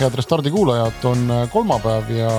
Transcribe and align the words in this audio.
head 0.00 0.14
Restardi 0.16 0.50
kuulajad, 0.50 1.04
on 1.04 1.30
äh, 1.30 1.50
kolmapäev 1.52 2.10
ja 2.14 2.30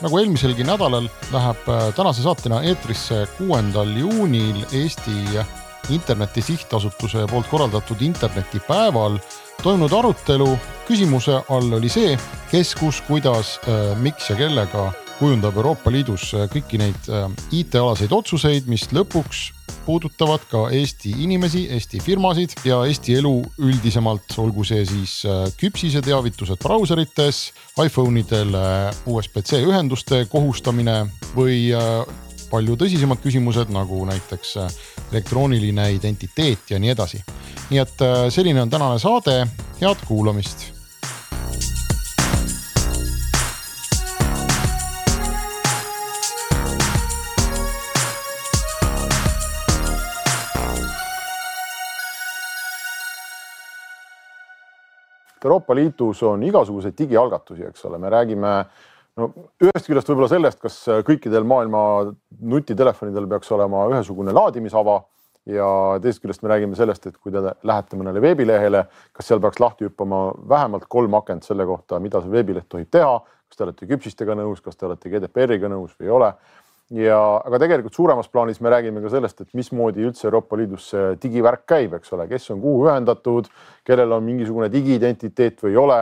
nagu 0.00 0.18
eelmiselgi 0.18 0.64
nädalal 0.64 1.08
läheb 1.32 1.68
äh, 1.68 1.88
tänase 1.96 2.22
saatena 2.24 2.62
eetrisse 2.64 3.26
kuuendal 3.38 3.90
juunil 3.96 4.64
Eesti 4.72 5.42
Interneti 5.90 6.42
Sihtasutuse 6.42 7.26
poolt 7.30 7.48
korraldatud 7.50 8.00
internetipäeval 8.00 9.18
toimunud 9.62 9.92
arutelu. 9.92 10.58
küsimuse 10.88 11.36
all 11.48 11.72
oli 11.76 11.88
see, 11.88 12.16
kes, 12.50 12.74
kus, 12.74 13.02
kuidas, 13.06 13.58
äh, 13.68 13.92
miks 13.98 14.30
ja 14.30 14.36
kellega 14.36 14.90
kujundab 15.20 15.56
Euroopa 15.60 15.92
Liidus 15.92 16.30
kõiki 16.52 16.80
neid 16.80 17.08
IT-alaseid 17.52 18.12
otsuseid, 18.16 18.68
mis 18.72 18.88
lõpuks 18.96 19.50
puudutavad 19.86 20.40
ka 20.50 20.68
Eesti 20.70 21.10
inimesi, 21.24 21.64
Eesti 21.72 22.00
firmasid 22.00 22.54
ja 22.64 22.82
Eesti 22.86 23.16
elu 23.18 23.34
üldisemalt, 23.58 24.36
olgu 24.38 24.64
see 24.66 24.84
siis 24.86 25.20
äh, 25.26 25.44
küpsise 25.60 26.02
teavitused 26.04 26.60
brauserites, 26.62 27.42
iPhone 27.82 28.22
idele 28.22 28.64
USB-C 29.10 29.62
ühenduste 29.66 30.24
kohustamine 30.30 31.02
või 31.36 31.70
äh, 31.74 32.02
palju 32.50 32.76
tõsisemad 32.78 33.22
küsimused 33.22 33.70
nagu 33.74 34.02
näiteks 34.10 34.56
äh, 34.62 34.74
elektrooniline 35.12 35.90
identiteet 35.96 36.74
ja 36.74 36.82
nii 36.82 36.94
edasi. 36.96 37.24
nii 37.70 37.78
et 37.78 38.02
selline 38.34 38.62
on 38.62 38.70
tänane 38.70 38.98
saade, 38.98 39.40
head 39.80 40.06
kuulamist 40.06 40.70
Euroopa 55.44 55.74
Liidus 55.76 56.22
on 56.26 56.42
igasuguseid 56.46 56.96
digialgatusi, 56.98 57.68
eks 57.70 57.84
ole, 57.88 57.98
me 57.98 58.10
räägime 58.12 58.52
no 59.20 59.30
ühest 59.62 59.88
küljest 59.88 60.10
võib-olla 60.10 60.28
sellest, 60.30 60.60
kas 60.60 60.76
kõikidel 61.06 61.46
maailma 61.48 61.82
nutitelefonidel 62.40 63.28
peaks 63.30 63.50
olema 63.56 63.86
ühesugune 63.92 64.34
laadimisava 64.36 65.00
ja 65.48 65.66
teisest 66.02 66.22
küljest 66.22 66.44
me 66.44 66.52
räägime 66.52 66.78
sellest, 66.78 67.06
et 67.08 67.16
kui 67.16 67.32
te 67.32 67.42
lähete 67.42 67.98
mõnele 67.98 68.22
veebilehele, 68.22 68.84
kas 69.16 69.30
seal 69.30 69.40
peaks 69.42 69.60
lahti 69.62 69.88
hüppama 69.88 70.30
vähemalt 70.48 70.86
kolm 70.88 71.16
akent 71.18 71.46
selle 71.48 71.66
kohta, 71.66 72.00
mida 72.00 72.20
see 72.22 72.32
veebileht 72.32 72.68
tohib 72.68 72.90
teha, 72.92 73.18
kas 73.48 73.58
te 73.58 73.66
olete 73.66 73.88
küpsistega 73.90 74.36
nõus, 74.38 74.60
kas 74.64 74.76
te 74.76 74.86
olete 74.88 75.12
GDPR-iga 75.12 75.70
nõus 75.72 75.96
või 75.98 76.10
ei 76.10 76.16
ole 76.20 76.34
ja, 76.96 77.18
aga 77.46 77.60
tegelikult 77.62 77.94
suuremas 77.94 78.28
plaanis 78.28 78.60
me 78.60 78.70
räägime 78.72 79.02
ka 79.02 79.12
sellest, 79.12 79.40
et 79.44 79.54
mismoodi 79.54 80.04
üldse 80.08 80.26
Euroopa 80.26 80.58
Liidus 80.58 80.90
see 80.92 81.12
digivärk 81.22 81.66
käib, 81.68 81.94
eks 81.98 82.14
ole, 82.16 82.26
kes 82.30 82.50
on 82.54 82.62
kuhu 82.62 82.86
ühendatud, 82.88 83.50
kellel 83.86 84.16
on 84.16 84.24
mingisugune 84.26 84.70
digiidentiteet 84.72 85.62
või 85.64 85.74
ei 85.74 85.84
ole. 85.84 86.00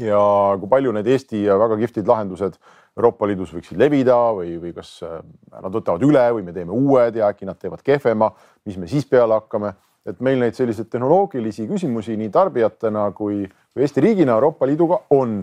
ja 0.00 0.18
kui 0.58 0.68
palju 0.68 0.92
need 0.96 1.06
Eesti 1.06 1.44
väga 1.46 1.76
kihvtid 1.76 2.08
lahendused 2.08 2.56
Euroopa 2.96 3.28
Liidus 3.28 3.52
võiksid 3.52 3.78
levida 3.78 4.16
või, 4.36 4.56
või 4.60 4.72
kas 4.76 4.98
äh, 5.04 5.20
nad 5.52 5.72
võtavad 5.72 6.02
üle 6.04 6.24
või 6.36 6.44
me 6.44 6.52
teeme 6.52 6.72
uued 6.72 7.16
ja 7.16 7.28
äkki 7.28 7.46
nad 7.48 7.60
teevad 7.60 7.84
kehvema, 7.84 8.30
mis 8.66 8.76
me 8.80 8.88
siis 8.88 9.06
peale 9.08 9.36
hakkame, 9.36 9.74
et 10.08 10.20
meil 10.20 10.40
neid 10.40 10.56
selliseid 10.56 10.88
tehnoloogilisi 10.92 11.68
küsimusi 11.68 12.16
nii 12.20 12.32
tarbijatena 12.32 13.10
kui, 13.16 13.44
kui 13.72 13.84
Eesti 13.84 14.04
riigina 14.04 14.36
Euroopa 14.36 14.68
Liiduga 14.68 15.02
on 15.12 15.42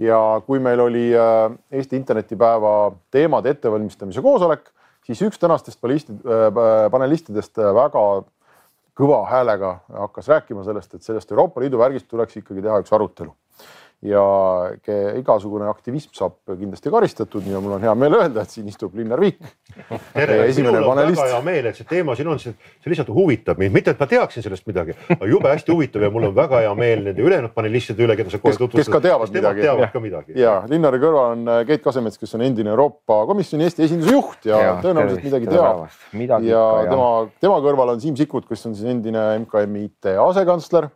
ja 0.00 0.18
kui 0.46 0.60
meil 0.62 0.80
oli 0.80 1.08
äh, 1.14 1.52
Eesti 1.72 1.98
internetipäeva 2.00 2.92
teemade 3.12 3.52
ettevalmistamise 3.54 4.22
koosolek, 4.24 4.70
siis 5.06 5.20
üks 5.26 5.40
tänastest 5.40 5.80
äh, 5.84 6.46
panelistidest 6.90 7.58
äh, 7.60 7.74
väga 7.76 8.04
kõva 9.00 9.22
häälega 9.30 9.76
hakkas 10.06 10.28
rääkima 10.28 10.64
sellest, 10.64 10.94
et 10.94 11.04
sellest 11.06 11.30
Euroopa 11.32 11.60
Liidu 11.60 11.78
värgist 11.80 12.08
tuleks 12.08 12.36
ikkagi 12.40 12.64
teha 12.64 12.80
üks 12.82 12.92
arutelu 12.92 13.34
ja 14.00 14.22
igasugune 15.20 15.66
aktivism 15.68 16.14
saab 16.16 16.38
kindlasti 16.48 16.88
karistatud 16.92 17.44
ja 17.44 17.60
mul 17.60 17.74
on 17.76 17.82
hea 17.84 17.92
meel 18.00 18.14
öelda, 18.16 18.46
et 18.46 18.52
siin 18.54 18.68
istub 18.70 18.94
Linnar 18.96 19.20
Viik. 19.20 19.42
esimene 20.16 20.80
panelist. 20.86 21.20
väga 21.20 21.34
hea 21.34 21.40
meel, 21.44 21.66
et 21.68 21.76
see 21.76 21.88
teema 21.88 22.14
siin 22.16 22.30
on, 22.32 22.38
see, 22.40 22.54
see 22.80 22.92
lihtsalt 22.92 23.10
huvitab 23.12 23.60
mind, 23.60 23.74
mitte 23.74 23.92
et 23.92 24.00
ma 24.00 24.08
teaksin 24.08 24.46
sellest 24.46 24.64
midagi, 24.70 24.96
aga 25.12 25.28
jube 25.28 25.52
hästi 25.52 25.74
huvitav 25.74 26.06
ja 26.06 26.10
mul 26.14 26.30
on 26.30 26.32
väga 26.36 26.62
hea 26.64 26.70
meel 26.78 27.04
nende 27.10 27.26
ülejäänud 27.26 27.52
panelistide 27.52 28.06
üle, 28.06 28.16
keda 28.16 28.32
sa 28.32 28.40
kohe 28.40 28.56
tutvustad. 28.56 28.80
kes 28.80 28.94
ka 28.94 29.02
teavad 29.04 29.34
midagi. 29.36 29.66
teavad 29.66 29.92
ka 29.92 30.02
midagi. 30.06 30.36
ja 30.40 30.54
Linnari 30.70 31.02
kõrval 31.02 31.34
on 31.34 31.52
äh, 31.52 31.60
Keit 31.68 31.84
Kasemets, 31.84 32.16
kes 32.20 32.32
on 32.38 32.46
endine 32.46 32.72
Euroopa 32.72 33.20
Komisjoni 33.28 33.68
Eesti 33.68 33.84
esinduse 33.84 34.16
juht 34.16 34.48
ja, 34.48 34.62
ja 34.64 34.72
tõenäoliselt 34.80 35.28
midagi 35.28 35.50
teab. 35.52 35.84
ja 36.48 36.64
tema, 36.88 37.10
tema 37.36 37.60
kõrval 37.68 37.92
on 37.98 38.00
Siim 38.00 38.16
Sikkut, 38.16 38.48
kes 38.48 38.64
on 38.70 38.78
siis 38.78 38.88
endine 38.88 39.28
MKM-i 39.44 39.90
IT 39.90 40.14
asekantsler 40.24 40.88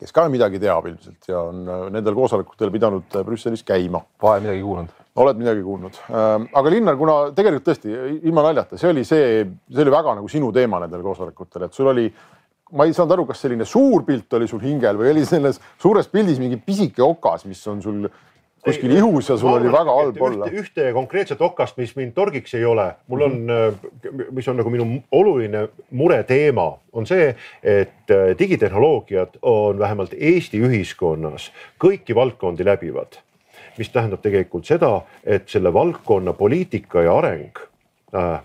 kes 0.00 0.14
ka 0.16 0.24
midagi 0.32 0.60
teab 0.62 0.88
ilmselt 0.88 1.28
ja 1.28 1.42
on 1.50 1.62
äh, 1.68 1.84
nendel 1.92 2.16
koosolekutel 2.16 2.72
pidanud 2.72 3.18
äh, 3.18 3.24
Brüsselis 3.26 3.62
käima. 3.66 4.00
vahel 4.22 4.42
midagi 4.46 4.64
kuulnud. 4.64 4.96
oled 5.20 5.36
midagi 5.36 5.62
kuulnud, 5.62 5.96
ähm, 6.08 6.46
aga 6.56 6.70
Linnar, 6.70 6.96
kuna 6.96 7.14
tegelikult 7.36 7.66
tõesti 7.66 7.94
ilma 8.22 8.44
naljata, 8.46 8.78
see 8.80 8.92
oli 8.92 9.04
see, 9.04 9.42
see 9.68 9.82
oli 9.82 9.92
väga 9.92 10.14
nagu 10.16 10.28
sinu 10.30 10.52
teema 10.54 10.78
nendel 10.80 11.02
koosolekutel, 11.04 11.66
et 11.66 11.76
sul 11.76 11.90
oli 11.90 12.06
ma 12.78 12.86
ei 12.86 12.94
saanud 12.94 13.16
aru, 13.16 13.26
kas 13.28 13.42
selline 13.42 13.66
suur 13.66 14.04
pilt 14.06 14.38
oli 14.38 14.48
sul 14.48 14.62
hingel 14.62 14.98
või 15.00 15.10
oli 15.10 15.24
selles 15.26 15.58
suures 15.82 16.08
pildis 16.08 16.38
mingi 16.38 16.60
pisike 16.62 17.02
okas, 17.02 17.44
mis 17.50 17.60
on 17.68 17.82
sul 17.82 18.06
kuskil 18.64 18.96
ihus 18.96 19.28
ja 19.28 19.36
sul 19.36 19.52
oli 19.52 19.72
väga 19.72 19.94
halb 19.94 20.20
olla. 20.22 20.48
ühte 20.52 20.92
konkreetset 20.92 21.40
okast, 21.40 21.76
mis 21.80 21.94
mind 21.96 22.12
torgiks 22.16 22.54
ei 22.54 22.64
ole, 22.64 22.90
mul 23.08 23.24
on, 23.26 23.38
äh, 23.50 24.20
mis 24.30 24.48
on 24.48 24.60
nagu 24.60 24.70
minu 24.70 24.86
oluline 25.12 25.68
mureteema, 25.90 26.66
on 26.92 27.06
see, 27.06 27.34
et 27.62 28.12
äh, 28.12 28.34
digitehnoloogiad 28.38 29.40
on 29.42 29.78
vähemalt 29.78 30.14
Eesti 30.16 30.60
ühiskonnas 30.60 31.50
kõiki 31.80 32.14
valdkondi 32.14 32.64
läbivad. 32.64 33.20
mis 33.78 33.88
tähendab 33.88 34.20
tegelikult 34.20 34.66
seda, 34.66 35.00
et 35.24 35.48
selle 35.48 35.72
valdkonna 35.72 36.32
poliitika 36.36 37.02
ja 37.02 37.14
areng 37.16 37.58
äh, 38.14 38.40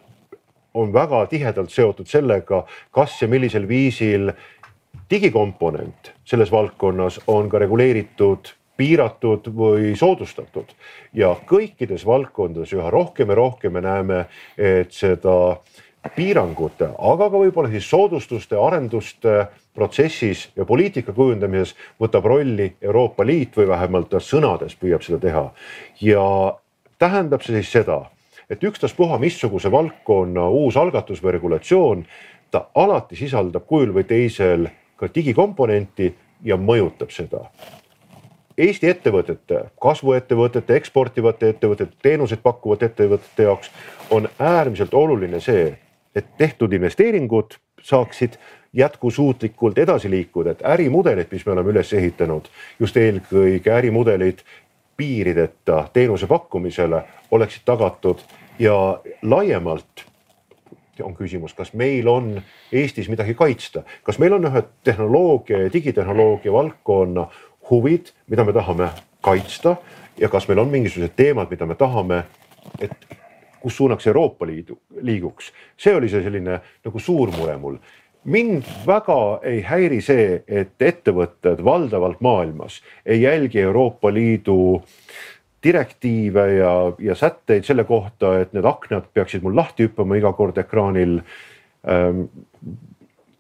on 0.73 0.93
väga 0.93 1.25
tihedalt 1.25 1.71
seotud 1.71 2.07
sellega, 2.07 2.65
kas 2.91 3.21
ja 3.21 3.27
millisel 3.27 3.67
viisil 3.67 4.31
digikomponent 5.09 6.13
selles 6.23 6.51
valdkonnas 6.51 7.19
on 7.27 7.49
ka 7.49 7.59
reguleeritud 7.59 8.53
piiratud 8.77 9.47
või 9.55 9.95
soodustatud 9.97 10.73
ja 11.13 11.33
kõikides 11.47 12.05
valdkondades 12.05 12.73
üha 12.75 12.89
rohkem 12.91 13.31
ja 13.31 13.39
rohkem 13.39 13.75
me 13.75 13.83
näeme, 13.85 14.25
et 14.57 14.93
seda 14.93 15.57
piirangute, 16.15 16.91
aga 16.97 17.29
ka 17.31 17.39
võib-olla 17.39 17.71
siis 17.71 17.87
soodustuste, 17.89 18.57
arenduste 18.61 19.47
protsessis 19.75 20.49
ja 20.55 20.65
poliitika 20.65 21.13
kujundamises 21.15 21.73
võtab 22.01 22.27
rolli 22.29 22.69
Euroopa 22.81 23.25
Liit 23.25 23.57
või 23.57 23.67
vähemalt 23.71 24.11
ta 24.11 24.21
sõnades 24.21 24.75
püüab 24.79 25.03
seda 25.03 25.19
teha. 25.23 25.45
ja 26.01 26.25
tähendab 26.99 27.41
see 27.41 27.57
siis 27.61 27.71
seda, 27.71 28.03
et 28.49 28.63
ükstaspuha 28.63 29.17
missuguse 29.19 29.71
valdkonna 29.71 30.47
uus 30.49 30.77
algatus 30.77 31.23
või 31.23 31.35
regulatsioon, 31.39 32.05
ta 32.51 32.67
alati 32.75 33.15
sisaldab 33.15 33.65
kujul 33.65 33.95
või 33.95 34.05
teisel 34.05 34.69
ka 34.95 35.09
digikomponenti 35.15 36.13
ja 36.43 36.57
mõjutab 36.57 37.11
seda 37.11 37.49
Eesti 38.57 38.88
ettevõtete, 38.88 39.66
kasvuettevõtete, 39.81 40.75
eksportivate 40.79 41.49
ettevõtete, 41.49 41.97
teenuseid 42.01 42.40
pakkuvate 42.43 42.87
ettevõtete 42.87 43.43
jaoks 43.43 43.72
on 44.16 44.29
äärmiselt 44.40 44.93
oluline 44.93 45.41
see, 45.43 45.73
et 46.16 46.37
tehtud 46.37 46.73
investeeringud 46.73 47.57
saaksid 47.84 48.37
jätkusuutlikult 48.73 49.78
edasi 49.78 50.09
liikuda, 50.09 50.55
et 50.55 50.63
ärimudelid, 50.63 51.28
mis 51.31 51.46
me 51.46 51.52
oleme 51.52 51.75
üles 51.75 51.93
ehitanud, 51.93 52.47
just 52.79 52.97
eelkõige 52.97 53.72
ärimudelid 53.75 54.43
piirideta 54.97 55.87
teenuse 55.93 56.28
pakkumisele 56.28 57.03
oleksid 57.31 57.63
tagatud. 57.66 58.23
Ja 58.59 59.02
laiemalt 59.22 60.05
on 61.03 61.16
küsimus, 61.16 61.53
kas 61.53 61.73
meil 61.73 62.07
on 62.07 62.37
Eestis 62.72 63.09
midagi 63.11 63.34
kaitsta, 63.35 63.84
kas 64.03 64.19
meil 64.19 64.34
on 64.37 64.47
ühe 64.47 64.63
tehnoloogia 64.84 65.66
ja 65.66 65.73
digitehnoloogia 65.73 66.53
valdkonna 66.53 67.28
huvid, 67.70 68.12
mida 68.28 68.44
me 68.44 68.53
tahame 68.53 68.90
kaitsta 69.22 69.76
ja 70.20 70.29
kas 70.29 70.47
meil 70.47 70.62
on 70.64 70.72
mingisugused 70.72 71.16
teemad, 71.16 71.50
mida 71.50 71.66
me 71.66 71.76
tahame, 71.76 72.23
et 72.79 72.96
kus 73.62 73.78
suunaks 73.78 74.08
Euroopa 74.08 74.46
Liidu 74.46 74.78
liiguks. 75.02 75.52
see 75.78 75.96
oli 75.96 76.09
see 76.09 76.23
selline 76.23 76.59
nagu 76.85 77.00
suur 77.00 77.32
mure 77.38 77.58
mul. 77.58 77.78
mind 78.23 78.64
väga 78.88 79.40
ei 79.44 79.62
häiri 79.62 80.02
see, 80.02 80.44
et 80.47 80.82
ettevõtted 80.82 81.64
valdavalt 81.66 82.22
maailmas 82.22 82.82
ei 83.06 83.22
jälgi 83.22 83.59
Euroopa 83.59 84.14
Liidu 84.14 84.82
direktiive 85.64 86.46
ja, 86.53 86.73
ja 87.00 87.16
sätteid 87.16 87.66
selle 87.66 87.84
kohta, 87.84 88.40
et 88.40 88.53
need 88.53 88.66
aknad 88.66 89.09
peaksid 89.14 89.41
mul 89.44 89.56
lahti 89.58 89.88
hüppama 89.88 90.17
iga 90.17 90.34
kord 90.34 90.58
ekraanil 90.62 91.20
ähm, 91.90 92.28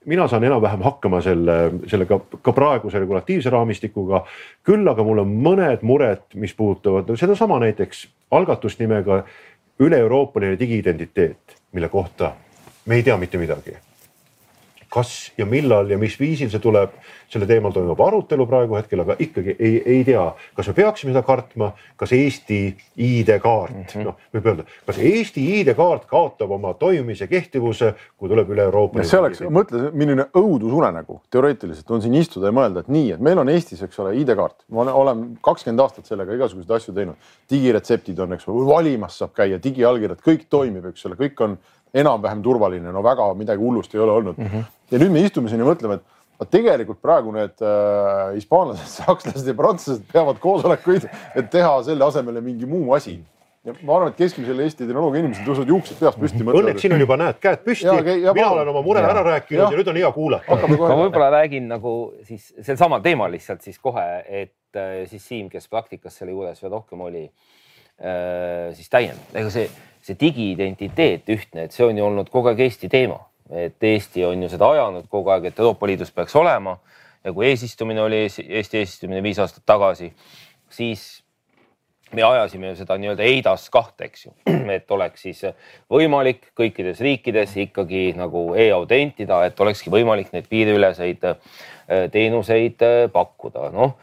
mina 0.05 0.27
saan 0.27 0.43
enam-vähem 0.43 0.83
hakkama 0.85 1.21
selle, 1.21 1.71
sellega 1.87 2.19
ka 2.41 2.53
praeguse 2.53 2.99
regulatiivse 2.99 3.49
raamistikuga. 3.49 4.25
küll 4.63 4.87
aga 4.87 5.03
mul 5.03 5.23
on 5.23 5.33
mõned 5.47 5.81
mured, 5.81 6.23
mis 6.35 6.53
puudutavad 6.53 7.09
no 7.09 7.15
sedasama 7.15 7.59
näiteks 7.59 8.07
algatust 8.31 8.79
nimega 8.79 9.23
üle-euroopaline 9.79 10.59
digiidentiteet, 10.59 11.57
mille 11.71 11.89
kohta 11.89 12.31
me 12.85 12.95
ei 12.95 13.03
tea 13.03 13.17
mitte 13.17 13.37
midagi 13.37 13.75
kas 14.93 15.31
ja 15.37 15.45
millal 15.49 15.89
ja 15.91 15.97
mis 16.01 16.17
viisil 16.19 16.49
see 16.51 16.61
tuleb, 16.63 16.93
selle 17.31 17.47
teemal 17.49 17.73
toimub 17.73 17.99
arutelu 18.05 18.45
praegu 18.47 18.77
hetkel, 18.77 19.01
aga 19.03 19.15
ikkagi 19.19 19.55
ei, 19.57 19.79
ei 19.97 20.03
tea, 20.07 20.23
kas 20.55 20.69
me 20.69 20.75
peaksime 20.77 21.11
seda 21.13 21.23
kartma, 21.25 21.71
kas 21.99 22.13
Eesti 22.15 22.59
ID-kaart 23.01 23.73
mm 23.73 23.87
-hmm., 23.89 24.05
noh, 24.07 24.19
võib 24.35 24.49
öelda, 24.51 24.65
kas 24.85 24.99
Eesti 25.01 25.43
ID-kaart 25.59 26.05
kaotab 26.11 26.51
oma 26.55 26.73
toimimise 26.79 27.27
kehtivuse, 27.27 27.93
kui 28.17 28.29
tuleb 28.29 28.49
üle 28.53 28.67
Euroopa. 28.69 29.03
see 29.03 29.19
oleks, 29.19 29.41
mõtle, 29.41 29.89
milline 29.93 30.27
õudusunenägu 30.33 31.19
teoreetiliselt 31.31 31.91
on 31.91 32.01
siin 32.01 32.15
istuda 32.21 32.51
ja 32.51 32.55
mõelda, 32.55 32.85
et 32.85 32.87
nii, 32.93 33.11
et 33.17 33.19
meil 33.19 33.41
on 33.41 33.49
Eestis, 33.49 33.81
eks 33.81 33.99
ole, 33.99 34.15
ID-kaart, 34.21 34.65
ma 34.69 34.85
olen 34.93 35.25
kakskümmend 35.41 35.81
aastat 35.81 36.05
sellega 36.05 36.33
igasuguseid 36.33 36.75
asju 36.77 36.93
teinud, 36.93 37.15
digiretseptid 37.51 38.19
on, 38.19 38.33
eks 38.33 38.47
ole, 38.47 38.65
valimas 38.67 39.17
saab 39.17 39.33
käia, 39.35 39.59
digiallkirjad, 39.61 40.21
kõik 40.25 40.45
toimib, 40.49 40.85
eks 40.91 41.05
ole, 41.09 41.17
kõik 41.19 41.41
on 41.41 41.57
enam-vähem 41.93 42.41
turvaline, 42.43 42.91
no 42.91 43.03
väga 43.03 43.33
midagi 43.37 43.61
hullust 43.61 43.95
ei 43.95 44.01
ole 44.01 44.11
olnud 44.11 44.37
mm. 44.37 44.45
-hmm. 44.45 44.65
ja 44.91 44.99
nüüd 44.99 45.11
me 45.11 45.21
istume 45.25 45.49
siin 45.49 45.61
ja 45.63 45.67
mõtleme, 45.67 45.99
et 46.41 46.49
tegelikult 46.51 47.01
praegu 47.01 47.31
need 47.35 47.61
äh, 47.63 48.33
hispaanlased, 48.35 48.89
sakslased 49.01 49.47
ja 49.47 49.53
prantslased 49.53 50.03
peavad 50.11 50.41
koosolekuid, 50.43 51.07
et 51.35 51.49
teha 51.49 51.77
selle 51.83 52.05
asemele 52.05 52.41
mingi 52.41 52.65
muu 52.65 52.93
asi 52.93 53.19
ja 53.65 53.73
ma 53.81 53.97
arvan, 53.97 54.11
et 54.13 54.19
keskmisel 54.19 54.59
Eesti 54.61 54.85
tehnoloogia 54.85 55.23
inimesel 55.23 55.47
tõusevad 55.47 55.71
juuksed 55.73 55.97
peast 55.97 56.19
püsti. 56.21 56.43
Õnneks 56.45 56.83
siin 56.85 56.93
on 56.93 57.01
juba 57.01 57.17
näed 57.17 57.39
käed 57.41 57.63
püsti, 57.65 57.89
mina 57.89 58.49
olen 58.51 58.69
oma 58.69 58.83
mure 58.85 59.01
ja. 59.01 59.09
ära 59.09 59.23
rääkinud 59.25 59.63
ja. 59.63 59.71
ja 59.73 59.79
nüüd 59.79 59.89
on 59.89 59.99
hea 60.01 60.11
kuulata. 60.13 60.59
ma 60.69 60.99
võib-olla 60.99 61.31
räägin 61.39 61.71
nagu 61.71 61.95
siis 62.27 62.51
sel 62.59 62.77
samal 62.77 63.01
teemal 63.05 63.33
lihtsalt 63.33 63.65
siis 63.65 63.81
kohe, 63.81 64.05
et 64.43 64.77
äh, 64.77 65.01
siis 65.09 65.25
Siim, 65.25 65.49
kes 65.49 65.65
praktikas 65.71 66.19
selle 66.19 66.35
juures 66.35 66.61
veel 66.61 66.75
rohkem 66.75 67.01
oli, 67.07 67.25
äh, 67.97 68.69
siis 68.77 68.91
täiendab, 68.93 69.33
ega 69.33 69.53
see 69.53 69.65
see 70.05 70.17
digiidentiteet 70.19 71.29
ühtne, 71.33 71.65
et 71.65 71.75
see 71.75 71.85
on 71.85 71.97
ju 71.97 72.05
olnud 72.05 72.29
kogu 72.33 72.51
aeg 72.51 72.61
Eesti 72.67 72.89
teema, 72.91 73.19
et 73.49 73.83
Eesti 73.83 74.25
on 74.27 74.45
ju 74.45 74.49
seda 74.51 74.69
ajanud 74.75 75.09
kogu 75.09 75.33
aeg, 75.33 75.49
et 75.49 75.59
Euroopa 75.59 75.89
Liidus 75.89 76.13
peaks 76.13 76.35
olema. 76.35 76.77
ja 77.25 77.33
kui 77.33 77.47
eesistumine 77.49 78.01
oli 78.01 78.25
Eesti 78.25 78.77
eesistumine 78.77 79.23
viis 79.23 79.39
aastat 79.41 79.63
tagasi, 79.65 80.11
siis 80.69 81.23
me 82.13 82.23
ajasime 82.23 82.75
seda 82.77 82.97
nii-öelda 83.01 83.25
EIDAS 83.25 83.69
kahte, 83.73 84.05
eks 84.05 84.27
ju, 84.27 84.33
et 84.77 84.91
oleks 84.91 85.25
siis 85.25 85.41
võimalik 85.91 86.51
kõikides 86.57 87.01
riikides 87.01 87.55
ikkagi 87.65 88.11
nagu 88.17 88.51
e-autentida, 88.53 89.41
et 89.47 89.59
olekski 89.59 89.89
võimalik 89.93 90.29
neid 90.35 90.45
piiriüleseid 90.51 91.25
äh, 91.31 91.57
teenuseid 92.13 92.85
äh, 92.85 92.99
pakkuda, 93.11 93.71
noh 93.73 93.97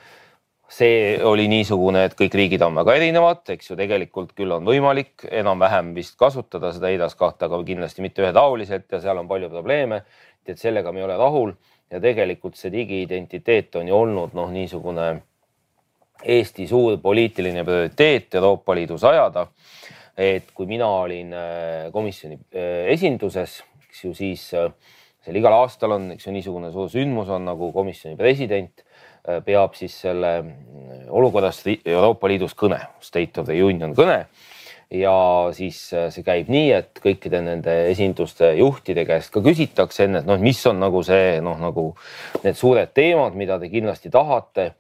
see 0.72 1.18
oli 1.28 1.48
niisugune, 1.52 2.06
et 2.06 2.14
kõik 2.16 2.34
riigid 2.38 2.62
on 2.64 2.78
väga 2.80 2.94
erinevad, 2.96 3.42
eks 3.52 3.70
ju, 3.70 3.76
tegelikult 3.76 4.32
küll 4.38 4.54
on 4.54 4.64
võimalik 4.64 5.26
enam-vähem 5.28 5.92
vist 5.96 6.16
kasutada 6.20 6.70
seda 6.72 6.88
EIDAS 6.88 7.16
kahte, 7.18 7.44
aga 7.48 7.58
kindlasti 7.66 8.04
mitte 8.04 8.24
ühetaoliselt 8.24 8.88
ja 8.92 9.02
seal 9.02 9.20
on 9.20 9.28
palju 9.28 9.50
probleeme. 9.52 10.02
et 10.46 10.58
sellega 10.58 10.90
me 10.92 10.98
ei 10.98 11.04
ole 11.04 11.16
rahul 11.16 11.52
ja 11.90 12.00
tegelikult 12.00 12.56
see 12.58 12.72
digiidentiteet 12.72 13.76
on 13.78 13.88
ju 13.88 13.94
olnud 13.94 14.32
noh, 14.34 14.48
niisugune 14.50 15.12
Eesti 16.22 16.68
suur 16.70 16.98
poliitiline 17.02 17.64
prioriteet 17.66 18.34
Euroopa 18.38 18.74
Liidus 18.74 19.04
ajada. 19.04 19.46
et 20.16 20.50
kui 20.54 20.66
mina 20.66 20.86
olin 20.86 21.32
äh, 21.32 21.92
komisjoni 21.92 22.36
äh, 22.36 22.88
esinduses, 22.92 23.62
eks 23.88 24.04
ju, 24.04 24.14
siis 24.14 24.42
äh, 24.54 24.68
seal 25.24 25.36
igal 25.36 25.54
aastal 25.56 25.96
on, 25.96 26.10
eks 26.12 26.26
ju, 26.26 26.32
niisugune 26.32 26.72
suur 26.72 26.90
sündmus 26.92 27.30
on 27.32 27.46
nagu 27.48 27.70
komisjoni 27.72 28.16
president 28.16 28.84
peab 29.22 29.76
siis 29.78 29.94
selle 30.04 30.32
mm, 30.42 31.04
olukorrast 31.14 31.68
Euroopa 31.84 32.30
Liidus 32.30 32.56
kõne, 32.58 32.80
State 33.02 33.40
of 33.40 33.46
the 33.46 33.58
Union 33.62 33.94
kõne. 33.94 34.24
ja 34.92 35.14
siis 35.56 35.78
äh, 35.96 36.10
see 36.12 36.24
käib 36.26 36.50
nii, 36.52 36.72
et 36.76 36.98
kõikide 37.00 37.40
nende 37.40 37.72
esinduste 37.88 38.50
juhtide 38.58 39.06
käest 39.08 39.32
ka 39.32 39.40
küsitakse 39.40 40.04
enne, 40.04 40.20
et 40.20 40.28
noh, 40.28 40.40
mis 40.42 40.58
on 40.66 40.82
nagu 40.82 41.00
see 41.06 41.40
noh, 41.40 41.56
nagu 41.56 41.92
need 42.42 42.58
suured 42.58 42.92
teemad, 42.92 43.38
mida 43.38 43.58
te 43.62 43.70
kindlasti 43.72 44.10
tahate. 44.10 44.72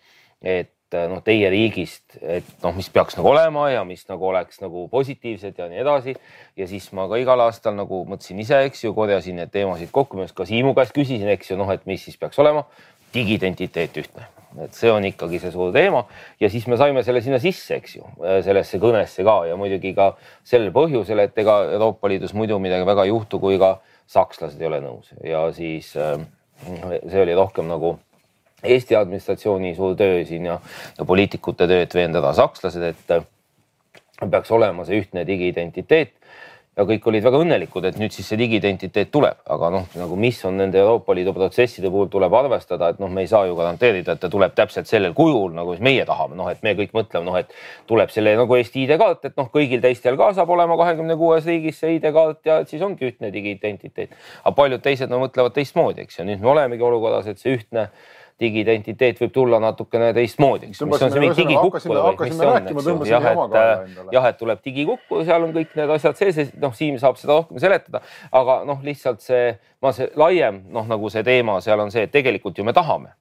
et 0.42 0.98
äh, 0.98 1.06
noh, 1.08 1.22
teie 1.22 1.48
riigist, 1.48 2.18
et 2.20 2.50
noh, 2.64 2.74
mis 2.74 2.90
peaks 2.90 3.16
nagu 3.16 3.30
olema 3.30 3.70
ja 3.70 3.86
mis 3.86 4.02
nagu 4.10 4.26
oleks 4.26 4.60
nagu 4.60 4.88
positiivsed 4.90 5.54
ja 5.56 5.70
nii 5.70 5.84
edasi. 5.86 6.16
ja 6.56 6.66
siis 6.66 6.90
ma 6.92 7.06
ka 7.08 7.22
igal 7.22 7.46
aastal 7.46 7.78
nagu 7.78 8.02
mõtlesin 8.10 8.42
ise, 8.42 8.58
eks 8.66 8.84
ju, 8.84 8.92
korjasin 8.92 9.38
need 9.38 9.54
teemasid 9.54 9.94
kokku, 9.94 10.18
ma 10.18 10.26
just 10.26 10.36
ka 10.36 10.44
Siimu 10.50 10.74
käest 10.74 10.98
küsisin, 10.98 11.30
eks 11.30 11.54
ju, 11.54 11.56
noh, 11.62 11.70
et 11.70 11.86
mis 11.86 12.02
siis 12.02 12.18
peaks 12.18 12.42
olema 12.42 12.66
digiidentiteet 13.14 13.98
ühtne, 14.02 14.26
et 14.64 14.76
see 14.76 14.90
on 14.92 15.04
ikkagi 15.08 15.40
see 15.42 15.52
suur 15.54 15.72
teema. 15.74 16.04
Ja 16.40 16.50
siis 16.52 16.66
me 16.70 16.78
saime 16.80 17.04
selle 17.06 17.22
sinna 17.24 17.40
sisse, 17.42 17.78
eks 17.80 17.96
ju, 17.98 18.06
sellesse 18.44 18.80
kõnesse 18.82 19.24
ka. 19.26 19.38
Ja 19.48 19.56
muidugi 19.60 19.94
ka 19.96 20.12
sellel 20.44 20.72
põhjusel, 20.74 21.24
et 21.24 21.38
ega 21.38 21.58
Euroopa 21.72 22.10
Liidus 22.12 22.34
muidu 22.36 22.58
midagi 22.62 22.88
väga 22.88 23.06
ei 23.06 23.12
juhtu, 23.12 23.40
kui 23.42 23.60
ka 23.62 23.76
sakslased 24.12 24.60
ei 24.60 24.70
ole 24.70 24.80
nõus. 24.84 25.12
Ja 25.24 25.44
siis 25.56 25.92
äh, 25.96 26.16
see 27.08 27.22
oli 27.22 27.36
rohkem 27.38 27.70
nagu 27.70 27.98
Eesti 28.62 28.94
administratsiooni 28.94 29.74
suur 29.74 29.96
töö 29.98 30.20
siin 30.24 30.44
ja, 30.46 30.60
ja 30.98 31.04
poliitikute 31.04 31.66
töö, 31.66 31.82
et 31.82 31.94
veendada 31.94 32.30
sakslased, 32.38 32.84
et 32.92 34.28
peaks 34.30 34.52
olema 34.54 34.84
see 34.86 35.00
ühtne 35.02 35.24
digiidentiteet 35.26 36.12
ja 36.76 36.84
kõik 36.88 37.04
olid 37.10 37.24
väga 37.24 37.40
õnnelikud, 37.42 37.84
et 37.84 37.98
nüüd 38.00 38.14
siis 38.14 38.30
see 38.30 38.38
digiidentiteet 38.40 39.10
tuleb, 39.12 39.42
aga 39.52 39.68
noh, 39.74 39.88
nagu 39.98 40.16
mis 40.16 40.38
on 40.48 40.56
nende 40.56 40.80
Euroopa 40.80 41.12
Liidu 41.16 41.34
protsesside 41.36 41.90
puhul 41.92 42.08
tuleb 42.12 42.32
arvestada, 42.38 42.88
et 42.94 43.02
noh, 43.02 43.10
me 43.12 43.26
ei 43.26 43.28
saa 43.28 43.44
ju 43.48 43.56
garanteerida, 43.58 44.16
et 44.16 44.22
ta 44.22 44.30
tuleb 44.32 44.54
täpselt 44.56 44.88
sellel 44.88 45.12
kujul, 45.16 45.52
nagu 45.56 45.76
meie 45.84 46.06
tahame, 46.08 46.38
noh, 46.38 46.48
et 46.48 46.62
me 46.64 46.72
kõik 46.78 46.94
mõtleme, 46.96 47.28
noh, 47.28 47.36
et 47.36 47.52
tuleb 47.90 48.14
selle 48.14 48.32
nagu 48.40 48.56
Eesti 48.56 48.86
ID-kaart, 48.86 49.28
et 49.28 49.36
noh, 49.36 49.50
kõigil 49.52 49.84
teistel 49.84 50.16
ka 50.20 50.30
saab 50.38 50.54
olema 50.56 50.78
kahekümne 50.80 51.18
kuues 51.20 51.44
riigis 51.48 51.82
see 51.82 51.98
ID-kaart 51.98 52.48
ja 52.48 52.62
siis 52.68 52.84
ongi 52.84 53.10
ühtne 53.10 53.32
digiidentiteet. 53.34 54.16
aga 54.42 54.56
paljud 54.56 54.80
teised 54.82 55.12
no, 55.12 55.20
mõtlevad 55.26 55.52
teistmoodi, 55.58 56.06
eks 56.06 56.22
ju, 56.22 56.28
nüüd 56.30 56.40
me 56.40 56.54
olemegi 56.56 56.88
olukorras, 56.88 57.28
et 57.28 57.42
see 57.42 57.58
ühtne 57.58 57.90
digiidentiteet 58.40 59.20
võib 59.22 59.32
tulla 59.34 59.60
natukene 59.62 60.12
teistmoodi, 60.16 60.70
eks. 60.70 60.82
jah, 63.08 63.28
et 63.32 64.14
jah, 64.16 64.28
et 64.30 64.38
tuleb 64.40 64.62
digikukku, 64.64 65.22
seal 65.26 65.48
on 65.48 65.54
kõik 65.56 65.74
need 65.78 65.94
asjad 65.96 66.18
sees, 66.18 66.54
noh, 66.60 66.74
Siim 66.76 66.98
saab 67.02 67.20
seda 67.20 67.38
rohkem 67.40 67.60
seletada, 67.62 68.02
aga 68.32 68.62
noh, 68.68 68.80
lihtsalt 68.84 69.22
see, 69.24 69.52
ma 69.82 69.92
see 69.96 70.10
laiem 70.18 70.62
noh, 70.72 70.88
nagu 70.88 71.12
see 71.12 71.24
teema 71.26 71.60
seal 71.64 71.84
on 71.84 71.92
see, 71.94 72.06
et 72.08 72.14
tegelikult 72.14 72.58
ju 72.58 72.66
me 72.66 72.74
tahame 72.76 73.12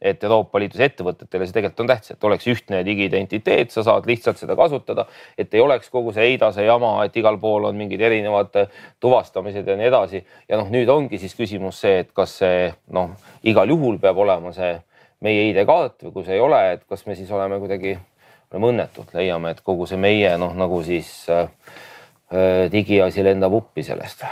et 0.00 0.24
Euroopa 0.24 0.60
Liidus 0.60 0.80
ettevõtetele 0.84 1.46
see 1.46 1.56
tegelikult 1.56 1.84
on 1.84 1.90
tähtis, 1.90 2.12
et 2.12 2.24
oleks 2.28 2.48
ühtne 2.52 2.82
digiidentiteet, 2.84 3.72
sa 3.72 3.84
saad 3.86 4.08
lihtsalt 4.08 4.40
seda 4.40 4.56
kasutada, 4.58 5.06
et 5.38 5.54
ei 5.54 5.62
oleks 5.64 5.88
kogu 5.92 6.12
see 6.12 6.26
EIDAS-e 6.32 6.66
jama, 6.66 6.92
et 7.06 7.16
igal 7.16 7.38
pool 7.40 7.68
on 7.70 7.78
mingid 7.78 8.00
erinevad 8.04 8.52
tuvastamised 9.00 9.66
ja 9.66 9.78
nii 9.78 9.88
edasi. 9.88 10.24
ja 10.48 10.60
noh, 10.60 10.68
nüüd 10.72 10.90
ongi 10.92 11.18
siis 11.22 11.34
küsimus 11.34 11.80
see, 11.80 12.02
et 12.04 12.12
kas 12.12 12.38
see 12.42 12.68
noh, 12.92 13.16
igal 13.42 13.72
juhul 13.72 13.98
peab 14.02 14.20
olema 14.20 14.52
see 14.52 14.76
meie 15.24 15.48
ID-kaart 15.50 16.04
või 16.06 16.12
kui 16.12 16.28
see 16.28 16.36
ei 16.36 16.44
ole, 16.44 16.60
et 16.76 16.84
kas 16.84 17.06
me 17.06 17.16
siis 17.16 17.30
oleme 17.32 17.58
kuidagi 17.62 17.96
oleme 18.52 18.72
õnnetud, 18.72 19.10
leiame, 19.16 19.56
et 19.56 19.60
kogu 19.64 19.88
see 19.88 19.98
meie 19.98 20.36
noh, 20.38 20.52
nagu 20.54 20.82
siis 20.84 21.10
äh, 21.32 21.48
äh 21.48 21.95
digiasi 22.72 23.22
lendab 23.22 23.52
uppi 23.54 23.84
sellest. 23.86 24.24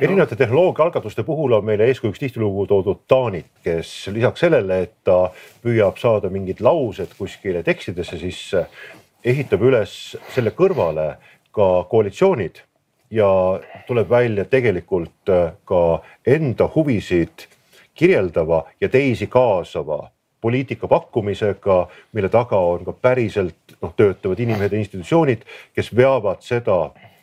Erinevate 0.00 0.36
tehnoloogiaalgatuste 0.36 1.22
puhul 1.22 1.52
on 1.52 1.64
meile 1.64 1.84
eeskujuks 1.84 2.18
tihtilugu 2.18 2.64
toodud 2.66 3.02
Taanit, 3.08 3.50
kes 3.64 4.08
lisaks 4.14 4.40
sellele, 4.40 4.78
et 4.86 4.94
ta 5.04 5.18
püüab 5.62 6.00
saada 6.00 6.30
mingid 6.32 6.62
laused 6.64 7.12
kuskile 7.18 7.62
tekstidesse 7.62 8.18
sisse, 8.18 8.64
ehitab 9.24 9.62
üles 9.68 9.92
selle 10.32 10.54
kõrvale 10.56 11.06
ka 11.52 11.68
koalitsioonid 11.90 12.62
ja 13.12 13.28
tuleb 13.86 14.08
välja 14.10 14.44
tegelikult 14.48 15.28
äh, 15.28 15.52
ka 15.68 16.00
enda 16.26 16.70
huvisid 16.74 17.46
kirjeldava 17.94 18.64
ja 18.80 18.88
teisi 18.88 19.26
kaasava 19.26 20.06
poliitika 20.40 20.88
pakkumisega, 20.88 21.86
mille 22.12 22.28
taga 22.28 22.58
on 22.58 22.84
ka 22.84 22.92
päriselt 22.92 23.76
noh, 23.82 23.92
töötavad 23.96 24.40
inimesed 24.40 24.72
ja 24.72 24.78
institutsioonid, 24.78 25.44
kes 25.76 25.92
veavad 25.96 26.40
seda 26.42 26.78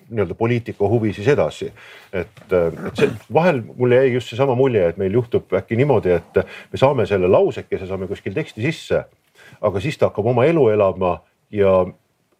nii-öelda 0.09 0.35
poliitika 0.37 0.87
huvi 0.89 1.13
siis 1.13 1.27
edasi. 1.27 1.71
et, 2.13 2.43
et 2.51 2.97
see 2.97 3.09
vahel 3.33 3.61
mulle 3.77 4.01
jäi 4.01 4.13
just 4.13 4.33
seesama 4.33 4.55
mulje, 4.55 4.87
et 4.89 4.97
meil 4.97 5.13
juhtub 5.13 5.53
äkki 5.53 5.77
niimoodi, 5.79 6.11
et 6.17 6.43
me 6.43 6.81
saame 6.81 7.05
selle 7.09 7.29
lausekese, 7.31 7.87
saame 7.87 8.07
kuskil 8.09 8.33
teksti 8.33 8.65
sisse, 8.65 9.03
aga 9.61 9.81
siis 9.83 9.97
ta 9.97 10.09
hakkab 10.09 10.31
oma 10.33 10.45
elu 10.49 10.69
elama 10.73 11.19
ja 11.51 11.83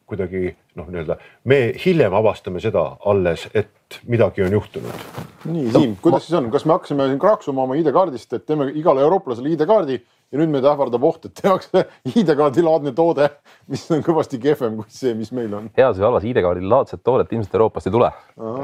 kuidagi 0.10 0.56
noh, 0.76 0.88
nii-öelda 0.90 1.18
me 1.50 1.60
hiljem 1.86 2.14
avastame 2.18 2.62
seda 2.64 2.86
alles, 3.06 3.46
et 3.54 4.00
midagi 4.10 4.44
on 4.46 4.56
juhtunud. 4.58 5.04
nii, 5.46 5.72
Siim, 5.72 5.98
kuidas 6.02 6.26
siis 6.26 6.38
on, 6.40 6.50
kas 6.54 6.66
me 6.66 6.76
hakkasime 6.78 7.08
siin 7.10 7.20
kraaksuma 7.22 7.66
oma 7.68 7.78
ID-kaardist, 7.80 8.34
et 8.34 8.46
teeme 8.50 8.72
igale 8.74 9.06
eurooplasele 9.06 9.54
ID-kaardi 9.54 10.00
ja 10.30 10.40
nüüd 10.40 10.52
meid 10.54 10.66
ähvardab 10.70 11.06
oht, 11.10 11.26
et 11.26 11.36
tehakse 11.40 11.86
ID-kaardi 12.10 12.64
laadne 12.66 12.94
toode, 12.98 13.30
mis 13.72 13.86
on 13.94 14.04
kõvasti 14.06 14.40
kehvem 14.42 14.78
kui 14.80 14.94
see, 14.94 15.16
mis 15.18 15.32
meil 15.36 15.56
on. 15.58 15.70
heas 15.78 15.98
või 15.98 16.08
halvas 16.08 16.28
ID-kaardi 16.30 16.70
laadset 16.70 17.04
toodet 17.06 17.34
ilmselt 17.34 17.58
Euroopast 17.58 17.90
ei 17.90 17.96
tule. 17.96 18.12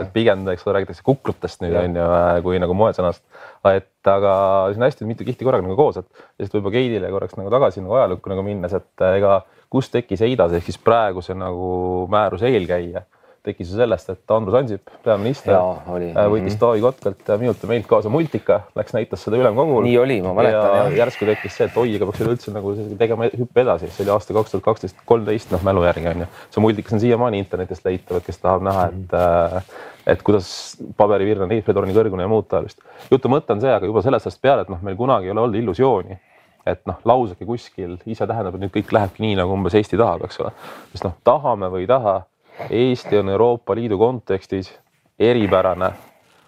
et 0.04 0.14
pigem, 0.14 0.46
eks 0.54 0.68
ole, 0.68 0.78
räägitakse 0.78 1.06
kukrutest 1.06 1.66
nüüd 1.66 1.78
on 1.82 1.98
ju, 2.00 2.06
kui 2.46 2.62
nagu 2.62 2.78
moesõnast. 2.78 3.24
et 3.72 4.12
aga 4.12 4.36
siin 4.70 4.84
on 4.84 4.90
hästi 4.90 5.10
mitu 5.10 5.26
kihti 5.28 5.48
korraga 5.48 5.66
nagu 5.66 5.78
koos, 5.80 5.98
et 6.04 6.08
lihtsalt 6.38 6.60
võib-olla 6.60 6.78
Keidile 6.78 7.12
korraks 7.16 7.40
nagu 7.40 7.54
tagasi 7.54 7.82
nagu 7.82 7.98
ajalukku 7.98 8.34
nagu 8.34 8.46
minnes, 8.46 8.78
et 8.78 9.06
ega 9.16 9.40
kust 9.74 9.94
tekkis 9.96 10.22
EIDAS 10.28 10.54
ehk 10.60 10.70
siis 10.70 10.78
praeguse 10.82 11.34
nagu 11.38 12.06
määruse 12.14 12.52
eelkäija 12.52 13.08
tekkis 13.46 13.72
ju 13.72 13.78
sellest, 13.80 14.10
et 14.12 14.34
Andrus 14.36 14.58
Ansip, 14.60 14.92
peaminister, 15.06 15.56
äh, 15.56 16.28
võttis 16.32 16.56
mhm. 16.56 16.60
Taavi 16.62 16.84
Kotkalt 16.84 17.32
ja 17.32 17.38
minult 17.42 17.64
ja 17.64 17.70
meilt 17.72 17.88
kaasa 17.90 18.12
multika, 18.14 18.62
läks 18.78 18.96
näitas 18.96 19.26
seda 19.26 19.40
ülemkogul. 19.40 19.86
nii 19.86 19.98
oli, 20.02 20.20
ma 20.26 20.36
mäletan. 20.38 20.76
ja 20.92 21.00
järsku 21.04 21.30
tekkis 21.30 21.58
see, 21.58 21.70
et 21.70 21.80
oi, 21.82 21.96
aga 21.98 22.10
peaks 22.10 22.26
üleüldse 22.26 22.54
nagu 22.56 22.76
tegema 23.00 23.32
hüppe 23.32 23.66
edasi, 23.66 23.90
see 23.96 24.06
oli 24.06 24.16
aasta 24.16 24.38
kaks 24.38 24.56
tuhat 24.56 24.68
kaksteist, 24.70 25.02
kolmteist, 25.10 25.54
noh 25.56 25.66
mälu 25.66 25.86
järgi 25.88 26.12
on 26.14 26.26
ju. 26.26 26.30
see 26.54 26.66
multikas 26.68 26.98
on 26.98 27.04
siiamaani 27.06 27.42
internetist 27.46 27.88
leitav, 27.88 28.22
et 28.22 28.30
kes 28.30 28.42
tahab 28.44 28.66
näha, 28.66 28.88
et 28.92 29.18
äh, 29.22 29.74
et 30.06 30.22
kuidas 30.22 30.50
paberivirn 30.98 31.48
on 31.48 31.52
Eiffeli 31.56 31.96
kõrgune 31.96 32.26
ja 32.26 32.30
muud 32.30 32.46
taolist. 32.50 32.82
jutu 33.12 33.32
mõte 33.32 33.56
on 33.56 33.62
see, 33.64 33.74
aga 33.74 33.90
juba 33.90 34.06
sellest 34.06 34.30
ajast 34.30 34.42
peale, 34.42 34.66
et 34.66 34.72
noh, 34.74 34.82
meil 34.86 34.98
kunagi 35.00 35.30
ei 35.30 35.34
ole 35.34 35.48
olnud 35.48 35.62
illusiooni 35.64 36.20
et 36.66 36.82
noh, 36.90 36.98
lausake 37.06 37.46
kuskil 37.46 37.98
ise 38.10 38.26
tähendab, 38.26 38.56
et 38.58 38.64
nüüd 38.64 38.74
kõik 38.74 38.94
lähebki 38.96 39.22
nii, 39.22 39.36
nagu 39.38 39.54
umbes 39.54 39.76
Eesti 39.78 40.00
tahab, 40.02 40.26
eks 40.26 40.40
ole. 40.42 40.52
sest 40.94 41.06
noh, 41.06 41.14
tahame 41.28 41.70
või 41.74 41.86
ei 41.86 41.90
taha 41.90 42.16
Eesti 42.70 43.18
on 43.18 43.30
Euroopa 43.30 43.76
Liidu 43.76 43.98
kontekstis 43.98 44.72
eripärane, 45.20 45.92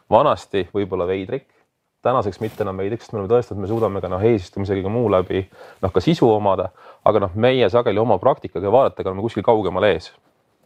vanasti 0.09 0.67
võib-olla 0.73 1.07
veidrik, 1.07 1.47
tänaseks 2.03 2.39
mitte 2.39 2.63
enam 2.63 2.79
veidrik, 2.79 3.01
sest 3.01 3.13
me 3.13 3.19
oleme 3.21 3.31
tõestanud, 3.33 3.61
me 3.63 3.71
suudame 3.71 4.01
ka 4.03 4.11
noh, 4.11 4.23
eesistumisega 4.23 4.85
ka 4.85 4.91
muu 4.91 5.09
läbi 5.11 5.43
noh, 5.83 5.91
ka 5.91 6.03
sisu 6.03 6.29
omada, 6.31 6.69
aga 7.07 7.25
noh, 7.25 7.35
meie 7.35 7.67
sageli 7.69 7.99
oma 7.99 8.19
praktikaga 8.21 8.69
ja 8.69 8.73
vaadetega 8.73 9.11
oleme 9.11 9.25
kuskil 9.25 9.45
kaugemal 9.45 9.89
ees. 9.89 10.13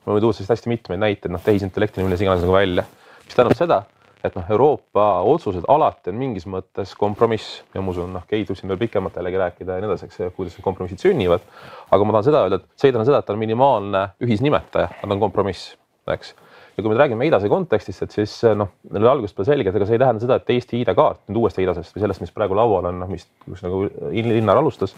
ma 0.06 0.14
võin 0.16 0.24
tuua 0.24 0.34
sellest 0.34 0.56
hästi 0.56 0.70
mitmeid 0.70 1.02
näiteid, 1.02 1.34
noh, 1.34 1.42
tehisintellekti, 1.42 2.04
milles 2.06 2.22
iganes 2.22 2.46
nagu 2.46 2.54
välja, 2.54 2.86
mis 3.26 3.36
tähendab 3.38 3.58
seda 3.58 3.84
et 4.24 4.36
noh, 4.38 4.46
Euroopa 4.54 5.06
otsused 5.28 5.66
alati 5.72 6.12
on 6.12 6.20
mingis 6.20 6.46
mõttes 6.50 6.94
kompromiss 6.98 7.62
ja 7.74 7.82
ma 7.82 7.94
usun, 7.94 8.12
noh, 8.16 8.26
Keit 8.30 8.50
võib 8.50 8.60
siin 8.60 8.72
veel 8.72 8.82
pikemalt 8.84 9.18
jällegi 9.18 9.42
rääkida 9.42 9.78
ja 9.78 9.84
nii 9.84 9.90
edasi, 9.90 10.10
eks, 10.10 10.22
kuidas 10.38 10.56
need 10.58 10.66
kompromissid 10.66 11.02
sünnivad. 11.02 11.44
aga 11.90 12.06
ma 12.06 12.16
tahan 12.16 12.28
seda 12.30 12.44
öelda, 12.46 12.62
et 12.62 12.70
see 12.82 12.90
ei 12.90 12.96
tähenda 12.96 13.10
seda, 13.10 13.24
et 13.24 13.34
on 13.34 13.42
minimaalne 13.42 14.06
ühisnimetaja, 14.24 14.94
ta 15.02 15.10
on 15.10 15.24
kompromiss, 15.24 15.74
eks. 16.14 16.34
ja 16.78 16.84
kui 16.84 16.94
me 16.94 17.00
räägime 17.00 17.26
EIDAS-e 17.26 17.52
kontekstist, 17.52 18.06
et 18.06 18.18
siis 18.20 18.38
noh, 18.56 18.74
meil 18.92 19.04
oli 19.04 19.14
algusest 19.16 19.38
peale 19.38 19.52
selge, 19.52 19.70
et 19.70 19.82
ega 19.82 19.90
see 19.90 19.98
ei 19.98 20.06
tähenda 20.06 20.26
seda, 20.26 20.38
et 20.38 20.56
Eesti 20.56 20.82
ID-kaart 20.86 21.26
nüüd 21.28 21.42
uuest 21.42 21.62
EIDAS-est 21.62 21.98
või 21.98 22.06
sellest, 22.06 22.26
mis 22.26 22.34
praegu 22.36 22.58
laual 22.58 22.92
on, 22.92 23.02
noh, 23.04 23.12
mis, 23.12 23.28
kus 23.48 23.66
nagu 23.66 23.86
Linnar 24.14 24.62
alustas, 24.62 24.96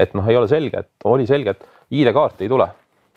et 0.00 0.16
noh, 0.18 0.28
ei 0.28 0.40
ole 0.40 0.48
selge, 0.50 0.86
et 0.86 1.08
oli 1.12 1.28
selge, 1.28 1.56
et 1.56 1.98
ID-kaarti 2.00 2.48
ei 2.48 2.52
tule, 2.52 2.72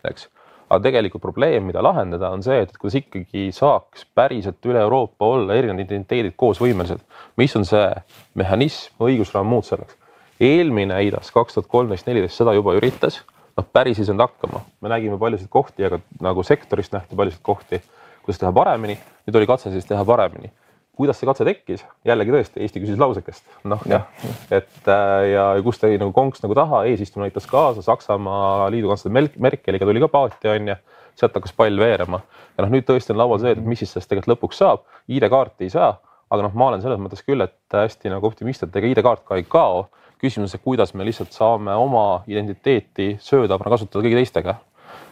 eks 0.06 0.30
aga 0.70 0.82
tegelikult 0.88 1.22
probleem, 1.22 1.68
mida 1.70 1.84
lahendada, 1.84 2.32
on 2.34 2.44
see, 2.46 2.64
et 2.66 2.74
kuidas 2.80 2.98
ikkagi 3.02 3.50
saaks 3.54 4.08
päriselt 4.18 4.66
üle 4.66 4.82
Euroopa 4.82 5.28
olla 5.36 5.58
erinevad 5.58 5.86
identiteedid 5.86 6.34
koosvõimelised. 6.38 7.04
mis 7.38 7.56
on 7.56 7.66
see 7.66 7.86
mehhanism, 8.34 8.96
õigusraam, 9.00 9.48
muud 9.50 9.68
selleks. 9.68 9.98
eelmine 10.40 10.98
EIDAS 11.00 11.32
kaks 11.32 11.54
tuhat 11.54 11.70
kolmteist, 11.72 12.08
neliteist 12.08 12.42
seda 12.42 12.54
juba 12.54 12.74
üritas, 12.76 13.22
noh, 13.56 13.66
päris 13.74 14.00
ei 14.00 14.06
saanud 14.06 14.26
hakkama, 14.26 14.66
me 14.82 14.90
nägime 14.92 15.18
paljusid 15.18 15.50
kohti, 15.50 15.86
aga 15.86 16.02
nagu 16.22 16.44
sektorist 16.44 16.94
nähti 16.94 17.16
paljusid 17.16 17.42
kohti, 17.42 17.82
kuidas 18.26 18.42
teha 18.42 18.52
paremini, 18.52 18.98
nüüd 19.28 19.38
oli 19.40 19.48
katse 19.48 19.72
siis 19.72 19.86
teha 19.86 20.04
paremini 20.06 20.52
kuidas 20.96 21.20
see 21.20 21.28
katse 21.28 21.46
tekkis, 21.48 21.84
jällegi 22.08 22.34
tõesti, 22.34 22.62
Eesti 22.64 22.82
küsis 22.84 23.00
lausekest, 23.00 23.44
noh 23.68 23.84
jah, 23.90 24.06
et 24.54 24.90
äh, 24.92 25.16
ja 25.34 25.46
kus 25.66 25.80
ta 25.82 25.90
nagu 25.92 26.14
konks 26.16 26.44
nagu 26.44 26.56
taha, 26.58 26.84
eesistumine 26.90 27.30
aitas 27.30 27.48
kaasa, 27.52 27.84
Saksamaa 27.86 28.70
liidukantsler 28.74 29.14
Merkeliga 29.44 29.88
tuli 29.88 30.04
ka 30.04 30.10
paati, 30.12 30.50
onju, 30.52 30.78
sealt 31.20 31.36
hakkas 31.38 31.56
pall 31.56 31.80
veerema. 31.80 32.22
Ja 32.56 32.66
noh, 32.66 32.72
nüüd 32.74 32.88
tõesti 32.88 33.14
on 33.14 33.20
laual 33.20 33.42
see, 33.44 33.56
et 33.56 33.64
mis 33.64 33.82
siis 33.84 33.94
sellest 33.94 34.12
tegelikult 34.12 34.36
lõpuks 34.36 34.62
saab, 34.64 34.86
ID-kaarti 35.12 35.68
ei 35.68 35.74
saa, 35.74 35.94
aga 36.32 36.48
noh, 36.48 36.56
ma 36.58 36.72
olen 36.72 36.84
selles 36.84 37.02
mõttes 37.02 37.24
küll, 37.26 37.44
et 37.44 37.76
hästi 37.76 38.12
nagu 38.14 38.28
optimist, 38.28 38.64
et 38.64 38.80
ega 38.80 38.92
ID-kaart 38.92 39.26
ka 39.28 39.40
ei 39.40 39.48
kao. 39.48 39.88
küsimus 40.22 40.56
on, 40.56 40.62
kuidas 40.64 40.94
me 40.96 41.06
lihtsalt 41.06 41.36
saame 41.36 41.74
oma 41.76 42.24
identiteeti 42.28 43.18
söödavana 43.22 43.70
kasutada 43.70 44.02
kõigi 44.06 44.16
teistega. 44.16 44.56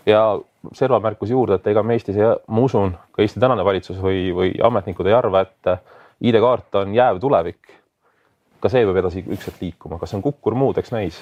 Ja 0.07 0.39
serva 0.71 0.99
märkus 1.03 1.31
juurde, 1.33 1.57
et 1.59 1.67
ega 1.67 1.83
me 1.83 1.97
Eestis, 1.97 2.17
ma 2.47 2.63
usun, 2.63 2.95
ka 3.11 3.23
Eesti 3.23 3.41
tänane 3.43 3.65
valitsus 3.65 3.99
või, 3.99 4.29
või 4.35 4.53
ametnikud 4.63 5.09
ei 5.09 5.15
arva, 5.17 5.43
et 5.43 5.73
ID-kaart 6.23 6.79
on 6.83 6.93
jääv 6.95 7.19
tulevik. 7.19 7.79
ka 8.63 8.69
see 8.71 8.85
peab 8.87 8.97
edasi 9.01 9.25
üks 9.27 9.49
hetk 9.49 9.59
liikuma, 9.59 9.97
kas 9.99 10.13
see 10.13 10.21
on 10.21 10.23
kukkur 10.23 10.55
muud, 10.55 10.77
eks 10.79 10.93
näis. 10.95 11.19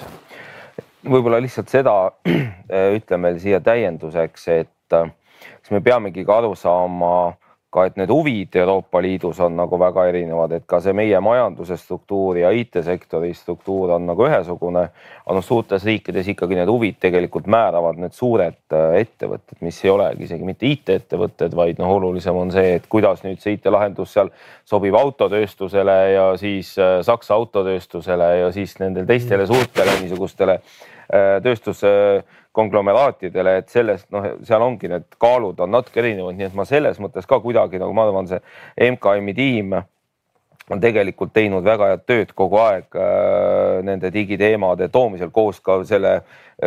võib-olla 1.02 1.40
lihtsalt 1.42 1.68
seda 1.68 2.12
ütleme 2.98 3.34
siia 3.42 3.60
täienduseks, 3.60 4.48
et 4.48 4.70
kas 4.92 5.70
me 5.74 5.80
peamegi 5.80 6.24
ka 6.24 6.38
aru 6.38 6.54
saama 6.54 7.32
ka, 7.72 7.86
et 7.88 7.96
need 7.96 8.10
huvid 8.12 8.56
Euroopa 8.60 9.00
Liidus 9.02 9.40
on 9.40 9.56
nagu 9.56 9.78
väga 9.80 10.04
erinevad, 10.10 10.52
et 10.56 10.66
ka 10.68 10.80
see 10.84 10.92
meie 10.96 11.18
majanduse 11.24 11.78
struktuur 11.80 12.38
ja 12.42 12.50
IT-sektori 12.52 13.32
struktuur 13.36 13.94
on 13.96 14.06
nagu 14.10 14.26
ühesugune. 14.28 14.84
aga 15.22 15.36
noh, 15.36 15.44
suurtes 15.44 15.84
riikides 15.86 16.28
ikkagi 16.32 16.58
need 16.58 16.68
huvid 16.68 16.98
tegelikult 17.00 17.46
määravad 17.46 18.00
need 18.02 18.14
suured 18.16 18.74
äh, 18.74 18.98
ettevõtted, 19.00 19.60
mis 19.64 19.78
ei 19.84 19.92
olegi 19.94 20.26
isegi 20.28 20.44
mitte 20.44 20.66
IT-ettevõtted, 20.68 21.56
vaid 21.56 21.80
noh, 21.80 21.96
olulisem 21.96 22.36
on 22.36 22.52
see, 22.52 22.76
et 22.76 22.88
kuidas 22.92 23.24
nüüd 23.24 23.40
see 23.40 23.56
IT-lahendus 23.56 24.12
seal 24.18 24.32
sobib 24.68 24.96
autotööstusele 24.98 25.98
ja 26.12 26.26
siis 26.40 26.74
äh, 26.78 27.00
Saksa 27.06 27.38
autotööstusele 27.38 28.32
ja 28.42 28.52
siis 28.52 28.76
nendele 28.82 29.08
teistele 29.08 29.46
suurtele 29.48 30.00
niisugustele 30.02 30.60
äh, 31.12 31.38
tööstus 31.44 31.84
konglomeraatidele, 32.52 33.56
et 33.62 33.72
sellest 33.72 34.10
noh, 34.12 34.26
seal 34.44 34.62
ongi 34.64 34.90
need 34.92 35.06
kaalud 35.20 35.60
on 35.64 35.72
natuke 35.72 36.02
erinevad, 36.02 36.36
nii 36.36 36.50
et 36.50 36.56
ma 36.58 36.66
selles 36.68 37.00
mõttes 37.00 37.28
ka 37.28 37.40
kuidagi 37.40 37.80
nagu 37.80 37.94
ma 37.96 38.04
arvan, 38.08 38.28
see 38.28 38.42
MKM-i 38.92 39.34
tiim 39.36 39.78
on 40.70 40.80
tegelikult 40.80 41.32
teinud 41.34 41.64
väga 41.64 41.90
head 41.92 42.06
tööd 42.06 42.32
kogu 42.38 42.60
aeg 42.62 42.96
äh, 42.96 43.82
nende 43.86 44.12
digiteemade 44.14 44.88
toomisel 44.92 45.32
koos 45.34 45.60
ka 45.60 45.80
selle 45.88 46.20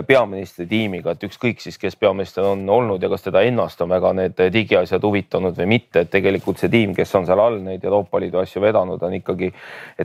peaministri 0.04 0.66
tiimiga, 0.68 1.14
et 1.14 1.24
ükskõik 1.24 1.62
siis, 1.64 1.78
kes 1.80 1.96
peaminister 1.96 2.44
on 2.44 2.66
olnud 2.70 3.04
ja 3.04 3.10
kas 3.10 3.24
teda 3.24 3.46
ennast 3.48 3.80
on 3.82 3.90
väga 3.94 4.12
need 4.18 4.42
digiasjad 4.52 5.04
huvitanud 5.04 5.56
või 5.56 5.68
mitte, 5.72 6.04
et 6.04 6.12
tegelikult 6.12 6.60
see 6.60 6.72
tiim, 6.74 6.96
kes 6.98 7.16
on 7.16 7.28
seal 7.30 7.40
all 7.40 7.62
neid 7.64 7.84
Euroopa 7.86 8.20
Liidu 8.20 8.42
asju 8.42 8.64
vedanud, 8.64 9.04
on 9.04 9.16
ikkagi 9.16 9.54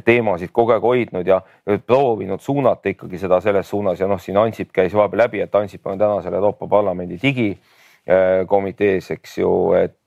teemasid 0.05 0.53
kogu 0.55 0.77
aeg 0.77 0.87
hoidnud 0.87 1.27
ja 1.27 1.41
proovinud 1.87 2.43
suunata 2.45 2.93
ikkagi 2.93 3.19
seda 3.19 3.41
selles 3.43 3.69
suunas 3.69 4.01
ja 4.01 4.07
noh, 4.11 4.21
siin 4.23 4.39
Ansip 4.39 4.71
käis 4.73 4.95
vahepeal 4.95 5.25
läbi, 5.25 5.43
et 5.43 5.55
Ansip 5.59 5.87
on 5.87 5.99
täna 5.99 6.21
seal 6.23 6.39
Euroopa 6.39 6.69
Parlamendi 6.71 7.19
digikomitees, 7.23 9.11
eks 9.17 9.39
ju, 9.43 9.55
et, 9.81 9.99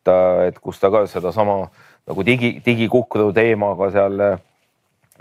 et 0.48 0.60
kus 0.64 0.80
ta 0.80 0.94
ka 0.94 1.04
sedasama 1.12 1.66
nagu 2.08 2.26
digi, 2.26 2.58
digikukru 2.66 3.32
teemaga 3.36 3.90
seal 3.94 4.20
äh, 4.20 4.40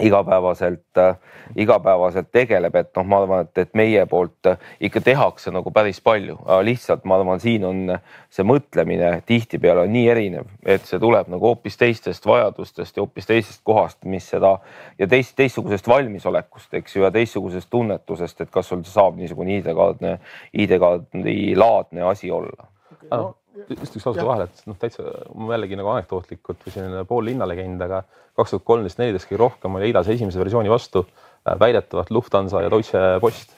igapäevaselt, 0.02 0.98
äh, 0.98 1.16
igapäevaselt 1.56 2.30
tegeleb, 2.32 2.74
et 2.80 2.90
noh, 2.96 3.06
ma 3.06 3.20
arvan, 3.22 3.46
et, 3.46 3.58
et 3.62 3.74
meie 3.78 4.02
poolt 4.10 4.48
äh, 4.50 4.64
ikka 4.88 5.02
tehakse 5.04 5.52
nagu 5.54 5.70
päris 5.74 6.00
palju, 6.02 6.38
lihtsalt 6.66 7.04
ma 7.06 7.20
arvan, 7.20 7.42
siin 7.42 7.66
on 7.68 7.92
see 8.32 8.46
mõtlemine 8.48 9.12
tihtipeale 9.28 9.84
nii 9.92 10.08
erinev, 10.10 10.48
et 10.66 10.88
see 10.88 10.98
tuleb 11.02 11.30
nagu 11.30 11.52
hoopis 11.52 11.78
teistest 11.78 12.26
vajadustest 12.26 12.98
ja 12.98 13.04
hoopis 13.04 13.30
teisest 13.30 13.62
kohast, 13.68 14.00
mis 14.02 14.26
seda 14.32 14.56
ja 14.98 15.06
teist, 15.06 15.36
teistsugusest 15.38 15.86
valmisolekust, 15.92 16.72
eks 16.80 16.96
ju, 16.96 17.04
ja 17.06 17.12
teistsugusest 17.14 17.70
tunnetusest, 17.70 18.42
et 18.42 18.50
kas 18.50 18.72
sul 18.72 18.82
saab 18.88 19.20
niisugune 19.20 19.60
ID-kaardne, 19.60 20.16
ID-kaardi 20.64 21.54
laadne 21.54 22.10
asi 22.10 22.32
olla. 22.32 22.66
Okay, 22.92 23.08
no 23.12 23.36
just 23.70 23.96
üks 23.98 24.06
lause 24.06 24.24
vahele, 24.26 24.48
et 24.48 24.66
noh, 24.68 24.76
täitsa 24.80 25.04
jällegi 25.52 25.78
nagu 25.78 25.92
anekdootlikult 25.94 26.66
või 26.66 26.74
selline 26.74 27.04
pool 27.08 27.26
linnalegend, 27.28 27.82
aga 27.86 28.02
kaks 28.38 28.54
tuhat 28.54 28.66
kolmteist, 28.68 29.00
neliteist 29.00 29.28
kõige 29.30 29.42
rohkem 29.44 29.78
oli 29.78 29.90
EIDAS 29.90 30.10
esimese 30.14 30.40
versiooni 30.40 30.72
vastu 30.72 31.04
äh, 31.04 31.56
väidetavalt 31.60 32.10
Lufthansa 32.14 32.64
ja 32.64 32.72
Deutsche 32.72 33.04
Post. 33.20 33.56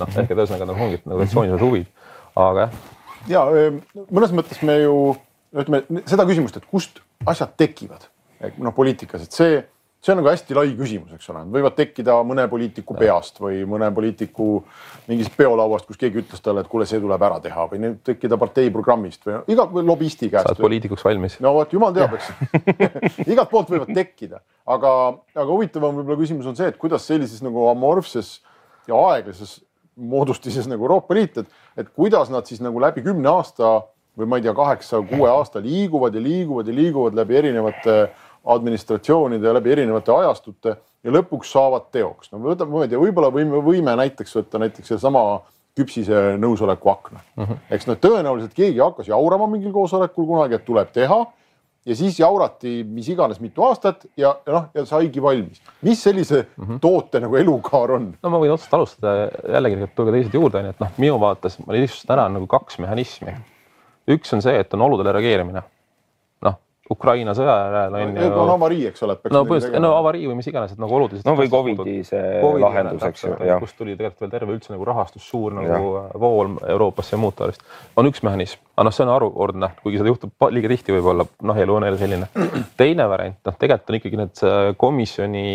noh, 0.00 0.10
ehk 0.12 0.30
et 0.30 0.36
ühesõnaga 0.36 0.68
nagu 0.68 0.82
ongi 0.84 0.98
nagu 1.04 1.22
traditsioonilised 1.22 1.62
huvid, 1.64 1.86
aga 2.36 2.66
jah. 2.66 2.74
ja 3.30 3.44
mõnes 4.10 4.34
mõttes 4.36 4.60
me 4.66 4.76
ju 4.82 4.98
ütleme 5.56 6.02
seda 6.10 6.26
küsimust, 6.28 6.58
et 6.60 6.68
kust 6.68 7.00
asjad 7.26 7.54
tekivad, 7.56 8.04
noh 8.60 8.74
poliitikas, 8.76 9.24
et 9.24 9.36
see 9.36 9.62
see 10.06 10.14
on 10.14 10.20
nagu 10.20 10.30
hästi 10.30 10.54
lai 10.54 10.70
küsimus, 10.78 11.14
eks 11.16 11.30
ole, 11.32 11.42
võivad 11.50 11.74
tekkida 11.78 12.16
mõne 12.26 12.44
poliitiku 12.50 12.94
peast 12.98 13.40
või 13.42 13.64
mõne 13.68 13.88
poliitiku 13.94 14.48
mingist 15.10 15.34
peolauast, 15.38 15.88
kus 15.88 15.98
keegi 15.98 16.22
ütles 16.22 16.42
talle, 16.44 16.62
et 16.62 16.70
kuule, 16.70 16.86
see 16.86 17.00
tuleb 17.02 17.22
ära 17.26 17.40
teha 17.42 17.66
või 17.72 17.82
need 17.82 17.98
tekkida 18.06 18.38
partei 18.40 18.70
programmist 18.74 19.26
või 19.26 19.40
iga 19.54 19.66
või 19.72 19.86
lobisti 19.88 20.30
käest. 20.30 20.46
sa 20.46 20.54
oled 20.54 20.62
poliitikuks 20.62 21.06
valmis. 21.06 21.38
no 21.42 21.56
vot, 21.58 21.74
jumal 21.74 21.94
teab, 21.96 22.14
eks 22.18 22.30
igalt 23.32 23.50
poolt 23.50 23.72
võivad 23.74 23.90
tekkida, 23.96 24.42
aga, 24.76 24.92
aga 25.34 25.48
huvitavam 25.50 25.98
võib-olla 25.98 26.20
küsimus 26.22 26.46
on 26.46 26.58
see, 26.58 26.70
et 26.70 26.78
kuidas 26.80 27.08
sellises 27.08 27.42
nagu 27.42 27.66
amorfses 27.72 28.38
ja 28.86 29.00
aeglases 29.10 29.58
moodustises 29.96 30.68
nagu 30.70 30.86
Euroopa 30.86 31.16
Liit, 31.16 31.42
et, 31.42 31.60
et 31.80 31.90
kuidas 31.90 32.30
nad 32.30 32.46
siis 32.46 32.62
nagu 32.62 32.80
läbi 32.82 33.02
kümne 33.02 33.32
aasta 33.32 33.80
või 34.16 34.28
ma 34.30 34.38
ei 34.38 34.44
tea, 34.46 34.54
kaheksa-kuue 34.56 35.28
aasta 35.28 35.60
liiguvad 35.64 36.14
ja 36.16 36.22
liiguvad 36.22 36.68
ja 36.68 36.74
liiguvad 36.76 37.16
läbi 37.18 37.36
erinevate 37.36 37.96
administratsioonide 38.46 39.46
ja 39.46 39.54
läbi 39.56 39.72
erinevate 39.74 40.12
ajastute 40.12 40.76
ja 41.04 41.14
lõpuks 41.14 41.50
saavad 41.54 41.90
teoks. 41.94 42.32
no 42.32 42.42
võtame, 42.44 42.72
ma 42.72 42.84
ei 42.86 42.92
tea, 42.92 43.00
võib-olla 43.00 43.30
võime, 43.34 43.62
võime 43.64 43.96
näiteks 44.02 44.36
võtta 44.38 44.60
näiteks 44.62 44.92
sedasama 44.92 45.24
küpsise 45.76 46.36
nõusoleku 46.40 46.90
akna 46.92 47.20
mm. 47.20 47.42
-hmm. 47.42 47.64
eks 47.76 47.88
noh, 47.90 47.98
tõenäoliselt 48.00 48.54
keegi 48.56 48.80
hakkas 48.82 49.10
jaurama 49.12 49.48
mingil 49.50 49.74
koosolekul 49.74 50.28
kunagi, 50.28 50.58
et 50.58 50.64
tuleb 50.64 50.92
teha 50.94 51.20
ja 51.86 51.96
siis 51.96 52.18
jaurati 52.20 52.80
mis 52.84 53.08
iganes 53.12 53.40
mitu 53.42 53.64
aastat 53.66 54.06
ja, 54.16 54.32
ja 54.46 54.52
noh, 54.52 54.70
ja 54.74 54.86
saigi 54.88 55.22
valmis. 55.22 55.62
mis 55.82 56.02
sellise 56.02 56.46
mm 56.46 56.64
-hmm. 56.64 56.80
toote 56.80 57.20
nagu 57.20 57.36
elukaar 57.36 57.98
on? 57.98 58.14
no 58.22 58.30
ma 58.30 58.42
võin 58.42 58.54
otsast 58.54 58.74
alustada 58.74 59.28
jällegi, 59.52 59.86
tulla 59.94 60.16
teised 60.16 60.34
juurde 60.34 60.58
onju, 60.58 60.74
et 60.74 60.80
noh, 60.80 60.98
minu 60.98 61.20
vaates 61.20 61.58
ma 61.66 61.72
lihtsustan 61.72 62.18
ära 62.18 62.28
nagu 62.28 62.46
kaks 62.46 62.78
mehhanismi. 62.78 63.36
üks 64.10 64.34
on 64.34 64.42
see, 64.42 64.58
et 64.58 64.74
on 64.74 64.82
oludele 64.82 65.12
reageerimine 65.12 65.62
Ukraina 66.90 67.32
sõja 67.34 67.54
järel 67.64 67.94
on 67.98 68.12
ju. 68.14 68.26
on 68.38 68.50
avarii, 68.52 68.84
eks 68.92 69.02
ole. 69.02 69.16
no 69.34 69.40
põhimõtteliselt, 69.48 69.82
no 69.82 69.90
avarii 69.98 70.28
või 70.30 70.36
mis 70.38 70.46
iganes, 70.50 70.74
et 70.74 70.82
nagu 70.82 70.94
oluliselt. 70.94 71.26
no 71.26 71.34
või 71.38 71.50
Covidi 71.50 71.96
see 72.06 72.20
COVID 72.44 72.62
lahendus, 72.62 73.02
eks 73.08 73.24
ju. 73.26 73.32
kust 73.62 73.78
tuli 73.78 73.96
tegelikult 73.96 74.22
veel 74.22 74.32
terve 74.36 74.54
üldse 74.54 74.74
nagu 74.74 74.86
rahastus 74.86 75.26
suur 75.26 75.56
nagu 75.56 75.90
ja. 75.96 76.04
vool 76.22 76.54
Euroopasse 76.76 77.16
ja 77.16 77.20
muud 77.22 77.34
taolist. 77.38 77.66
on 77.98 78.06
üks 78.10 78.22
mehhanism, 78.26 78.62
aga 78.76 78.86
noh, 78.86 78.94
see 78.94 79.06
on 79.06 79.12
harukordne, 79.16 79.72
kuigi 79.82 80.00
seda 80.02 80.12
juhtub 80.12 80.48
liiga 80.54 80.70
tihti 80.76 80.94
võib-olla, 80.94 81.26
noh, 81.50 81.60
elu 81.66 81.78
on 81.80 81.88
jälle 81.88 82.00
selline. 82.04 82.30
teine 82.82 83.08
variant, 83.10 83.40
noh, 83.50 83.58
tegelikult 83.58 83.90
on 83.90 84.00
ikkagi 84.00 84.22
need 84.22 84.46
komisjoni 84.78 85.46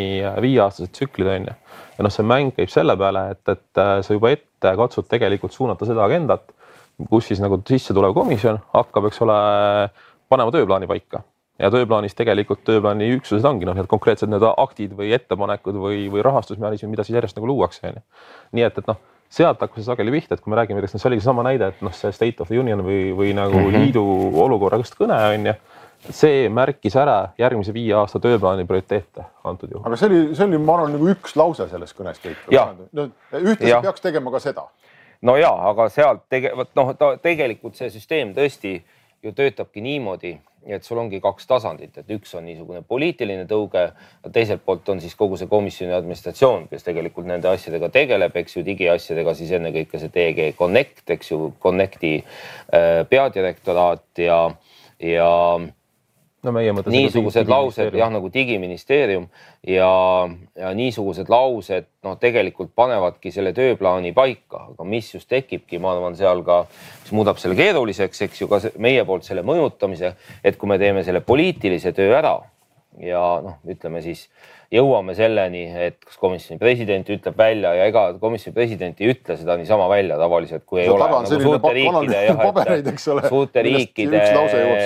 viieaastased 0.43 0.95
tsüklid 0.97 1.31
on 1.31 1.51
ju. 1.51 1.57
ja 1.97 2.07
noh, 2.07 2.11
see 2.11 2.27
mäng 2.27 2.51
käib 2.59 2.73
selle 2.73 3.00
peale, 3.00 3.29
et, 3.38 3.43
et 3.55 3.79
äh, 3.79 3.97
sa 4.03 4.19
juba 4.19 4.35
ette 4.35 4.75
katsud 4.83 5.07
tegelikult 5.07 5.55
suunata 5.55 5.88
seda 5.88 6.03
agendat, 6.03 6.51
kus 7.09 7.31
siis 7.31 7.39
nagu 7.41 7.63
sisse 7.65 7.95
tulev 7.95 8.11
komisjon 8.13 8.59
hakkab, 8.75 9.07
eks 9.07 9.23
ole 9.23 9.38
panema 10.31 10.53
tööplaani 10.55 10.89
paika 10.89 11.23
ja 11.61 11.69
tööplaanis 11.73 12.15
tegelikult 12.17 12.63
tööplaani 12.67 13.11
üksused 13.17 13.45
ongi 13.45 13.67
noh, 13.69 13.77
need 13.77 13.89
konkreetsed 13.91 14.31
need 14.31 14.45
aktid 14.50 14.95
või 14.97 15.11
ettepanekud 15.17 15.77
või, 15.77 16.05
või 16.11 16.23
rahastusmehhanismid, 16.25 16.95
mida 16.95 17.05
siis 17.05 17.19
järjest 17.19 17.38
nagu 17.38 17.50
luuakse, 17.51 17.83
onju. 17.91 18.03
nii 18.57 18.65
et, 18.67 18.79
et 18.81 18.89
noh, 18.89 19.01
sealt 19.31 19.61
hakkab 19.61 19.79
see 19.79 19.88
sageli 19.88 20.13
pihta, 20.15 20.35
et 20.35 20.43
kui 20.43 20.53
me 20.53 20.57
räägime 20.59 20.79
näiteks, 20.79 20.95
noh, 20.95 21.03
see 21.03 21.11
oligi 21.11 21.23
seesama 21.23 21.45
näide, 21.47 21.69
et 21.73 21.83
noh, 21.85 21.93
see 21.95 22.11
state 22.15 22.43
of 22.43 22.50
the 22.50 22.57
union 22.59 22.81
või, 22.85 23.11
või 23.17 23.35
nagu 23.38 23.59
mm 23.59 23.67
-hmm. 23.67 23.85
liidu 23.85 24.05
olukorrast 24.45 24.97
kõne 25.00 25.19
onju 25.35 25.55
see 26.09 26.50
märkis 26.50 26.95
ära 26.97 27.31
järgmise 27.38 27.73
viie 27.73 27.93
aasta 27.93 28.19
tööplaani 28.21 28.65
prioriteete 28.65 29.25
antud 29.45 29.69
juhul. 29.71 29.85
aga 29.85 29.97
see 30.00 30.09
oli, 30.09 30.21
see 30.35 30.47
oli, 30.47 30.57
ma 30.57 30.77
arvan, 30.77 30.95
nagu 30.95 31.09
üks 31.13 31.35
lause 31.38 31.67
selles 31.69 31.93
kõnes, 31.97 32.21
Keit. 32.21 32.47
no 32.50 33.09
ühtlasi 33.38 33.81
peaks 33.85 34.01
tegema 34.01 34.31
ka 34.33 34.41
seda. 34.41 34.65
no 35.21 35.35
ja, 35.38 35.51
aga 35.69 35.89
sealt 35.93 36.25
tege-, 36.29 36.55
vot 36.57 36.73
noh, 36.75 36.95
tegelikult 37.21 37.77
see 37.77 37.91
süsteem 37.93 38.33
tõesti 38.38 38.79
ju 39.23 39.33
töötabki 39.37 39.81
niimoodi, 39.85 40.35
et 40.65 40.85
sul 40.85 40.99
ongi 41.01 41.19
kaks 41.21 41.47
tasandit, 41.49 41.95
et 41.97 42.09
üks 42.13 42.35
on 42.37 42.45
niisugune 42.45 42.83
poliitiline 42.85 43.47
tõuge, 43.49 43.87
teiselt 44.33 44.61
poolt 44.65 44.89
on 44.93 45.01
siis 45.01 45.15
kogu 45.17 45.37
see 45.39 45.49
komisjoni 45.49 45.93
administratsioon, 45.97 46.67
kes 46.69 46.85
tegelikult 46.85 47.29
nende 47.29 47.49
asjadega 47.49 47.89
tegeleb, 47.93 48.35
eks 48.43 48.57
ju, 48.57 48.65
digiasjadega 48.65 49.33
siis 49.37 49.53
ennekõike 49.57 50.01
see 50.01 50.13
DG 50.13 50.51
Connect, 50.57 51.05
eks 51.17 51.33
ju, 51.33 51.51
Connecti 51.61 52.17
äh, 52.21 53.01
peadirektoraat 53.09 54.21
ja, 54.25 54.41
ja 55.01 55.31
no 56.43 56.53
meie 56.55 56.74
mõttes. 56.74 56.93
niisugused 56.93 57.50
laused 57.50 57.98
jah, 57.98 58.12
nagu 58.13 58.29
digiministeerium 58.33 59.27
ja, 59.67 59.89
ja 60.57 60.71
niisugused 60.77 61.29
laused 61.31 61.89
noh, 62.05 62.17
tegelikult 62.21 62.74
panevadki 62.77 63.33
selle 63.33 63.53
tööplaani 63.57 64.13
paika, 64.17 64.65
aga 64.74 64.88
mis 64.88 65.12
just 65.13 65.29
tekibki, 65.31 65.79
ma 65.81 65.95
arvan, 65.95 66.17
seal 66.19 66.43
ka, 66.48 66.63
mis 67.03 67.13
muudab 67.17 67.41
selle 67.41 67.57
keeruliseks, 67.60 68.25
eks 68.27 68.41
ju, 68.43 68.50
ka 68.51 68.62
meie 68.81 69.05
poolt 69.07 69.27
selle 69.27 69.45
mõjutamise, 69.48 70.15
et 70.43 70.57
kui 70.57 70.71
me 70.71 70.79
teeme 70.81 71.05
selle 71.07 71.24
poliitilise 71.25 71.93
töö 71.98 72.15
ära 72.17 72.38
ja 73.01 73.21
noh, 73.43 73.62
ütleme 73.69 74.01
siis 74.03 74.27
jõuame 74.71 75.15
selleni, 75.17 75.65
et 75.87 75.97
kas 76.05 76.15
komisjoni 76.21 76.59
president 76.61 77.09
ütleb 77.11 77.35
välja 77.37 77.73
ja 77.75 77.87
ega 77.91 78.05
komisjoni 78.21 78.55
president 78.55 79.01
ei 79.03 79.11
ütle 79.11 79.35
seda 79.39 79.57
niisama 79.59 79.89
välja 79.91 80.15
tavaliselt, 80.21 80.63
kui 80.67 80.83
ei 80.83 80.87
no, 80.87 80.95
ole 80.95 81.09
nagu 81.11 81.41
suurte 81.43 81.73
riikide 81.75 82.23
jah, 82.29 82.43
et 82.77 83.03
suurte 83.27 83.65
riikide 83.67 84.23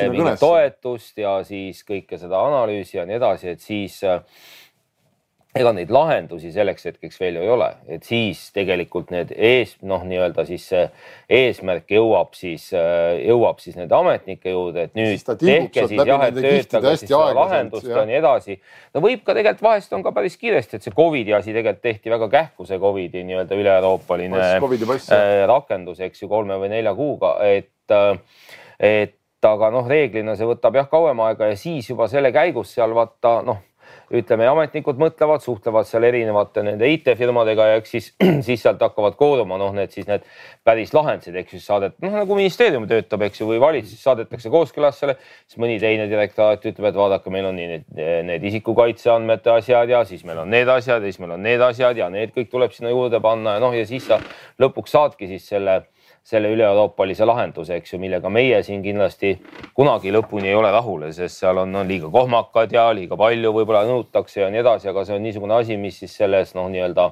mingit 0.09 0.41
toetust 0.41 1.21
ja 1.21 1.37
siis 1.45 1.83
kõike 1.85 2.17
seda 2.21 2.41
analüüsi 2.47 2.97
ja 2.97 3.05
nii 3.05 3.19
edasi, 3.19 3.53
et 3.53 3.65
siis 3.65 3.99
äh, 4.07 4.23
ega 5.55 5.71
neid 5.75 5.91
lahendusi 5.93 6.49
selleks 6.51 6.89
hetkeks 6.89 7.19
veel 7.21 7.37
ju 7.39 7.43
ei 7.45 7.51
ole, 7.53 7.69
et 7.95 8.03
siis 8.03 8.41
tegelikult 8.55 9.11
need 9.13 9.31
ees, 9.31 9.75
noh, 9.87 10.03
nii-öelda 10.03 10.43
siis 10.47 10.65
see 10.71 10.83
eesmärk 11.31 11.93
jõuab 11.95 12.33
siis, 12.35 12.67
jõuab 12.73 13.61
siis 13.63 13.77
nende 13.79 13.95
ametnike 13.95 14.51
juurde, 14.51 14.89
et 14.89 14.97
nüüd 14.99 15.23
tehke 15.39 15.85
siis 15.87 16.01
jah, 16.01 16.25
et 16.27 16.39
töötage 16.39 16.95
siis 16.99 17.13
lahendust 17.39 17.87
ja. 17.87 18.01
ja 18.01 18.07
nii 18.09 18.17
edasi. 18.19 18.57
no 18.95 19.03
võib 19.05 19.23
ka 19.23 19.35
tegelikult 19.37 19.63
vahest 19.69 19.95
on 19.95 20.03
ka 20.03 20.11
päris 20.15 20.35
kiiresti, 20.41 20.79
et 20.79 20.87
see 20.87 20.95
Covidi 20.95 21.35
asi 21.37 21.55
tegelikult 21.55 21.85
tehti 21.87 22.11
väga 22.11 22.29
kähku, 22.33 22.67
see 22.67 22.81
Covidi 22.81 23.23
nii-öelda 23.27 23.59
üle-euroopaline 23.59 24.41
äh, 25.15 25.45
rakendus, 25.47 26.01
eks 26.03 26.25
ju, 26.25 26.31
kolme 26.31 26.59
või 26.59 26.73
nelja 26.73 26.91
kuuga, 26.97 27.37
et, 27.47 27.95
äh, 27.95 28.19
et 28.83 29.15
aga 29.45 29.71
noh, 29.71 29.87
reeglina 29.87 30.35
see 30.35 30.49
võtab 30.49 30.75
jah 30.81 30.91
kauem 30.91 31.23
aega 31.29 31.47
ja 31.51 31.55
siis 31.59 31.87
juba 31.93 32.09
selle 32.11 32.33
käigus 32.35 32.75
seal 32.75 32.91
vaata 32.97 33.37
noh 33.45 33.63
ütleme, 34.19 34.47
ametnikud 34.49 34.99
mõtlevad, 35.01 35.43
suhtlevad 35.43 35.87
seal 35.89 36.05
erinevate 36.07 36.63
nende 36.65 36.89
IT-firmadega 36.93 37.67
ja 37.69 37.79
eks 37.79 37.93
siis, 37.95 38.09
siis 38.47 38.63
sealt 38.63 38.81
hakkavad 38.83 39.17
kooruma 39.19 39.59
noh, 39.61 39.73
need 39.75 39.93
siis 39.95 40.07
need 40.09 40.25
päris 40.67 40.93
lahendused, 40.95 41.35
eks 41.41 41.55
siis 41.57 41.65
saadet, 41.69 41.97
noh 42.03 42.15
nagu 42.15 42.37
ministeerium 42.37 42.87
töötab, 42.89 43.25
eks 43.27 43.41
ju, 43.41 43.49
või 43.49 43.61
valitsus 43.63 44.03
saadetakse 44.05 44.51
kooskõlastusele, 44.53 45.17
siis 45.45 45.61
mõni 45.61 45.79
teine 45.81 46.09
direktoraat 46.11 46.65
ütleb, 46.65 46.89
et 46.91 46.99
vaadake, 46.99 47.33
meil 47.33 47.49
on 47.49 47.59
nii 47.59 47.71
need, 47.71 47.89
need 48.31 48.47
isikukaitseandmete 48.51 49.53
asjad 49.55 49.95
ja 49.95 50.03
siis 50.07 50.25
meil 50.27 50.43
on 50.43 50.53
need 50.53 50.69
asjad 50.71 51.01
ja 51.01 51.11
siis 51.11 51.21
meil 51.23 51.35
on 51.37 51.43
need 51.45 51.61
asjad 51.65 51.97
ja 51.99 52.11
need 52.13 52.35
kõik 52.35 52.51
tuleb 52.53 52.75
sinna 52.75 52.93
juurde 52.93 53.21
panna 53.23 53.57
ja 53.57 53.63
noh, 53.63 53.75
ja 53.75 53.85
siis 53.87 54.07
sa 54.09 54.21
lõpuks 54.61 54.95
saadki 54.95 55.29
siis 55.31 55.47
selle 55.49 55.83
selle 56.25 56.49
üle-euroopalise 56.55 57.25
lahenduse, 57.27 57.77
eks 57.77 57.93
ju, 57.93 57.99
millega 58.01 58.29
meie 58.33 58.61
siin 58.65 58.81
kindlasti 58.81 59.35
kunagi 59.77 60.13
lõpuni 60.13 60.49
ei 60.49 60.57
ole 60.57 60.71
rahul, 60.73 61.05
sest 61.13 61.43
seal 61.43 61.61
on, 61.61 61.75
on 61.77 61.89
liiga 61.89 62.09
kohmakad 62.13 62.71
ja 62.73 62.87
liiga 62.97 63.17
palju 63.19 63.51
võib-olla 63.53 63.83
nõutakse 63.85 64.41
ja 64.41 64.49
nii 64.49 64.63
edasi, 64.63 64.89
aga 64.89 65.05
see 65.05 65.19
on 65.19 65.21
niisugune 65.25 65.59
asi, 65.59 65.77
mis 65.77 65.99
siis 66.01 66.15
selles 66.23 66.55
noh, 66.57 66.71
nii-öelda 66.73 67.11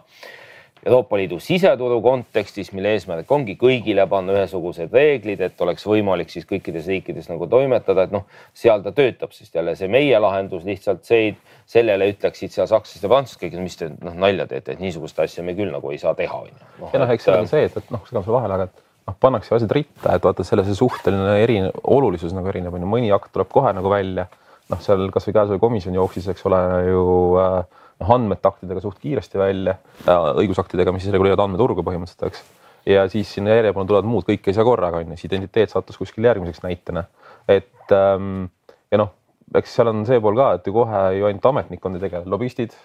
Euroopa 0.84 1.16
Liidu 1.16 1.38
siseturu 1.40 2.02
kontekstis, 2.04 2.74
mille 2.76 2.92
eesmärk 2.98 3.30
ongi 3.32 3.54
kõigile 3.60 4.04
panna 4.12 4.34
ühesugused 4.36 4.92
reeglid, 4.92 5.40
et 5.46 5.62
oleks 5.64 5.86
võimalik 5.88 6.34
siis 6.34 6.50
kõikides 6.50 6.90
riikides 6.92 7.30
nagu 7.32 7.48
toimetada, 7.48 8.04
et 8.04 8.16
noh, 8.16 8.26
seal 8.58 8.84
ta 8.84 8.92
töötab, 8.92 9.32
sest 9.32 9.56
jälle 9.56 9.78
see 9.80 9.88
meie 9.94 10.20
lahendus 10.20 10.66
lihtsalt 10.68 11.06
see, 11.08 11.36
sellele 11.70 12.10
ütleksid 12.12 12.52
seal 12.52 12.68
sakslased 12.68 13.06
ja 13.06 13.14
prantslased 13.14 13.62
mis 13.64 13.80
te 13.80 13.94
noh 13.94 14.18
nalja 14.26 14.50
teete, 14.50 14.76
et 14.76 14.84
niisugust 14.84 15.22
asja 15.24 15.46
me 15.46 15.56
küll 15.56 15.72
nagu 15.72 15.94
ei 15.94 16.02
saa 16.02 16.18
teha, 16.20 16.42
onju. 16.50 16.90
ja 16.90 17.06
noh, 17.06 17.16
eks 17.16 17.30
see 17.30 17.44
on 17.46 17.54
see, 17.54 17.70
et, 17.70 17.80
et 17.80 17.94
noh, 17.94 18.04
segan 18.10 18.26
sulle 18.26 18.42
vahele, 18.42 18.60
aga 18.60 18.68
et 18.68 18.83
noh, 19.08 19.18
pannakse 19.20 19.56
asjad 19.56 19.72
ritta, 19.76 20.16
et 20.16 20.24
vaata 20.24 20.46
selle 20.48 20.66
see 20.68 20.78
suhteline 20.78 21.38
eri 21.44 21.60
olulisus 21.84 22.34
nagu 22.36 22.50
erineb, 22.52 22.74
on 22.76 22.86
ju, 22.86 22.90
mõni 22.96 23.12
akt 23.16 23.34
tuleb 23.36 23.52
kohe 23.54 23.74
nagu 23.76 23.92
välja. 23.92 24.30
noh, 24.72 24.80
seal 24.80 25.10
kasvõi 25.12 25.34
käesolev 25.36 25.60
komisjon 25.60 25.96
jooksis, 25.98 26.30
eks 26.32 26.46
ole 26.48 26.60
ju 26.88 27.02
äh, 27.42 27.82
noh, 28.00 28.12
andmete 28.16 28.48
aktidega 28.48 28.82
suht 28.84 29.02
kiiresti 29.02 29.40
välja, 29.40 29.76
õigusaktidega, 30.08 30.94
mis 30.96 31.04
siis 31.06 31.14
reguleerivad 31.14 31.44
andmeturgu 31.44 31.84
põhimõtteliselt, 31.86 32.30
eks. 32.32 32.46
ja 32.90 33.04
siis 33.12 33.34
sinna 33.36 33.58
järjepanu 33.58 33.90
tulevad 33.90 34.08
muud, 34.10 34.26
kõike 34.28 34.52
ei 34.52 34.58
saa 34.58 34.68
korraga, 34.68 35.02
on 35.04 35.12
ju, 35.12 35.20
siis 35.20 35.30
identiteet 35.32 35.74
sattus 35.74 36.00
kuskil 36.00 36.30
järgmiseks 36.30 36.64
näitena. 36.64 37.06
et 37.52 37.92
ähm, 37.92 38.48
ja 38.92 39.04
noh, 39.04 39.14
eks 39.60 39.76
seal 39.76 39.92
on 39.92 40.06
see 40.08 40.24
pool 40.24 40.40
ka, 40.40 40.54
et 40.58 40.68
ju 40.68 40.76
kohe 40.80 41.06
ju 41.20 41.28
ainult 41.30 41.52
ametnikkond 41.52 42.00
ei 42.00 42.08
tegele, 42.08 42.30
lobistid 42.30 42.76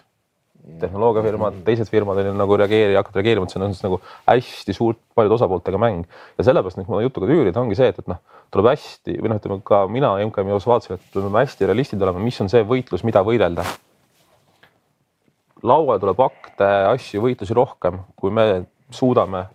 tehnoloogiafirmad, 0.80 1.62
teised 1.66 1.88
firmad 1.90 2.20
on 2.20 2.28
ju 2.28 2.34
nagu 2.36 2.56
reageerija, 2.60 3.00
hakkavad 3.00 3.20
reageerima, 3.20 3.46
et 3.46 3.54
see 3.54 3.60
on 3.62 3.74
nagu 3.84 3.98
hästi 4.28 4.74
suurt 4.76 5.00
paljude 5.16 5.38
osapooltega 5.38 5.80
mäng 5.80 6.04
ja 6.38 6.46
sellepärast 6.46 6.80
kui 6.82 6.92
ma 6.92 7.02
jutuga 7.02 7.28
tüürida, 7.30 7.60
ongi 7.62 7.78
see, 7.78 7.88
et, 7.92 7.98
et 8.02 8.10
noh, 8.10 8.20
tuleb 8.54 8.70
hästi 8.72 9.16
või 9.22 9.32
noh, 9.32 9.40
ütleme 9.40 9.58
ka 9.66 9.82
mina 9.92 10.12
MKM-i 10.28 10.56
osas 10.56 10.68
vaatasin, 10.70 10.98
et 10.98 11.12
peame 11.14 11.42
hästi 11.42 11.70
realistid 11.70 12.04
olema, 12.04 12.22
mis 12.22 12.40
on 12.44 12.52
see 12.52 12.64
võitlus, 12.68 13.04
mida 13.08 13.24
võidelda. 13.26 13.64
lauale 15.62 15.98
tuleb 16.02 16.20
akte, 16.28 16.68
asju, 16.92 17.24
võitlusi 17.24 17.56
rohkem, 17.56 18.02
kui 18.16 18.30
me 18.34 18.66
suudame 18.94 19.46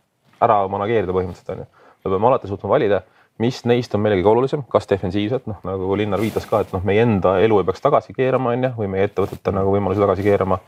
ära 0.43 0.63
manageerida 0.67 1.15
põhimõtteliselt 1.15 1.55
on 1.55 1.63
ju. 1.63 1.69
me 2.03 2.15
peame 2.15 2.31
alati 2.31 2.49
suutma 2.51 2.73
valida 2.73 3.03
mis 3.41 3.63
neist 3.65 3.96
on 3.96 4.04
kõige 4.06 4.30
olulisem, 4.30 4.63
kas 4.69 4.88
defensiivselt, 4.89 5.48
noh 5.50 5.62
nagu 5.65 5.96
Linnar 5.98 6.22
viitas 6.22 6.46
ka, 6.50 6.62
et 6.63 6.74
noh, 6.76 6.84
meie 6.86 7.02
enda 7.04 7.38
elu 7.41 7.60
ei 7.60 7.67
peaks 7.67 7.82
tagasi 7.82 8.13
keerama, 8.13 8.54
on 8.54 8.67
ju, 8.67 8.72
või 8.78 8.89
meie 8.93 9.10
ettevõtete 9.10 9.54
nagu 9.56 9.74
võimalusi 9.74 10.04
tagasi 10.04 10.26
keerama. 10.26 10.60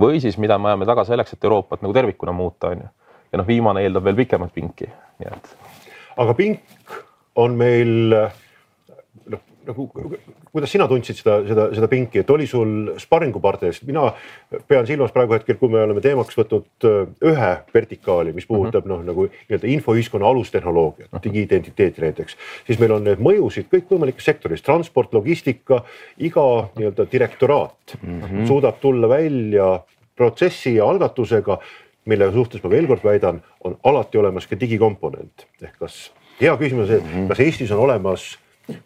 või 0.00 0.20
siis, 0.20 0.38
mida 0.38 0.58
me 0.58 0.72
ajame 0.72 0.88
taga 0.88 1.04
selleks, 1.04 1.36
et 1.36 1.44
Euroopat 1.44 1.82
nagu 1.84 1.92
tervikuna 1.92 2.32
muuta, 2.32 2.72
on 2.72 2.86
ju. 2.86 2.88
ja 3.32 3.40
noh, 3.40 3.46
viimane 3.46 3.84
eeldab 3.84 4.04
veel 4.04 4.16
pikemat 4.22 4.54
pinki, 4.54 4.88
nii 5.20 5.32
et. 5.32 5.52
aga 6.16 6.34
pink 6.34 6.98
on 7.36 7.56
meil 7.60 8.14
noh, 8.14 9.44
nagu, 9.66 9.86
kuidas 10.52 10.72
sina 10.72 10.86
tundsid 10.90 11.18
seda, 11.18 11.36
seda, 11.48 11.66
seda 11.76 11.88
pinki, 11.90 12.22
et 12.22 12.30
oli 12.30 12.46
sul 12.50 12.92
sparringupartner, 13.00 13.72
sest 13.74 13.86
mina 13.88 14.06
pean 14.68 14.86
silmas 14.88 15.14
praegu 15.14 15.36
hetkel, 15.36 15.58
kui 15.60 15.72
me 15.72 15.82
oleme 15.84 16.02
teemaks 16.04 16.36
võtnud 16.38 16.88
äh, 16.88 16.98
ühe 17.30 17.50
vertikaali, 17.74 18.34
mis 18.36 18.48
puudutab 18.50 18.84
mm 18.84 18.90
-hmm. 18.90 19.04
noh, 19.04 19.06
nagu 19.10 19.26
nii-öelda 19.30 19.70
infoühiskonna 19.76 20.28
alustehnoloogiat 20.28 21.08
mm 21.08 21.18
-hmm., 21.18 21.24
digiidentiteeti 21.24 22.04
näiteks, 22.04 22.36
siis 22.66 22.78
meil 22.78 22.92
on 22.92 23.04
need 23.04 23.22
mõjusid 23.22 23.70
kõikvõimalikes 23.72 24.24
sektoris, 24.24 24.62
transport, 24.62 25.14
logistika, 25.14 25.82
iga 26.18 26.68
nii-öelda 26.76 27.06
direktoraat 27.12 27.96
mm 28.02 28.20
-hmm. 28.20 28.46
suudab 28.46 28.80
tulla 28.80 29.08
välja 29.08 29.80
protsessi 30.16 30.74
ja 30.74 30.86
algatusega, 30.86 31.58
mille 32.04 32.32
suhtes 32.32 32.62
ma 32.62 32.70
veel 32.70 32.86
kord 32.86 33.04
väidan, 33.04 33.42
on 33.64 33.76
alati 33.84 34.18
olemas 34.18 34.46
ka 34.46 34.60
digikomponent 34.60 35.46
ehk 35.62 35.78
kas 35.78 36.12
hea 36.40 36.56
küsimus, 36.56 36.90
et 36.90 37.02
mm 37.02 37.10
-hmm. 37.10 37.28
kas 37.28 37.40
Eestis 37.40 37.70
on 37.70 37.78
olemas 37.78 38.38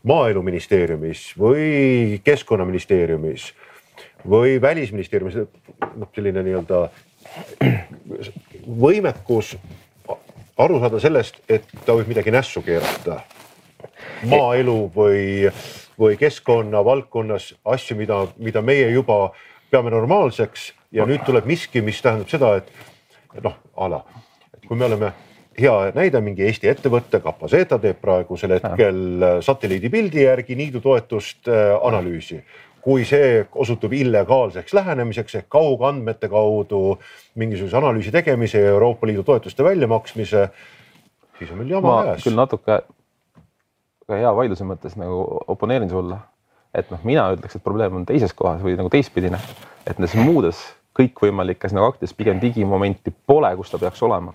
maaeluministeeriumis 0.02 1.32
või 1.38 2.20
keskkonnaministeeriumis 2.24 3.52
või 4.28 4.60
välisministeeriumis, 4.62 5.36
noh, 5.96 6.08
selline 6.14 6.42
nii-öelda 6.42 6.80
võimekus 8.84 9.54
aru 10.58 10.80
saada 10.82 11.00
sellest, 11.00 11.38
et 11.48 11.66
ta 11.86 11.94
võib 11.94 12.10
midagi 12.10 12.34
nässu 12.34 12.62
keerata. 12.66 13.20
maaelu 14.26 14.90
või, 14.94 15.50
või 15.98 16.16
keskkonna 16.18 16.84
valdkonnas 16.84 17.52
asju, 17.64 17.96
mida, 17.96 18.26
mida 18.38 18.62
meie 18.62 18.90
juba 18.90 19.30
peame 19.70 19.90
normaalseks 19.90 20.72
ja 20.92 21.06
nüüd 21.06 21.22
tuleb 21.26 21.46
miski, 21.46 21.80
mis 21.80 22.02
tähendab 22.02 22.28
seda, 22.28 22.56
et 22.56 23.42
noh, 23.44 23.54
a 23.76 23.88
la, 23.88 24.02
kui 24.66 24.76
me 24.76 24.88
oleme 24.88 25.12
hea 25.60 25.74
näide, 25.96 26.20
mingi 26.24 26.46
Eesti 26.46 26.70
ettevõte, 26.70 27.20
Capaceta 27.24 27.78
teeb 27.82 28.00
praegusel 28.02 28.56
hetkel 28.56 29.02
äh, 29.24 29.36
satelliidipildi 29.44 30.24
järgi 30.24 30.56
niidutoetust 30.58 31.50
äh, 31.50 31.74
analüüsi. 31.82 32.42
kui 32.88 33.02
see 33.04 33.42
osutub 33.58 33.92
illegaalseks 33.92 34.72
lähenemiseks 34.72 35.34
ehk 35.34 35.48
kaugandmete 35.50 36.28
kaudu 36.30 36.98
mingisuguse 37.34 37.76
analüüsi 37.76 38.12
tegemise 38.14 38.62
ja 38.62 38.70
Euroopa 38.70 39.06
Liidu 39.06 39.22
toetuste 39.26 39.64
väljamaksmise, 39.64 40.48
siis 41.38 41.50
on 41.50 41.58
meil 41.58 41.74
jama 41.74 41.96
käes. 42.06 42.24
küll 42.24 42.38
natuke 42.38 42.78
ka 44.06 44.20
hea 44.22 44.32
vaidluse 44.34 44.64
mõttes 44.64 44.96
nagu 44.96 45.20
oponeerin 45.52 45.90
sulle, 45.90 46.16
et 46.72 46.90
noh, 46.90 47.02
mina 47.04 47.28
ütleks, 47.34 47.58
et 47.58 47.66
probleem 47.66 47.98
on 47.98 48.06
teises 48.06 48.32
kohas 48.32 48.62
või 48.62 48.78
nagu 48.78 48.88
teistpidine, 48.88 49.42
et 49.84 49.98
nendes 49.98 50.14
muudes 50.14 50.62
kõikvõimalikes 50.96 51.74
nagu 51.76 51.90
aktides 51.90 52.14
pigem 52.14 52.40
digimomenti 52.40 53.12
pole, 53.26 53.52
kus 53.58 53.74
ta 53.74 53.82
peaks 53.82 54.06
olema 54.06 54.32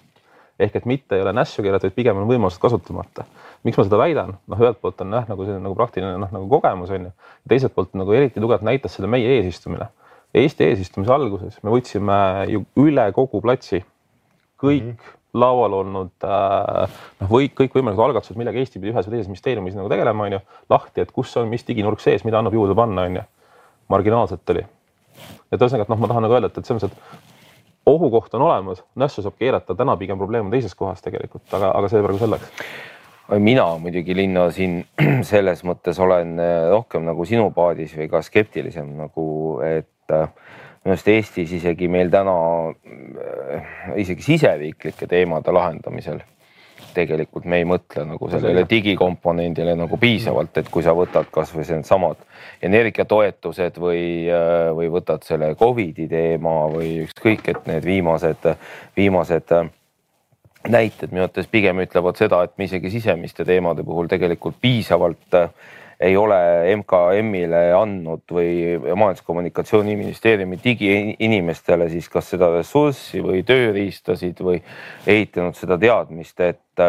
ehk 0.60 0.76
et 0.76 0.86
mitte 0.86 1.18
ei 1.18 1.24
ole 1.24 1.34
nässu 1.34 1.63
keelatud, 1.66 1.94
pigem 1.96 2.20
on 2.22 2.28
võimalused 2.30 2.62
kasutamata. 2.62 3.26
miks 3.63 3.78
ma 3.80 3.86
seda 3.88 3.98
väidan, 3.98 4.36
noh, 4.48 4.60
ühelt 4.60 4.80
poolt 4.82 5.02
on 5.02 5.16
jah, 5.16 5.26
nagu 5.30 5.46
selline 5.46 5.63
nagu 5.63 5.76
praktiline 5.78 6.18
noh, 6.20 6.32
nagu 6.36 6.48
kogemus 6.52 6.92
on 6.94 7.08
ju, 7.08 7.12
teiselt 7.50 7.74
poolt 7.76 7.94
nagu 7.98 8.13
eriti 8.13 8.42
tugevalt 8.42 8.66
näitas 8.68 8.98
seda 8.98 9.08
meie 9.08 9.38
eesistumine. 9.38 9.88
Eesti 10.34 10.66
eesistumise 10.68 11.13
alguses 11.13 11.60
me 11.63 11.74
võtsime 11.74 12.20
ju 12.50 12.63
üle 12.82 13.06
kogu 13.16 13.42
platsi 13.42 13.84
kõik 14.62 14.84
mm 14.84 14.92
-hmm. 14.92 15.18
laual 15.34 15.74
olnud 15.82 16.28
äh, 16.28 17.02
noh, 17.22 17.30
või 17.30 17.50
kõikvõimalikud 17.50 18.06
algatused, 18.08 18.38
millega 18.38 18.60
Eesti 18.60 18.80
pidi 18.80 18.94
ühes 18.94 19.08
või 19.08 19.18
teises 19.18 19.32
ministeeriumis 19.32 19.76
nagu 19.76 19.89
tegelema, 19.89 20.24
on 20.24 20.38
ju, 20.38 20.39
lahti, 20.70 21.02
et 21.02 21.12
kus 21.12 21.38
on, 21.38 21.48
mis 21.50 21.68
diginurk 21.68 22.00
sees, 22.00 22.24
mida 22.24 22.39
annab 22.39 22.54
juurde 22.54 22.76
panna, 22.76 23.10
on 23.10 23.22
ju. 23.22 23.28
marginaalselt 23.89 24.50
oli. 24.50 24.66
et 25.52 25.62
ühesõnaga, 25.62 25.84
et 25.84 25.89
noh, 25.89 26.00
ma 26.00 26.08
tahan 26.08 26.24
nagu 26.26 26.34
öelda, 26.34 26.48
et, 26.48 26.58
et 26.58 26.66
selles 26.66 26.84
mõttes, 26.84 26.98
et 26.98 27.33
ohukoht 27.86 28.34
on 28.34 28.41
olemas, 28.41 28.84
nässu 28.96 29.24
saab 29.24 29.38
keerata, 29.39 29.76
täna 29.76 29.96
pigem 30.00 30.17
probleem 30.17 30.48
on 30.48 30.54
teises 30.54 30.76
kohas 30.76 31.02
tegelikult, 31.04 31.46
aga, 31.54 31.72
aga 31.78 31.91
see 31.91 32.04
praegu 32.04 32.22
selleks. 32.22 32.65
mina 33.39 33.65
muidugi 33.80 34.15
linna 34.15 34.50
siin 34.52 34.84
selles 35.32 35.63
mõttes 35.67 36.00
olen 36.00 36.36
äh, 36.39 36.67
rohkem 36.72 37.06
nagu 37.08 37.26
sinu 37.26 37.50
paadis 37.56 37.96
või 37.98 38.10
ka 38.12 38.22
skeptilisem 38.22 38.93
nagu, 39.00 39.26
et 39.63 40.12
äh, 40.12 40.28
minu 40.84 40.96
arust 40.96 41.08
Eestis 41.08 41.52
isegi 41.60 41.88
meil 41.88 42.12
täna 42.12 42.36
äh, 42.69 43.74
isegi 44.04 44.32
siseriiklike 44.32 45.08
teemade 45.08 45.56
lahendamisel 45.56 46.22
tegelikult 46.93 47.45
me 47.49 47.60
ei 47.62 47.67
mõtle 47.67 48.06
nagu 48.08 48.29
sellele 48.32 48.65
digikomponendile 48.69 49.75
nagu 49.79 49.99
piisavalt, 49.99 50.58
et 50.62 50.71
kui 50.71 50.86
sa 50.86 50.95
võtad 50.97 51.29
kasvõi 51.34 51.65
needsamad 51.69 52.23
energiatoetused 52.63 53.79
või, 53.82 54.03
või 54.77 54.89
võtad 54.93 55.25
selle 55.27 55.53
Covidi 55.60 56.08
teema 56.12 56.63
või 56.71 57.03
ükskõik, 57.08 57.47
et 57.51 57.69
need 57.69 57.86
viimased, 57.88 58.49
viimased 58.97 59.56
näited 60.69 61.12
minu 61.12 61.25
arvates 61.25 61.49
pigem 61.51 61.82
ütlevad 61.84 62.19
seda, 62.19 62.43
et 62.45 62.53
me 62.58 62.67
isegi 62.69 62.91
sisemiste 62.93 63.45
teemade 63.47 63.84
puhul 63.84 64.08
tegelikult 64.12 64.60
piisavalt 64.63 65.41
ei 65.99 66.17
ole 66.17 66.38
MKM-ile 66.75 67.62
andnud 67.77 68.25
või 68.34 68.75
Majandus-Kommunikatsiooniministeeriumi 68.82 70.60
digiinimestele 70.63 71.89
siis 71.91 72.10
kas 72.12 72.34
seda 72.34 72.49
ressurssi 72.56 73.21
või 73.23 73.43
tööriistasid 73.47 74.41
või 74.43 74.60
ehitanud 75.08 75.58
seda 75.60 75.77
teadmist, 75.82 76.39
et, 76.41 76.84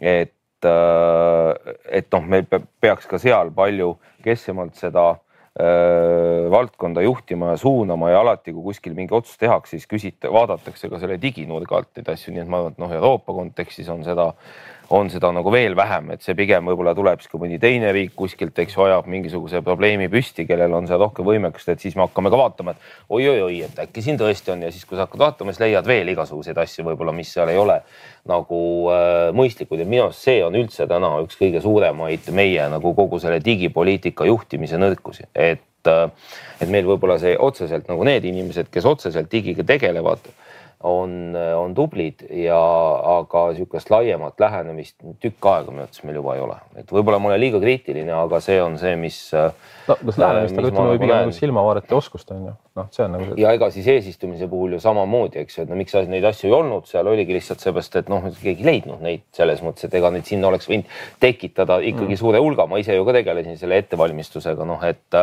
et, 0.00 0.68
et 0.68 2.12
noh, 2.12 2.30
meil 2.34 2.46
peaks 2.50 3.08
ka 3.10 3.20
seal 3.22 3.52
palju 3.54 3.94
kesksemalt 4.24 4.78
seda 4.80 5.12
valdkonda 6.50 7.02
juhtima 7.02 7.50
ja 7.50 7.56
suunama 7.56 8.10
ja 8.10 8.20
alati, 8.20 8.52
kui 8.52 8.62
kuskil 8.62 8.94
mingi 8.94 9.14
otsus 9.14 9.38
tehakse, 9.38 9.76
siis 9.76 9.88
küsita, 9.90 10.30
vaadatakse 10.32 10.88
ka 10.88 11.00
selle 11.02 11.18
diginurga 11.20 11.80
alt 11.80 11.90
neid 11.98 12.08
asju, 12.12 12.32
nii 12.34 12.44
et 12.44 12.50
ma 12.50 12.60
arvan, 12.60 12.76
et 12.76 12.78
noh, 12.78 12.92
Euroopa 12.94 13.34
kontekstis 13.34 13.88
on 13.90 14.04
seda 14.06 14.30
on 14.90 15.10
seda 15.10 15.30
nagu 15.30 15.52
veel 15.54 15.76
vähem, 15.78 16.08
et 16.14 16.24
see 16.24 16.34
pigem 16.34 16.66
võib-olla 16.66 16.92
tuleb 16.98 17.20
siis, 17.22 17.30
kui 17.30 17.38
mõni 17.44 17.60
teine 17.62 17.92
riik 17.94 18.16
kuskilt, 18.18 18.56
eks 18.58 18.74
ju, 18.74 18.82
ajab 18.88 19.06
mingisuguse 19.10 19.60
probleemi 19.62 20.08
püsti, 20.10 20.46
kellel 20.48 20.74
on 20.74 20.88
seal 20.90 20.98
rohkem 20.98 21.26
võimekust, 21.26 21.70
et 21.70 21.82
siis 21.82 21.94
me 21.94 22.02
hakkame 22.02 22.32
ka 22.32 22.40
vaatama, 22.40 22.74
et 22.74 23.14
oi-oi-oi, 23.14 23.60
et 23.68 23.78
äkki 23.84 24.02
siin 24.02 24.18
tõesti 24.18 24.50
on 24.54 24.66
ja 24.66 24.72
siis, 24.74 24.82
kui 24.88 24.98
sa 24.98 25.06
hakkad 25.06 25.22
vaatama, 25.22 25.54
siis 25.54 25.62
leiad 25.62 25.86
veel 25.86 26.10
igasuguseid 26.10 26.58
asju 26.58 26.88
võib-olla, 26.90 27.14
mis 27.14 27.30
seal 27.36 27.52
ei 27.52 27.60
ole 27.60 27.78
nagu 28.30 28.60
äh, 28.90 29.30
mõistlikud. 29.36 29.78
Ja 29.78 29.86
minu 29.86 30.08
arust 30.08 30.26
see 30.26 30.42
on 30.44 30.58
üldse 30.58 30.88
täna 30.90 31.14
üks 31.22 31.38
kõige 31.38 31.62
suuremaid 31.62 32.26
meie 32.34 32.66
nagu 32.74 32.94
kogu 32.98 33.22
selle 33.22 33.38
digipoliitika 33.44 34.26
juhtimise 34.26 34.80
nõrkusi, 34.80 35.30
et, 35.38 35.86
äh, 35.86 36.06
et 36.58 36.68
meil 36.68 36.90
võib-olla 36.90 37.20
see 37.22 37.38
otseselt 37.38 37.86
nagu 37.90 38.10
need 38.10 38.26
inimesed, 38.26 38.74
kes 38.74 38.90
otseselt 38.90 39.30
digiga 39.30 39.62
tegelevad 39.70 40.32
on, 40.80 41.36
on 41.36 41.74
tublid 41.76 42.22
ja, 42.32 42.58
aga 43.18 43.42
sihukest 43.56 43.90
laiemat 43.92 44.40
lähenemist 44.40 44.96
tükk 45.20 45.48
aega 45.50 45.74
minu 45.74 45.84
arvates 45.84 46.04
meil 46.06 46.16
juba 46.16 46.36
ei 46.38 46.44
ole, 46.44 46.56
et 46.80 46.94
võib-olla 46.94 47.18
ma 47.20 47.28
olen 47.28 47.42
liiga 47.42 47.60
kriitiline, 47.60 48.12
aga 48.16 48.40
see 48.40 48.56
on 48.62 48.78
see, 48.80 48.94
mis. 49.00 49.18
no 49.34 49.98
kas 50.00 50.20
lähenemist, 50.22 50.56
aga 50.56 50.70
ütleme 50.70 50.86
nagu 50.88 51.02
pigem 51.02 51.14
nagu 51.26 51.36
silmavaarete 51.36 51.98
oskust 51.98 52.32
on 52.32 52.48
ju, 52.48 52.56
noh, 52.80 52.88
see 52.96 53.04
on 53.04 53.14
nagu 53.16 53.28
see. 53.28 53.38
ja 53.42 53.52
ega 53.58 53.68
siis 53.74 53.90
eesistumise 53.92 54.48
puhul 54.48 54.78
ju 54.78 54.80
samamoodi, 54.80 55.44
eks 55.44 55.58
ju, 55.58 55.66
et 55.66 55.72
no 55.72 55.78
miks 55.80 55.96
neid 56.08 56.28
asju 56.32 56.48
ei 56.48 56.56
olnud, 56.62 56.88
seal 56.88 57.12
oligi 57.12 57.36
lihtsalt 57.36 57.60
seepärast, 57.60 58.00
et 58.00 58.12
noh, 58.12 58.30
keegi 58.40 58.64
ei 58.64 58.70
leidnud 58.72 59.04
neid 59.04 59.26
selles 59.36 59.60
mõttes, 59.66 59.84
et 59.84 60.00
ega 60.00 60.12
neid 60.14 60.28
sinna 60.28 60.48
oleks 60.48 60.70
võinud 60.70 60.88
tekitada 61.20 61.82
ikkagi 61.84 62.14
mm. 62.14 62.20
suure 62.24 62.40
hulga, 62.40 62.64
ma 62.70 62.80
ise 62.80 62.96
ju 62.96 63.04
ka 63.04 63.18
tegelesin 63.20 63.60
selle 63.60 63.82
ettevalmistusega, 63.84 64.68
noh, 64.68 64.88
et 64.88 65.20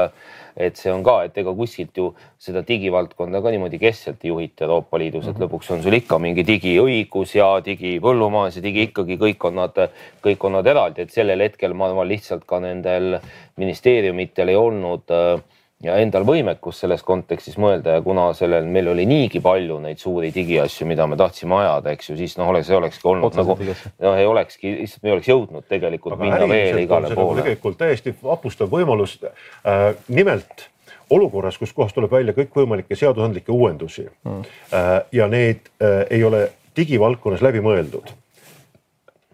et 0.58 0.80
see 0.80 0.92
on 0.92 1.04
ka, 1.06 1.20
et 1.28 1.38
ega 1.38 1.54
kuskilt 1.56 1.98
ju 1.98 2.08
seda 2.42 2.64
digivaldkonda 2.66 3.42
ka 3.46 3.54
niimoodi 3.54 3.80
keskselt 3.82 4.24
ei 4.26 4.32
juhita 4.32 4.66
Euroopa 4.66 5.00
Liidus, 5.00 5.28
et 5.28 5.36
mhm. 5.36 5.46
lõpuks 5.46 5.70
on 5.76 5.84
sul 5.86 5.98
ikka 6.00 6.18
mingi 6.22 6.46
digiõigus 6.48 7.36
ja 7.38 7.52
digipõllumajandus 7.66 8.58
ja 8.58 8.66
digi 8.66 8.88
ikkagi 8.90 9.20
kõik 9.22 9.46
on 9.50 9.62
nad, 9.62 9.84
kõik 10.26 10.48
on 10.50 10.58
nad 10.58 10.72
eraldi, 10.74 11.06
et 11.06 11.14
sellel 11.14 11.46
hetkel 11.46 11.78
ma 11.78 11.92
arvan 11.92 12.10
lihtsalt 12.10 12.48
ka 12.50 12.62
nendel 12.64 13.20
ministeeriumitel 13.62 14.54
ei 14.54 14.58
olnud 14.58 15.14
äh, 15.14 15.38
ja 15.84 15.98
endal 16.02 16.26
võimekus 16.26 16.80
selles 16.82 17.04
kontekstis 17.06 17.58
mõelda 17.62 17.98
ja 17.98 18.04
kuna 18.06 18.32
sellel 18.38 18.66
meil 18.72 18.90
oli 18.94 19.06
niigi 19.10 19.42
palju 19.44 19.78
neid 19.84 20.02
suuri 20.02 20.32
digiasju, 20.34 20.88
mida 20.90 21.06
me 21.10 21.18
tahtsime 21.20 21.60
ajada, 21.60 21.94
eks 21.94 22.10
ju, 22.10 22.16
siis 22.18 22.34
noh, 22.40 22.50
oleks, 22.50 22.70
see 22.70 22.78
olekski 22.78 23.10
olnud 23.12 23.30
Otseselt 23.30 23.62
nagu 23.62 23.76
noh, 24.08 24.16
ei 24.18 24.26
olekski, 24.26 24.74
lihtsalt 24.82 25.04
me 25.04 25.12
ei 25.12 25.18
oleks 25.18 25.30
jõudnud 25.30 25.68
tegelikult 25.70 26.18
Aga 26.18 26.26
minna 26.26 26.50
veel 26.50 26.82
igale 26.82 27.12
poole. 27.14 27.44
tegelikult 27.44 27.78
täiesti 27.82 28.16
vapustav 28.24 28.72
võimalus 28.74 29.20
äh,. 29.22 29.92
nimelt 30.08 30.70
olukorras, 31.14 31.60
kus 31.62 31.74
kohas 31.78 31.94
tuleb 31.94 32.12
välja 32.12 32.34
kõikvõimalikke 32.36 32.98
seadusandlikke 32.98 33.54
uuendusi 33.54 34.08
mm. 34.08 34.48
äh, 34.74 34.94
ja 35.14 35.28
need 35.30 35.70
äh, 35.78 36.08
ei 36.10 36.24
ole 36.26 36.48
digivaldkonnas 36.78 37.46
läbi 37.46 37.62
mõeldud 37.62 38.10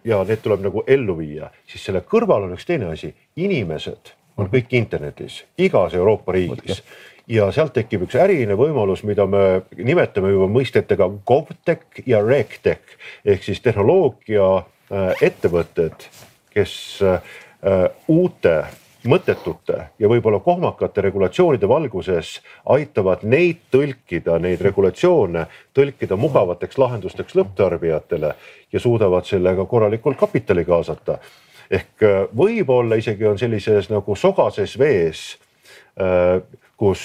ja 0.03 0.19
need 0.27 0.43
tuleb 0.43 0.67
nagu 0.67 0.84
ellu 0.88 1.15
viia, 1.17 1.47
siis 1.71 1.88
selle 1.88 2.03
kõrval 2.03 2.49
on 2.49 2.58
üks 2.58 2.67
teine 2.67 2.91
asi, 2.91 3.13
inimesed 3.39 4.12
on 4.38 4.50
kõik 4.52 4.74
internetis, 4.78 5.43
igas 5.58 5.93
Euroopa 5.93 6.36
riigis. 6.36 6.84
Ja 7.28 7.48
sealt 7.56 7.72
tekib 7.78 8.02
üks 8.04 8.17
äriline 8.19 8.58
võimalus, 8.60 9.06
mida 9.08 9.24
me 9.30 9.62
nimetame 9.80 10.34
juba 10.34 10.50
mõistetega 10.52 11.08
GovTech 11.24 12.04
ja 12.10 12.19
RegTech. 12.19 12.98
Ehk 13.24 13.46
siis 13.46 13.62
tehnoloogia 13.63 14.48
äh, 14.60 15.24
kes 16.52 16.74
äh, 17.02 17.22
uute 18.12 18.58
mõttetute 19.08 19.80
ja 20.00 20.10
võib-olla 20.10 20.39
kohmakate 20.43 21.04
regulatsioonide 21.04 21.67
valguses 21.67 22.38
aitavad 22.72 23.24
neid 23.28 23.65
tõlkida, 23.72 24.38
neid 24.39 24.62
regulatsioone 24.63 25.46
tõlkida 25.76 26.17
mugavateks 26.19 26.80
lahendusteks 26.80 27.36
lõpptarbijatele 27.36 28.34
ja 28.72 28.80
suudavad 28.80 29.28
sellega 29.28 29.65
korralikult 29.65 30.19
kapitali 30.19 30.63
kaasata 30.65 31.17
ehk 31.73 32.05
äh, 32.05 32.23
võib-olla 32.38 32.99
isegi 33.01 33.27
on 33.29 33.39
sellises 33.41 33.89
nagu 33.91 34.17
sogases 34.19 34.77
vees, 34.79 35.27
kus 36.77 37.01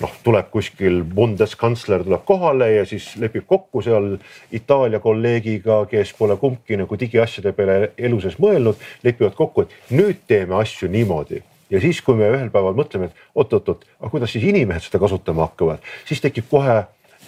noh, 0.00 0.14
tuleb 0.24 0.48
kuskil 0.50 1.02
bundeskantsler 1.06 2.04
tuleb 2.04 2.24
kohale 2.26 2.70
ja 2.72 2.84
siis 2.88 3.12
lepib 3.20 3.46
kokku 3.46 3.82
seal 3.84 4.16
Itaalia 4.54 5.00
kolleegiga, 5.02 5.84
kes 5.90 6.14
pole 6.18 6.36
kumbki 6.40 6.78
nagu 6.80 6.98
digiasjade 7.00 7.54
peale 7.56 7.92
elu 7.98 8.20
sees 8.24 8.38
mõelnud, 8.42 8.80
lepivad 9.06 9.36
kokku, 9.38 9.66
et 9.66 9.92
nüüd 9.94 10.24
teeme 10.26 10.58
asju 10.58 10.90
niimoodi. 10.90 11.42
Ja 11.72 11.80
siis, 11.80 12.00
kui 12.04 12.18
me 12.18 12.28
ühel 12.30 12.50
päeval 12.54 12.76
mõtleme, 12.76 13.08
et 13.08 13.38
oot-oot-oot, 13.40 13.86
aga 14.00 14.10
kuidas 14.12 14.34
siis 14.34 14.44
inimesed 14.46 14.90
seda 14.90 15.00
kasutama 15.02 15.48
hakkavad, 15.48 15.82
siis 16.06 16.20
tekib 16.22 16.50
kohe 16.50 16.82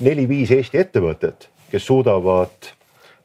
neli-viis 0.04 0.52
Eesti 0.54 0.82
ettevõtet, 0.82 1.48
kes 1.72 1.86
suudavad 1.88 2.74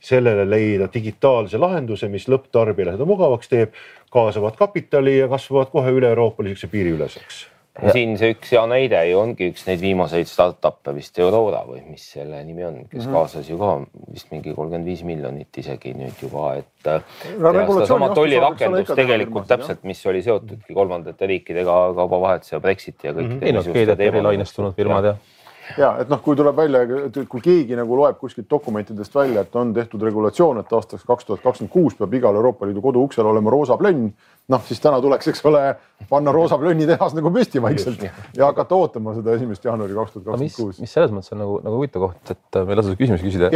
sellele 0.02 0.48
leida 0.50 0.90
digitaalse 0.94 1.62
lahenduse, 1.62 2.10
mis 2.10 2.28
lõpptarbijale 2.32 2.98
seda 2.98 3.08
mugavaks 3.10 3.52
teeb, 3.52 3.78
kaasavad 4.12 4.58
kapitali 4.60 5.20
ja 5.20 5.30
kasvavad 5.32 5.72
kohe 5.74 5.94
üle-euroopaliseks 5.98 6.68
ja 6.68 6.74
piiriüleseks 6.76 7.42
Ja. 7.80 7.94
siin 7.96 8.18
see 8.20 8.34
üks 8.34 8.50
hea 8.52 8.62
näide 8.68 9.00
ju 9.08 9.20
ongi 9.22 9.48
üks 9.54 9.62
neid 9.64 9.80
viimaseid 9.80 10.28
startup'e 10.28 10.92
vist 10.92 11.16
Aurora 11.24 11.62
või 11.64 11.80
mis 11.88 12.04
selle 12.18 12.42
nimi 12.44 12.66
on, 12.68 12.82
kes 12.84 12.98
mm 12.98 13.06
-hmm. 13.06 13.16
kaasas 13.16 13.48
ju 13.48 13.56
ka 13.62 13.70
vist 14.12 14.28
mingi 14.34 14.52
kolmkümmend 14.58 14.90
viis 14.92 15.04
miljonit 15.08 15.58
isegi 15.58 15.94
nüüd 15.96 16.20
juba, 16.20 16.58
et. 16.60 16.68
sedasama 16.84 18.10
tollirakendust 18.18 18.92
tegelikult 18.92 19.48
täpselt, 19.48 19.86
mis 19.88 20.04
oli 20.06 20.20
seotudki 20.22 20.76
kolmandate 20.76 21.32
riikidega 21.32 21.78
kaubavahetuse 21.96 22.58
ja 22.58 22.60
Brexiti 22.60 23.08
ja 23.08 23.14
kõikide 23.14 23.38
mm. 23.38 23.40
-hmm. 23.40 23.46
ei 23.46 23.54
noh, 23.56 23.72
GDPR-i 23.72 24.26
lainestunud 24.28 24.76
firmad 24.76 25.08
ja, 25.08 25.16
ja 25.16 25.41
ja 25.78 25.92
et 26.02 26.10
noh, 26.12 26.22
kui 26.24 26.36
tuleb 26.38 26.56
välja, 26.58 26.82
kui 27.30 27.42
keegi 27.44 27.78
nagu 27.78 27.98
loeb 27.98 28.18
kuskilt 28.20 28.50
dokumentidest 28.50 29.16
välja, 29.16 29.46
et 29.46 29.56
on 29.56 29.74
tehtud 29.74 30.04
regulatsioon, 30.08 30.62
et 30.62 30.74
aastaks 30.74 31.06
kaks 31.08 31.28
tuhat 31.28 31.44
kakskümmend 31.44 31.74
kuus 31.74 31.98
peab 32.00 32.14
igal 32.18 32.36
Euroopa 32.36 32.68
Liidu 32.68 32.82
koduuksel 32.82 33.28
olema 33.28 33.54
roosa 33.54 33.78
plönn. 33.78 34.12
Noh, 34.52 34.62
siis 34.66 34.82
täna 34.82 35.00
tuleks, 35.02 35.28
eks 35.32 35.44
ole, 35.48 35.62
panna 36.10 36.32
roosa 36.34 36.58
plönni 36.60 36.88
tehas 36.90 37.14
nagu 37.16 37.32
püsti 37.34 37.62
vaikselt 37.64 38.02
ja 38.04 38.48
hakata 38.48 38.76
ootama 38.76 39.14
seda 39.16 39.36
esimest 39.38 39.66
jaanuari 39.66 39.96
kaks 39.96 40.16
tuhat 40.16 40.26
kakskümmend 40.26 40.56
kuus. 40.58 40.80
mis 40.82 40.94
selles 40.96 41.14
mõttes 41.14 41.34
on 41.36 41.42
nagu, 41.44 41.58
nagu 41.64 41.78
huvitav 41.80 42.06
koht, 42.06 42.34
et 42.34 42.60
ma 42.60 42.74
ei 42.74 42.80
lase 42.80 42.96
küsimusi 43.00 43.28
küsida. 43.28 43.52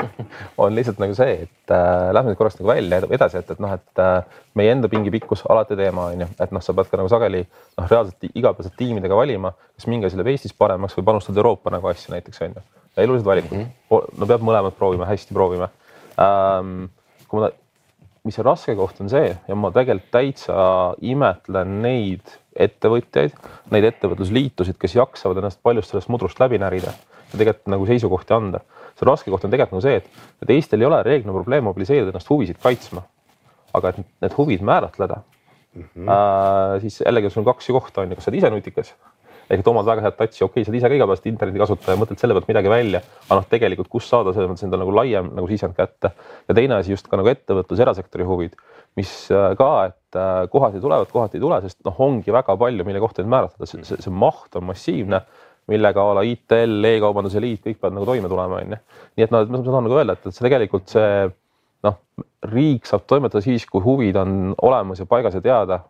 on 0.62 0.74
lihtsalt 0.76 1.02
nagu 1.02 1.16
see, 1.18 1.36
et 1.46 1.74
äh, 1.76 2.10
lähme 2.16 2.32
nüüd 2.32 2.40
korraks 2.40 2.58
nagu 2.58 2.72
välja 2.72 3.02
edasi, 3.06 3.42
et, 3.42 3.54
et 3.54 3.62
noh, 3.62 3.76
et 3.76 4.02
äh, 4.02 4.42
meie 4.58 4.74
enda 4.74 4.90
pingi 4.92 5.12
pikkus 5.14 5.44
alati 5.52 5.78
teema 5.78 6.10
on 6.10 6.26
ju, 6.26 6.30
et 6.46 6.56
noh, 6.56 6.64
sa 6.64 6.74
pead 6.76 6.90
ka 6.90 7.00
nagu 7.00 7.12
sageli 7.12 7.44
noh, 7.44 7.86
reaalselt 7.86 8.30
igapäevaselt 8.32 8.76
tiimidega 8.80 9.18
valima, 9.18 9.54
kas 9.76 9.88
mingi 9.90 10.08
asi 10.08 10.18
läheb 10.18 10.32
Eestis 10.34 10.56
paremaks 10.56 10.96
või 10.98 11.06
panustad 11.12 11.38
Euroopa 11.38 11.72
nagu 11.76 11.92
asja 11.92 12.16
näiteks 12.16 12.46
on 12.46 12.58
ju. 12.58 12.68
elulised 12.96 13.26
valikud 13.26 13.56
mm, 13.56 13.66
-hmm. 13.66 14.14
no 14.18 14.26
peab 14.26 14.42
mõlemad 14.44 14.76
proovima, 14.78 15.06
hästi 15.06 15.34
proovime 15.36 15.70
ähm,. 16.18 16.88
kui 17.28 17.44
ma, 17.44 17.52
mis 18.24 18.38
on 18.40 18.46
raske 18.50 18.74
koht, 18.76 19.00
on 19.00 19.10
see 19.12 19.30
ja 19.32 19.56
ma 19.56 19.70
tegelikult 19.74 20.10
täitsa 20.12 20.56
imetlen 21.00 21.78
neid 21.84 22.34
ettevõtjaid, 22.60 23.36
neid 23.72 23.86
ettevõtlusliitusid, 23.92 24.76
kes 24.80 24.96
jaksavad 24.98 25.40
ennast 25.40 25.60
paljust 25.64 25.94
sellest 25.94 26.10
mudrust 26.12 26.40
läbi 26.42 26.60
närida 26.60 26.92
ja 26.92 27.38
tegelikult 27.38 27.70
nagu 27.72 27.88
seisukohti 27.88 28.36
anda. 28.36 28.60
see 28.98 29.08
raske 29.08 29.32
koht 29.32 29.44
on 29.46 29.52
tegelikult 29.52 29.78
nagu 29.78 29.84
see, 29.86 30.00
et, 30.02 30.22
et 30.42 30.52
Eestil 30.56 30.82
ei 30.82 30.88
ole 30.90 31.02
reeglina 31.06 31.36
probleem 31.36 31.64
mobiliseerida 31.64 32.12
ennast 32.12 32.30
huvisid 32.30 32.60
kaitsma. 32.62 33.06
aga 33.72 33.92
et 33.92 34.00
need 34.02 34.34
huvid 34.34 34.62
määratleda 34.66 35.20
mm, 35.74 35.82
-hmm. 35.82 36.08
äh, 36.10 36.80
siis 36.82 37.00
jällegi 37.06 37.30
sul 37.30 37.40
on 37.40 37.52
kaks 37.52 37.66
kohta 37.66 38.00
on 38.00 38.10
ju, 38.10 38.16
kas 38.16 38.24
sa 38.24 38.30
oled 38.30 38.38
ise 38.38 38.50
nutikas 38.50 38.94
ehk 39.50 39.64
et 39.64 39.68
omad 39.70 39.88
väga 39.88 40.04
head 40.04 40.16
touch'i, 40.18 40.44
okei 40.46 40.62
okay,, 40.62 40.64
sa 40.64 40.70
oled 40.70 40.78
ise 40.78 40.90
ka 40.90 40.96
igapäevaselt 40.96 41.28
interneti 41.30 41.62
kasutaja, 41.62 41.98
mõtled 41.98 42.22
selle 42.22 42.36
pealt 42.36 42.50
midagi 42.50 42.70
välja, 42.70 43.00
aga 43.26 43.40
noh, 43.40 43.48
tegelikult 43.50 43.90
kust 43.90 44.12
saada 44.12 44.34
selles 44.34 44.50
mõttes 44.52 44.66
endale 44.66 44.84
nagu 44.84 44.94
laiem 44.94 45.32
nagu 45.34 45.50
sisend 45.50 45.74
kätte. 45.76 46.12
ja 46.46 46.56
teine 46.56 46.78
asi 46.78 46.94
just 46.94 47.10
ka 47.10 47.18
nagu 47.18 47.30
ettevõtlus, 47.32 47.82
erasektori 47.82 48.26
huvid, 48.28 48.54
mis 48.98 49.12
äh, 49.34 49.50
ka, 49.58 49.70
et 49.90 50.18
äh, 50.18 50.46
kohati 50.52 50.82
tulevad, 50.82 51.10
kohati 51.10 51.40
ei 51.40 51.44
tule, 51.44 51.60
sest 51.66 51.80
noh, 51.86 51.98
ongi 52.06 52.34
väga 52.34 52.56
palju, 52.62 52.86
mille 52.86 53.02
kohta 53.02 53.24
neid 53.24 53.34
määratleda, 53.34 53.70
see, 53.70 54.00
see 54.06 54.14
maht 54.14 54.54
on 54.60 54.68
massiivne 54.70 55.24
millega 55.70 56.02
a 56.02 56.14
la 56.18 56.24
ITL 56.26 56.86
e, 56.86 56.96
E-kaubanduse 56.96 57.42
liit, 57.42 57.62
kõik 57.64 57.78
peavad 57.78 57.98
nagu 57.98 58.08
toime 58.08 58.30
tulema, 58.30 58.62
onju. 58.62 58.78
nii 59.18 59.26
et 59.26 59.34
noh, 59.34 59.44
ma 59.46 59.62
tahan 59.66 59.86
nagu 59.86 59.98
öelda, 59.98 60.16
et, 60.16 60.26
et 60.26 60.36
see 60.36 60.46
tegelikult 60.46 60.90
see 60.90 61.10
noh, 61.86 61.98
riik 62.50 62.88
saab 62.88 63.06
toimetada 63.10 63.42
siis, 63.44 63.66
kui 63.70 63.82
huvid 63.84 64.18
on 64.20 64.54
olemas 64.66 65.02
ja 65.02 65.06
paigas 65.10 65.36
ja 65.38 65.42
teada, 65.44 65.82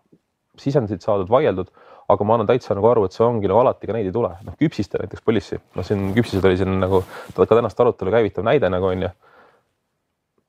sisendeid 0.61 1.05
saadud, 1.05 1.31
vaieldud 1.31 1.71
aga 2.13 2.27
ma 2.27 2.37
annan 2.37 2.49
täitsa 2.51 2.77
nagu 2.77 2.91
aru, 2.91 3.07
et 3.07 3.17
see 3.17 3.25
ongi 3.27 3.51
nagu 3.51 3.63
alati 3.63 3.89
ka 3.89 3.97
neid 3.97 4.09
ei 4.09 4.15
tule, 4.15 4.33
noh 4.47 4.57
küpsiste 4.61 5.01
näiteks 5.01 5.25
Policy, 5.27 5.61
noh 5.79 5.87
siin 5.87 6.11
küpsised 6.17 6.47
oli 6.47 6.59
siin 6.61 6.79
nagu 6.83 7.03
ka 7.37 7.49
tänast 7.53 7.81
arutelu 7.81 8.15
käivitav 8.17 8.47
näide 8.47 8.71
nagu 8.73 8.91
on 8.91 9.07
ju. 9.07 9.13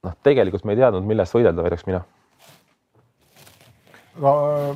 noh, 0.08 0.18
tegelikult 0.26 0.66
me 0.66 0.76
ei 0.76 0.82
teadnud, 0.82 1.06
millest 1.06 1.38
võidelda, 1.38 1.64
väidaks 1.66 1.88
mina. 1.90 2.04
äh, 4.22 4.70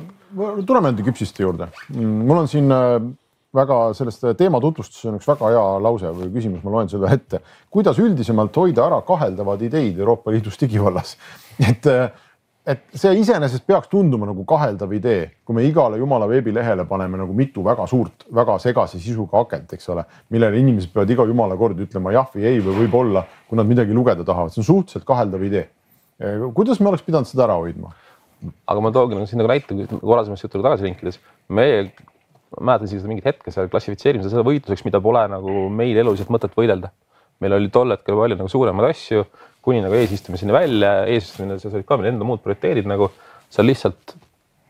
tuleme 0.66 0.90
nende 0.90 1.06
küpsiste 1.06 1.42
juurde. 1.46 1.70
mul 1.96 2.44
on 2.44 2.50
siin 2.50 2.72
äh, 2.72 3.00
väga 3.56 3.78
sellest 3.96 4.24
teema 4.38 4.60
tutvustuses 4.60 5.08
on 5.10 5.18
üks 5.18 5.28
väga 5.28 5.50
hea 5.54 5.64
lause 5.82 6.10
või 6.14 6.28
küsimus, 6.34 6.62
ma 6.64 6.74
loen 6.74 6.90
selle 6.92 7.10
ette. 7.12 7.40
kuidas 7.70 7.98
üldisemalt 8.02 8.56
hoida 8.56 8.86
ära 8.86 9.00
kaheldavad 9.06 9.62
ideid 9.62 9.98
Euroopa 9.98 10.34
Liidus 10.34 10.58
digivallas? 10.60 11.16
et 11.70 11.86
äh, 11.90 12.10
et 12.66 12.82
see 12.98 13.12
iseenesest 13.20 13.66
peaks 13.66 13.90
tunduma 13.92 14.26
nagu 14.26 14.42
kaheldav 14.48 14.92
idee, 14.96 15.28
kui 15.46 15.54
me 15.54 15.62
igale 15.66 16.00
jumala 16.00 16.26
veebilehele 16.30 16.86
paneme 16.88 17.20
nagu 17.20 17.34
mitu 17.36 17.62
väga 17.66 17.86
suurt, 17.90 18.26
väga 18.34 18.58
segase 18.62 18.98
sisuga 19.02 19.44
akent, 19.44 19.76
eks 19.76 19.92
ole, 19.94 20.02
millele 20.34 20.58
inimesed 20.62 20.90
peavad 20.94 21.12
iga 21.14 21.28
jumala 21.28 21.58
kord 21.60 21.78
ütlema 21.86 22.14
jah 22.16 22.26
või 22.34 22.48
ei 22.50 22.58
või 22.64 22.80
võib-olla, 22.82 23.22
kui 23.46 23.60
nad 23.60 23.70
midagi 23.70 23.94
lugeda 23.94 24.26
tahavad, 24.26 24.54
see 24.54 24.64
on 24.64 24.70
suhteliselt 24.72 25.06
kaheldav 25.06 25.46
idee. 25.46 25.68
kuidas 26.56 26.80
me 26.80 26.90
oleks 26.90 27.06
pidanud 27.06 27.28
seda 27.28 27.46
ära 27.46 27.60
hoidma? 27.60 27.94
aga 28.68 28.82
ma 28.84 28.90
toongi 28.92 29.16
nagu 29.16 29.26
siin 29.30 29.40
nagu 29.40 29.48
näite 29.48 29.98
varasemasse 30.02 30.44
jutule 30.46 30.66
tagasi 30.66 30.84
linkides, 30.84 31.16
me 31.48 31.66
mäletan 32.60 32.86
isegi 32.86 33.00
seda 33.00 33.10
mingit 33.10 33.26
hetke 33.28 33.52
seal 33.54 33.70
klassifitseerimisel 33.72 34.32
selle 34.32 34.46
võitluseks, 34.46 34.84
mida 34.86 35.00
pole 35.02 35.22
nagu 35.30 35.66
meil 35.72 35.96
eluliselt 36.02 36.30
mõtet 36.32 36.54
võidelda. 36.56 36.92
Meil 37.42 37.56
oli 37.58 37.68
tol 37.72 37.92
hetkel 37.94 38.16
palju 38.18 38.38
nagu 38.38 38.50
suuremaid 38.52 38.90
asju 38.90 39.24
kuni 39.66 39.82
nagu 39.82 39.96
eesistumiseni 39.98 40.54
välja, 40.54 40.92
eesistumine, 41.10 41.58
seal 41.58 41.74
olid 41.74 41.88
ka 41.88 41.98
meil 41.98 42.12
enda 42.12 42.26
muud 42.28 42.42
prioriteedid 42.44 42.86
nagu, 42.86 43.08
sa 43.50 43.64
lihtsalt 43.66 44.14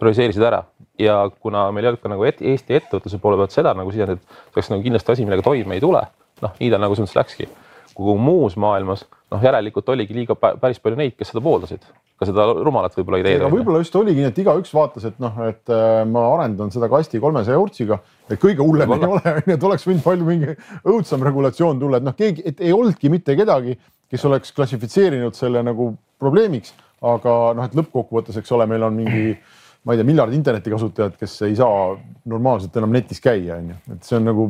prioriseerisid 0.00 0.44
ära. 0.48 0.62
Ja 1.00 1.18
kuna 1.28 1.66
meil 1.76 1.84
ei 1.84 1.92
olnud 1.92 2.00
ka 2.00 2.12
nagu 2.12 2.24
et, 2.24 2.40
Eesti 2.40 2.78
ettevõtluse 2.78 3.20
poole 3.20 3.36
pealt 3.40 3.52
seda 3.52 3.74
nagu 3.76 3.92
sisendit, 3.92 4.22
see 4.24 4.56
oleks 4.56 4.72
nagu 4.72 4.84
kindlasti 4.86 5.12
asi, 5.12 5.26
millega 5.28 5.44
toime 5.44 5.76
ei 5.76 5.84
tule, 5.84 6.00
noh, 6.44 6.54
nii 6.60 6.72
ta 6.72 6.80
nagu 6.80 6.96
selles 6.96 7.12
mõttes 7.12 7.20
läkski. 7.20 7.48
Kui 7.96 8.16
muus 8.20 8.58
maailmas, 8.60 9.06
noh, 9.32 9.40
järelikult 9.42 9.88
oligi 9.94 10.14
liiga 10.16 10.36
päris 10.36 10.82
palju 10.82 10.98
neid, 11.00 11.16
kes 11.16 11.32
seda 11.32 11.42
pooldasid, 11.44 11.86
ka 12.20 12.28
seda 12.28 12.44
rumalat 12.52 12.94
võib-olla 12.96 13.22
ideed. 13.22 13.46
võib-olla 13.52 13.80
just 13.80 13.96
oligi 13.96 14.20
nii, 14.20 14.30
et 14.30 14.40
igaüks 14.44 14.72
vaatas, 14.76 15.08
et 15.08 15.18
noh, 15.22 15.40
et 15.48 15.72
äh, 15.72 16.04
ma 16.08 16.28
arendan 16.34 16.72
seda 16.74 16.90
kasti 16.92 17.20
kolmesaja 17.22 17.56
eurtsiga, 17.56 17.98
et 18.28 18.40
kõige 18.42 18.64
hullem 18.64 18.96
ei 18.98 19.08
ole, 19.08 19.24
onju, 19.40 19.56
et 19.56 19.68
oleks 19.70 19.88
võinud 19.88 20.04
palju 20.04 20.28
mingi 20.28 20.56
õudsam 20.84 21.24
regulatsioon 21.24 21.80
tulla, 21.80 22.00
et 22.00 22.08
noh, 22.08 22.16
keegi, 22.16 22.44
et 22.52 22.64
ei 22.64 22.76
olnudki 22.76 23.12
mitte 23.12 23.36
kedagi 23.38 23.78
kes 24.10 24.24
oleks 24.28 24.52
klassifitseerinud 24.54 25.36
selle 25.36 25.62
nagu 25.66 25.90
probleemiks, 26.22 26.74
aga 27.04 27.36
noh, 27.56 27.66
et 27.66 27.76
lõppkokkuvõttes, 27.76 28.38
eks 28.40 28.52
ole, 28.56 28.68
meil 28.70 28.86
on 28.86 28.94
mingi, 28.96 29.36
ma 29.86 29.94
ei 29.94 30.00
tea, 30.00 30.06
miljard 30.08 30.34
internetikasutajat, 30.34 31.16
kes 31.20 31.34
ei 31.46 31.56
saa 31.58 31.94
normaalselt 32.26 32.74
enam 32.80 32.94
netis 32.96 33.22
käia, 33.22 33.60
on 33.60 33.70
ju, 33.70 33.76
et 33.94 34.08
see 34.08 34.16
on 34.18 34.26
nagu 34.26 34.48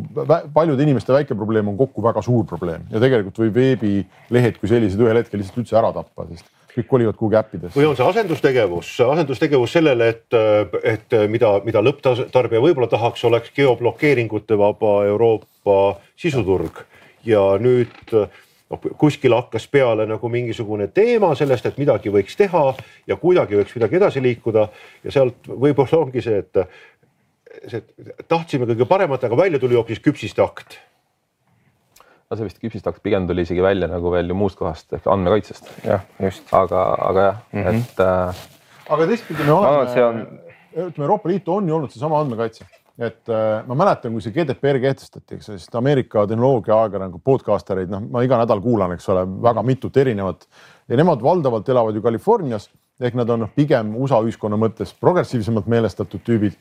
paljude 0.54 0.84
inimeste 0.86 1.12
väike 1.12 1.36
probleem 1.36 1.68
on 1.68 1.76
kokku 1.76 2.04
väga 2.04 2.22
suur 2.24 2.46
probleem. 2.48 2.86
Ja 2.92 3.02
tegelikult 3.02 3.42
võib 3.44 3.58
veebilehed 3.60 4.60
kui 4.62 4.70
sellised 4.72 5.02
ühel 5.02 5.20
hetkel 5.20 5.42
lihtsalt 5.42 5.60
üldse 5.60 5.76
ära 5.76 5.92
tappa, 5.92 6.24
sest 6.30 6.48
kõik 6.76 6.88
kolivad 6.88 7.16
kuhugi 7.16 7.38
äppidesse. 7.40 7.76
või 7.76 7.90
on 7.90 7.96
see 7.96 8.08
asendustegevus, 8.08 8.94
asendustegevus 9.04 9.76
sellele, 9.76 10.08
et, 10.12 10.40
et 10.84 11.16
mida, 11.32 11.54
mida 11.64 11.84
lõpptarbija 11.84 12.64
võib-olla 12.64 12.88
tahaks, 12.92 13.24
oleks 13.28 13.52
geoblokeeringute 13.56 14.58
vaba 14.60 14.98
Euroopa 15.08 15.78
sisuturg. 16.20 16.84
Ja 17.26 17.56
nüüd 17.60 18.12
noh, 18.70 18.82
kuskil 18.98 19.34
hakkas 19.36 19.68
peale 19.70 20.06
nagu 20.08 20.30
mingisugune 20.32 20.88
teema 20.94 21.32
sellest, 21.38 21.68
et 21.68 21.78
midagi 21.80 22.12
võiks 22.12 22.38
teha 22.38 22.64
ja 23.06 23.18
kuidagi 23.20 23.58
võiks 23.60 23.76
midagi 23.76 24.00
edasi 24.00 24.22
liikuda 24.24 24.66
ja 25.04 25.14
sealt 25.14 25.48
võib-olla 25.48 26.02
ongi 26.02 26.24
see, 26.24 26.42
et 26.42 26.62
see 27.70 27.82
tahtsime 28.28 28.68
kõige 28.68 28.88
paremat, 28.88 29.24
aga 29.26 29.38
välja 29.38 29.62
tuli 29.62 29.78
hoopis 29.78 30.02
küpsiste 30.04 30.42
akt. 30.44 30.78
no 32.30 32.36
see 32.36 32.48
vist 32.48 32.58
küpsiste 32.62 32.90
akt 32.90 33.04
pigem 33.06 33.28
tuli 33.28 33.46
isegi 33.46 33.62
välja 33.62 33.88
nagu 33.90 34.10
veel 34.12 34.32
ju 34.32 34.38
muust 34.38 34.58
kohast 34.58 34.92
ehk 34.98 35.06
andmekaitsest. 35.06 35.70
jah, 35.84 36.02
just. 36.22 36.50
aga, 36.52 36.88
aga 37.10 37.28
jah 37.28 37.38
mm, 37.52 37.62
-hmm. 37.62 37.84
et 37.84 38.00
äh.... 38.00 38.42
aga 38.88 39.06
teistpidi 39.06 39.44
me 39.44 39.52
oleme 39.52 39.94
no,, 39.94 40.08
on... 40.08 40.26
ütleme 40.88 41.06
Euroopa 41.06 41.28
Liitu 41.28 41.54
on 41.54 41.68
ju 41.68 41.76
olnud 41.76 41.94
seesama 41.94 42.20
andmekaitse 42.20 42.66
et 42.98 43.28
äh, 43.28 43.66
ma 43.68 43.76
mäletan, 43.76 44.14
kui 44.14 44.24
see 44.24 44.32
GDPR 44.32 44.78
kehtestati, 44.80 45.36
eks 45.36 45.50
sest 45.52 45.74
Ameerika 45.76 46.24
tehnoloogia 46.28 46.78
ajakirjanikud, 46.80 47.22
podcasterid, 47.24 47.92
noh, 47.92 48.06
ma 48.12 48.24
iga 48.24 48.40
nädal 48.40 48.62
kuulan, 48.64 48.94
eks 48.96 49.08
ole, 49.12 49.26
väga 49.44 49.64
mitut 49.66 49.96
erinevat. 50.00 50.46
Ja 50.88 50.96
nemad 50.96 51.22
valdavalt 51.24 51.68
elavad 51.68 51.96
ju 51.96 52.04
Californias 52.04 52.70
ehk 53.00 53.16
nad 53.18 53.30
on 53.30 53.44
noh, 53.44 53.52
pigem 53.52 53.92
USA 54.00 54.22
ühiskonna 54.24 54.56
mõttes 54.60 54.94
progressiivsemalt 55.00 55.68
meelestatud 55.68 56.22
tüübid. 56.24 56.56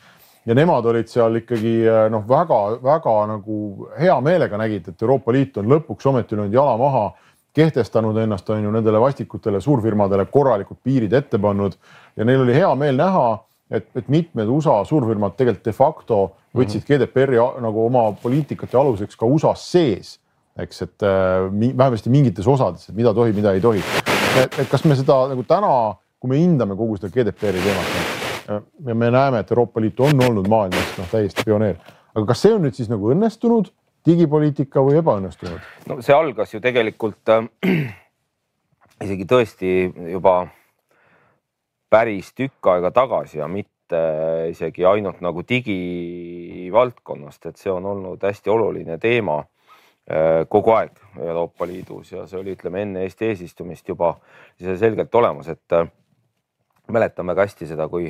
Ja 0.45 0.53
nemad 0.53 0.85
olid 0.85 1.07
seal 1.09 1.39
ikkagi 1.39 1.77
äh, 1.87 2.05
noh, 2.13 2.25
väga-väga 2.27 3.15
nagu 3.31 3.87
hea 3.97 4.17
meelega 4.21 4.59
nägid, 4.61 4.91
et 4.91 5.07
Euroopa 5.07 5.33
Liit 5.33 5.57
on 5.61 5.71
lõpuks 5.71 6.11
ometi 6.11 6.35
löönud 6.35 6.53
jala 6.53 6.75
maha 6.77 7.07
kehtestanud 7.55 8.17
ennast, 8.19 8.49
on 8.51 8.67
ju 8.67 8.71
nendele 8.75 8.99
vastikutele 8.99 9.61
suurfirmadele 9.63 10.27
korralikud 10.27 10.77
piirid 10.83 11.13
ette 11.15 11.39
pannud. 11.39 11.77
Ja 12.19 12.27
neil 12.27 12.43
oli 12.43 12.55
hea 12.57 12.71
meel 12.75 12.99
näha, 12.99 13.29
et, 13.71 13.87
et 13.95 14.09
mitmed 14.11 14.49
USA 14.51 14.79
suurfirmad 14.85 15.35
tegelikult 15.37 15.65
de 15.65 15.73
facto 15.73 16.19
võtsid 16.55 16.81
mm 16.81 16.85
-hmm. 16.85 17.05
GDPR-i 17.05 17.61
nagu 17.63 17.85
oma 17.85 18.11
poliitikate 18.21 18.77
aluseks 18.77 19.15
ka 19.15 19.25
USA-s 19.25 19.71
sees, 19.71 20.19
eks, 20.57 20.81
et 20.81 21.03
äh, 21.03 21.77
vähemasti 21.77 22.09
mingites 22.09 22.47
osades, 22.47 22.89
et 22.89 22.95
mida 22.95 23.13
tohib, 23.13 23.35
mida 23.35 23.53
ei 23.53 23.61
tohi. 23.61 23.83
et 24.59 24.69
kas 24.69 24.85
me 24.85 24.95
seda 24.95 25.27
nagu 25.27 25.43
täna, 25.43 25.95
kui 26.19 26.29
me 26.29 26.37
hindame 26.37 26.75
kogu 26.75 26.97
seda 26.97 27.09
GDPR-i 27.09 27.61
teemat 27.61 28.61
ja 28.85 28.95
me 28.95 29.11
näeme, 29.11 29.39
et 29.39 29.51
Euroopa 29.51 29.81
Liit 29.81 29.99
on 29.99 30.21
olnud 30.21 30.47
maailmas 30.47 30.97
noh, 30.97 31.07
täiesti 31.11 31.43
pioneer, 31.45 31.75
aga 32.15 32.25
kas 32.25 32.41
see 32.41 32.53
on 32.53 32.61
nüüd 32.61 32.77
siis 32.77 32.89
nagu 32.89 33.11
õnnestunud 33.11 33.71
digipoliitika 34.05 34.83
või 34.85 34.99
ebaõnnestunud? 35.01 35.59
no 35.89 36.01
see 36.05 36.15
algas 36.15 36.53
ju 36.53 36.61
tegelikult 36.61 37.29
äh, 37.29 37.47
isegi 39.05 39.25
tõesti 39.25 39.73
juba 40.11 40.45
päris 41.89 42.33
tükk 42.35 42.67
aega 42.73 42.91
tagasi 42.91 43.39
ja 43.39 43.47
mitte 43.47 43.99
isegi 44.49 44.85
ainult 44.85 45.21
nagu 45.21 45.43
digivaldkonnast, 45.47 47.45
et 47.45 47.61
see 47.61 47.71
on 47.71 47.85
olnud 47.85 48.23
hästi 48.23 48.49
oluline 48.49 48.97
teema 49.01 49.39
äh, 49.41 50.41
kogu 50.49 50.73
aeg 50.75 50.97
Euroopa 51.19 51.67
Liidus 51.67 52.11
ja 52.11 52.25
see 52.27 52.39
oli, 52.39 52.55
ütleme 52.57 52.81
enne 52.81 53.05
Eesti 53.05 53.29
eesistumist 53.29 53.87
juba 53.89 54.15
selgelt 54.57 55.15
olemas, 55.15 55.51
et 55.53 55.77
äh, 55.77 55.87
mäletame 56.91 57.35
ka 57.35 57.45
hästi 57.45 57.69
seda, 57.69 57.87
kui 57.89 58.09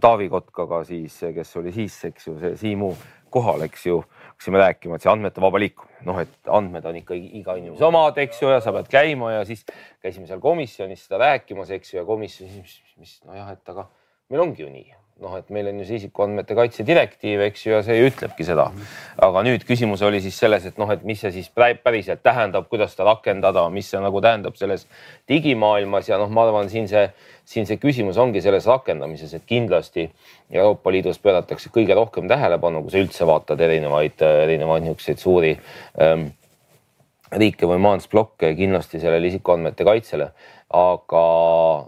Taavi 0.00 0.28
Kotkaga 0.28 0.82
siis, 0.84 1.20
kes 1.34 1.56
oli 1.56 1.72
siis, 1.72 1.98
eks 2.10 2.26
ju, 2.26 2.38
see 2.40 2.56
Siimu 2.60 2.90
kohal, 3.30 3.62
eks 3.66 3.86
ju, 3.86 4.00
hakkasime 4.36 4.60
rääkima, 4.60 4.96
et 4.96 5.04
see 5.04 5.10
andmete 5.10 5.40
vaba 5.40 5.60
liikumine, 5.60 6.02
noh, 6.04 6.18
et 6.20 6.50
andmed 6.52 6.84
on 6.84 6.98
ikka 7.00 7.16
iga 7.16 7.56
inimese 7.56 7.84
omad, 7.88 8.18
eks 8.20 8.42
ju, 8.42 8.50
ja 8.52 8.60
sa 8.60 8.74
pead 8.76 8.90
käima 8.92 9.32
ja 9.32 9.44
siis 9.48 9.64
käisime 10.04 10.28
seal 10.28 10.42
komisjonis 10.44 11.06
seda 11.06 11.22
rääkimas, 11.24 11.72
eks 11.72 11.94
ju, 11.94 12.00
ja 12.02 12.04
komisjonis, 12.04 12.60
mis, 12.60 12.76
mis 13.00 13.16
nojah, 13.24 13.54
et 13.56 13.72
aga 13.72 13.88
meil 14.28 14.44
ongi 14.44 14.66
ju 14.66 14.68
nii, 14.68 14.92
noh, 15.22 15.36
et 15.38 15.48
meil 15.54 15.70
on 15.70 15.78
ju 15.80 15.86
see 15.88 16.00
isikuandmete 16.02 16.56
kaitse 16.58 16.84
direktiiv, 16.86 17.40
eks 17.46 17.62
ju, 17.66 17.72
ja 17.72 17.82
see 17.86 18.02
ütlebki 18.04 18.44
seda. 18.44 18.66
aga 19.22 19.44
nüüd 19.46 19.64
küsimus 19.68 20.02
oli 20.04 20.20
siis 20.24 20.36
selles, 20.38 20.66
et 20.68 20.76
noh, 20.80 20.90
et 20.92 21.04
mis 21.08 21.20
see 21.20 21.32
siis 21.38 21.48
päriselt 21.54 22.22
tähendab, 22.26 22.68
kuidas 22.68 22.92
seda 22.92 23.08
rakendada, 23.12 23.64
mis 23.72 23.88
see 23.90 24.02
nagu 24.02 24.20
tähendab 24.20 24.58
selles 24.60 24.84
digimaailmas 25.28 26.10
ja 26.10 26.20
noh, 26.20 26.28
ma 26.28 26.44
arvan, 26.46 26.68
siin 26.72 26.88
see 26.90 27.08
siin 27.46 27.66
see 27.68 27.78
küsimus 27.78 28.18
ongi 28.18 28.42
selles 28.42 28.66
rakendamises, 28.66 29.30
et 29.36 29.44
kindlasti 29.46 30.08
Euroopa 30.50 30.90
Liidus 30.90 31.20
pööratakse 31.22 31.70
kõige 31.74 31.94
rohkem 31.94 32.26
tähelepanu, 32.30 32.82
kui 32.82 32.94
sa 32.94 33.02
üldse 33.04 33.28
vaatad 33.28 33.62
erinevaid, 33.62 34.18
erinevaid 34.46 34.82
niisuguseid 34.82 35.22
suuri 35.22 35.52
ähm, 36.02 36.28
riike 37.30 37.70
või 37.70 37.78
majandusblokke 37.82 38.50
kindlasti 38.58 39.00
sellele 39.02 39.30
isikuandmete 39.30 39.86
kaitsele. 39.86 40.30
aga 40.76 41.20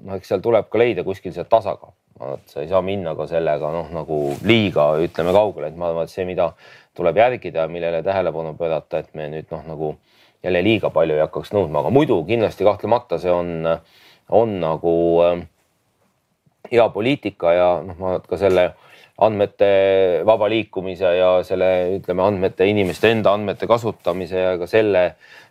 noh, 0.07 0.14
eks 0.14 0.29
seal 0.31 0.43
tuleb 0.43 0.69
ka 0.71 0.79
leida 0.79 1.03
kuskil 1.03 1.33
see 1.35 1.43
tasakaal, 1.51 1.91
et 2.35 2.53
sa 2.53 2.61
ei 2.63 2.69
saa 2.69 2.83
minna 2.83 3.15
ka 3.17 3.29
sellega 3.31 3.71
noh, 3.75 3.89
nagu 3.95 4.19
liiga 4.47 4.91
ütleme 5.05 5.33
kaugele, 5.37 5.71
et 5.71 5.79
ma 5.79 5.91
arvan, 5.91 6.09
et 6.09 6.15
see, 6.15 6.27
mida 6.29 6.51
tuleb 6.99 7.17
järgida 7.17 7.69
millele 7.71 8.03
tähelepanu 8.03 8.57
pöörata, 8.59 9.05
et 9.05 9.15
me 9.15 9.29
nüüd 9.31 9.51
noh, 9.55 9.65
nagu 9.69 9.95
jälle 10.43 10.63
liiga 10.63 10.91
palju 10.95 11.17
ei 11.17 11.25
hakkaks 11.25 11.55
nõudma, 11.55 11.83
aga 11.83 11.91
muidu 11.95 12.19
kindlasti 12.27 12.67
kahtlemata 12.67 13.19
see 13.23 13.33
on 13.35 13.67
äh, 13.67 13.81
on 14.29 14.61
nagu 14.61 15.23
ähm, 15.25 15.47
hea 16.71 16.89
poliitika 16.93 17.53
ja 17.53 17.69
noh, 17.85 17.97
ma 18.01 18.19
ka 18.21 18.39
selle 18.41 18.71
andmete 19.19 19.69
vaba 20.27 20.47
liikumise 20.51 21.11
ja 21.17 21.31
selle, 21.47 21.71
ütleme, 21.97 22.23
andmete, 22.23 22.69
inimeste 22.71 23.11
enda 23.11 23.33
andmete 23.35 23.67
kasutamise 23.67 24.45
ja 24.45 24.53
ka 24.61 24.69
selle, 24.71 25.05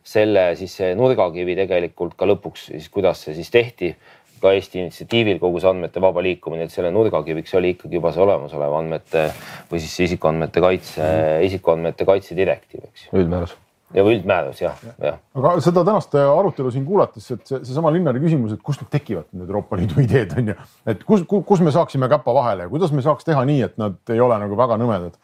selle 0.08 0.50
siis 0.60 0.78
see 0.80 0.94
nurgakivi 0.96 1.58
tegelikult 1.58 2.16
ka 2.20 2.30
lõpuks 2.30 2.70
siis, 2.72 2.88
kuidas 2.94 3.26
see 3.26 3.36
siis 3.36 3.52
tehti 3.52 3.92
ka 4.41 4.54
Eesti 4.56 4.82
initsiatiivil 4.84 5.39
kogu 5.41 5.62
see 5.62 5.69
andmete 5.71 6.02
vaba 6.04 6.23
liikumine, 6.26 6.67
et 6.67 6.73
selle 6.73 6.91
nurgakiviks 6.95 7.54
oli 7.60 7.76
ikkagi 7.76 8.00
juba 8.00 8.12
see 8.15 8.23
olemasolev 8.26 8.76
andmete 8.80 9.30
või 9.71 9.82
siis 9.84 9.95
isikuandmete 10.08 10.63
kaitse 10.63 11.02
mm, 11.06 11.47
isikuandmete 11.47 12.08
kaitse 12.10 12.38
direktiiv, 12.38 12.86
eks 12.89 13.08
ju. 13.08 13.15
üldmäärus. 13.21 13.56
Ja 13.95 14.04
üldmäärus 14.04 14.60
jah, 14.60 14.80
jah. 15.00 15.19
aga 15.39 15.54
seda 15.63 15.86
tänast 15.88 16.15
arutelu 16.19 16.73
siin 16.76 16.84
kuulates, 16.86 17.30
et 17.32 17.45
see, 17.47 17.62
seesama 17.63 17.93
Linnari 17.95 18.19
küsimus, 18.19 18.58
et 18.58 18.63
kust 18.65 18.84
need 18.84 18.91
tekivad, 18.91 19.30
need 19.32 19.47
Euroopa 19.47 19.80
Liidu 19.80 20.02
ideed 20.06 20.36
on 20.36 20.52
ju, 20.52 20.56
et 20.91 21.06
kus, 21.08 21.23
kus 21.28 21.63
me 21.63 21.71
saaksime 21.71 22.10
käpa 22.12 22.36
vahele 22.36 22.67
ja 22.67 22.71
kuidas 22.73 22.91
me 22.91 23.06
saaks 23.06 23.28
teha 23.28 23.45
nii, 23.47 23.62
et 23.69 23.78
nad 23.80 23.95
ei 24.12 24.19
ole 24.23 24.39
nagu 24.43 24.60
väga 24.60 24.80
nõmedad. 24.82 25.15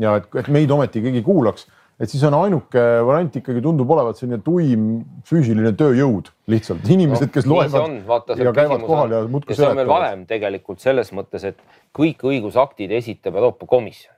Ja 0.00 0.14
et, 0.20 0.30
et 0.38 0.48
meid 0.54 0.70
ometi 0.72 1.02
keegi 1.04 1.20
kuulaks, 1.26 1.66
et 2.00 2.10
siis 2.10 2.22
on 2.26 2.34
ainuke 2.38 2.80
variant 3.06 3.36
ikkagi 3.40 3.62
tundub 3.64 3.90
olevat 3.94 4.18
selline 4.18 4.40
tuim 4.44 4.86
füüsiline 5.28 5.74
tööjõud 5.78 6.32
lihtsalt, 6.52 6.88
inimesed 6.88 7.28
no,, 7.28 7.34
kes 7.34 7.50
loevad 7.50 7.98
Vaata, 8.08 8.38
ja 8.40 8.54
käivad 8.56 8.86
kohal 8.86 9.14
ja 9.14 9.20
muudkui 9.26 9.54
seletavad. 9.54 9.58
see 9.58 9.70
on 9.70 9.82
veel 9.82 9.92
valem 9.92 10.24
tegelikult 10.30 10.82
selles 10.82 11.12
mõttes, 11.16 11.44
et 11.52 11.60
kõik 11.96 12.24
õigusaktid 12.26 12.94
esitab 12.96 13.36
Euroopa 13.38 13.68
Komisjon. 13.70 14.14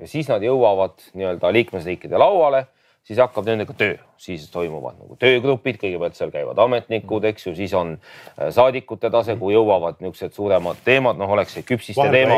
Ja 0.00 0.08
siis 0.10 0.28
nad 0.30 0.42
jõuavad 0.42 0.98
nii-öelda 1.14 1.50
liikmesriikide 1.54 2.18
lauale 2.18 2.66
siis 3.06 3.18
hakkab 3.22 3.46
nendega 3.48 3.74
töö, 3.76 3.96
siis 4.22 4.44
toimuvad 4.52 5.00
nagu 5.00 5.16
töögrupid, 5.18 5.78
kõigepealt 5.80 6.14
seal 6.14 6.30
käivad 6.30 6.58
ametnikud, 6.62 7.24
eks 7.32 7.48
ju, 7.48 7.54
siis 7.58 7.72
on 7.74 7.96
äh, 7.96 8.52
saadikute 8.54 9.10
tase, 9.10 9.34
kui 9.40 9.54
jõuavad 9.56 9.98
niisugused 9.98 10.36
suuremad 10.36 10.78
teemad, 10.86 11.18
noh, 11.18 11.30
oleks 11.34 11.56
see 11.56 11.66
küpsiste 11.66 12.06
teema. 12.12 12.36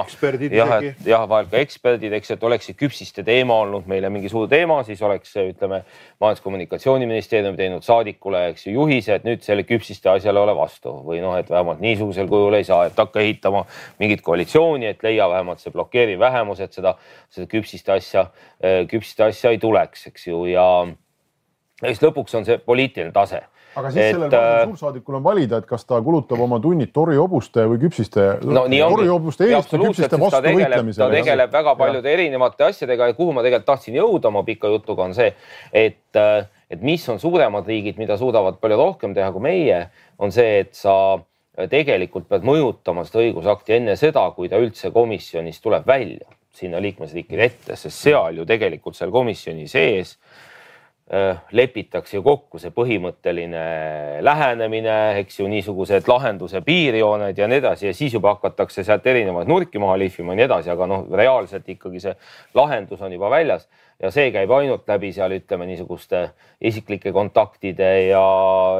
jah, 0.57 0.73
et 0.81 1.11
jah, 1.11 1.27
vahel 1.29 1.51
ka 1.53 1.61
eksperdid, 1.61 2.17
eks, 2.17 2.33
et 2.37 2.47
oleks 2.49 2.71
see 2.71 2.79
küpsiste 2.81 3.25
teema 3.27 3.59
olnud 3.67 3.89
meile 3.91 4.09
mingi 4.13 4.33
suur 4.33 4.49
teema, 4.49 4.81
siis 4.89 5.03
oleks 5.05 5.37
ütleme, 5.45 5.83
Majandus-Kommunikatsiooniministeerium 6.25 7.61
teinud 7.61 7.85
saadikule, 7.85 8.47
eks 8.55 8.67
ju, 8.69 8.75
juhise, 8.79 9.19
et 9.19 9.29
nüüd 9.29 9.45
selle 9.45 9.67
küpsiste 9.69 10.09
asjale 10.15 10.41
ole 10.41 10.57
vastu 10.57 10.97
või 11.05 11.21
noh, 11.21 11.37
et 11.37 11.53
vähemalt 11.53 11.85
niisugusel 11.85 12.31
kujul 12.31 12.57
ei 12.57 12.65
saa, 12.65 12.89
et 12.89 12.99
hakka 12.99 13.21
ehitama 13.21 13.67
mingit 14.01 14.25
koalitsiooni, 14.25 14.89
et 14.95 15.05
leia 15.05 15.29
vähemalt 15.31 15.61
see 15.61 15.75
blokeeriv 15.75 16.25
vähemus, 16.25 16.65
et 16.65 16.73
seda, 16.73 16.97
seda 17.35 17.51
küpsiste 17.51 17.93
asja, 17.93 18.29
äh, 18.65 18.85
küpsiste 18.89 19.29
asja 19.29 19.53
ei 19.53 19.61
tuleks, 19.61 20.09
eks 20.09 20.31
ju 20.33 20.47
ja, 20.49 20.69
ja 21.83 21.91
siis 21.91 22.03
lõpuks 22.05 22.39
on 22.39 22.47
see 22.47 22.59
poliitiline 22.63 23.13
tase 23.15 23.43
aga 23.75 23.91
siis 23.91 24.05
et, 24.05 24.15
sellel 24.15 24.35
äh, 24.39 24.65
suursaadikul 24.69 25.19
on 25.19 25.25
valida, 25.25 25.59
et 25.61 25.67
kas 25.67 25.85
ta 25.89 25.99
kulutab 26.05 26.41
oma 26.45 26.61
tunnid 26.63 26.93
torihobuste 26.95 27.67
või 27.71 27.81
küpsiste 27.83 28.27
no,, 28.47 28.65
torihobuste 28.69 29.49
eest 29.51 29.75
või 29.75 29.89
küpsiste 29.89 30.21
vastu 30.21 30.43
võitlemisele. 30.45 31.03
ta 31.03 31.11
tegeleb 31.13 31.55
väga 31.55 31.75
paljude 31.81 32.11
ja. 32.11 32.19
erinevate 32.19 32.69
asjadega 32.69 33.11
ja 33.11 33.19
kuhu 33.19 33.35
ma 33.35 33.45
tegelikult 33.47 33.71
tahtsin 33.73 33.99
jõuda 33.99 34.31
oma 34.31 34.45
pika 34.47 34.71
jutuga 34.71 35.09
on 35.09 35.17
see, 35.17 35.33
et, 35.73 36.07
äh, 36.21 36.47
et 36.71 36.87
mis 36.87 37.09
on 37.11 37.21
suuremad 37.23 37.67
riigid, 37.71 37.99
mida 37.99 38.19
suudavad 38.21 38.61
palju 38.63 38.79
rohkem 38.81 39.17
teha 39.17 39.33
kui 39.35 39.49
meie, 39.49 39.85
on 40.23 40.35
see, 40.35 40.63
et 40.65 40.75
sa 40.79 41.19
tegelikult 41.71 42.27
pead 42.31 42.47
mõjutama 42.47 43.05
seda 43.07 43.23
õigusakti 43.23 43.77
enne 43.77 43.99
seda, 43.99 44.25
kui 44.35 44.51
ta 44.51 44.59
üldse 44.63 44.91
komisjonist 44.95 45.63
tuleb 45.63 45.87
välja 45.87 46.27
sinna 46.55 46.79
liikmesriikide 46.83 47.43
ette, 47.43 47.77
sest 47.79 47.99
seal 48.07 48.39
ju 48.39 48.45
tegelikult 48.47 48.95
seal 48.95 49.11
komisjoni 49.15 49.67
sees 49.71 50.15
äh, 50.15 50.54
lepitakse 51.53 52.17
ju 52.17 52.23
kokku 52.25 52.59
see 52.59 52.73
põhimõtteline 52.73 53.65
lähenemine, 54.25 54.95
eks 55.21 55.43
ju, 55.43 55.49
niisugused 55.53 56.09
lahenduse 56.09 56.63
piirjooned 56.65 57.37
ja 57.37 57.49
nii 57.51 57.61
edasi 57.61 57.91
ja 57.91 57.93
siis 57.97 58.15
juba 58.17 58.33
hakatakse 58.33 58.81
sealt 58.87 59.05
erinevaid 59.13 59.51
nurki 59.51 59.83
maha 59.83 59.99
lihvima 60.01 60.33
ja 60.33 60.41
nii 60.41 60.47
edasi, 60.47 60.73
aga 60.73 60.89
noh, 60.89 61.05
reaalselt 61.13 61.69
ikkagi 61.69 62.01
see 62.01 62.15
lahendus 62.57 63.05
on 63.05 63.13
juba 63.13 63.29
väljas 63.37 63.69
ja 64.01 64.09
see 64.15 64.33
käib 64.33 64.57
ainult 64.57 64.89
läbi 64.89 65.13
seal 65.13 65.37
ütleme 65.37 65.69
niisuguste 65.69 66.31
isiklike 66.65 67.13
kontaktide 67.13 67.91
ja, 68.09 68.27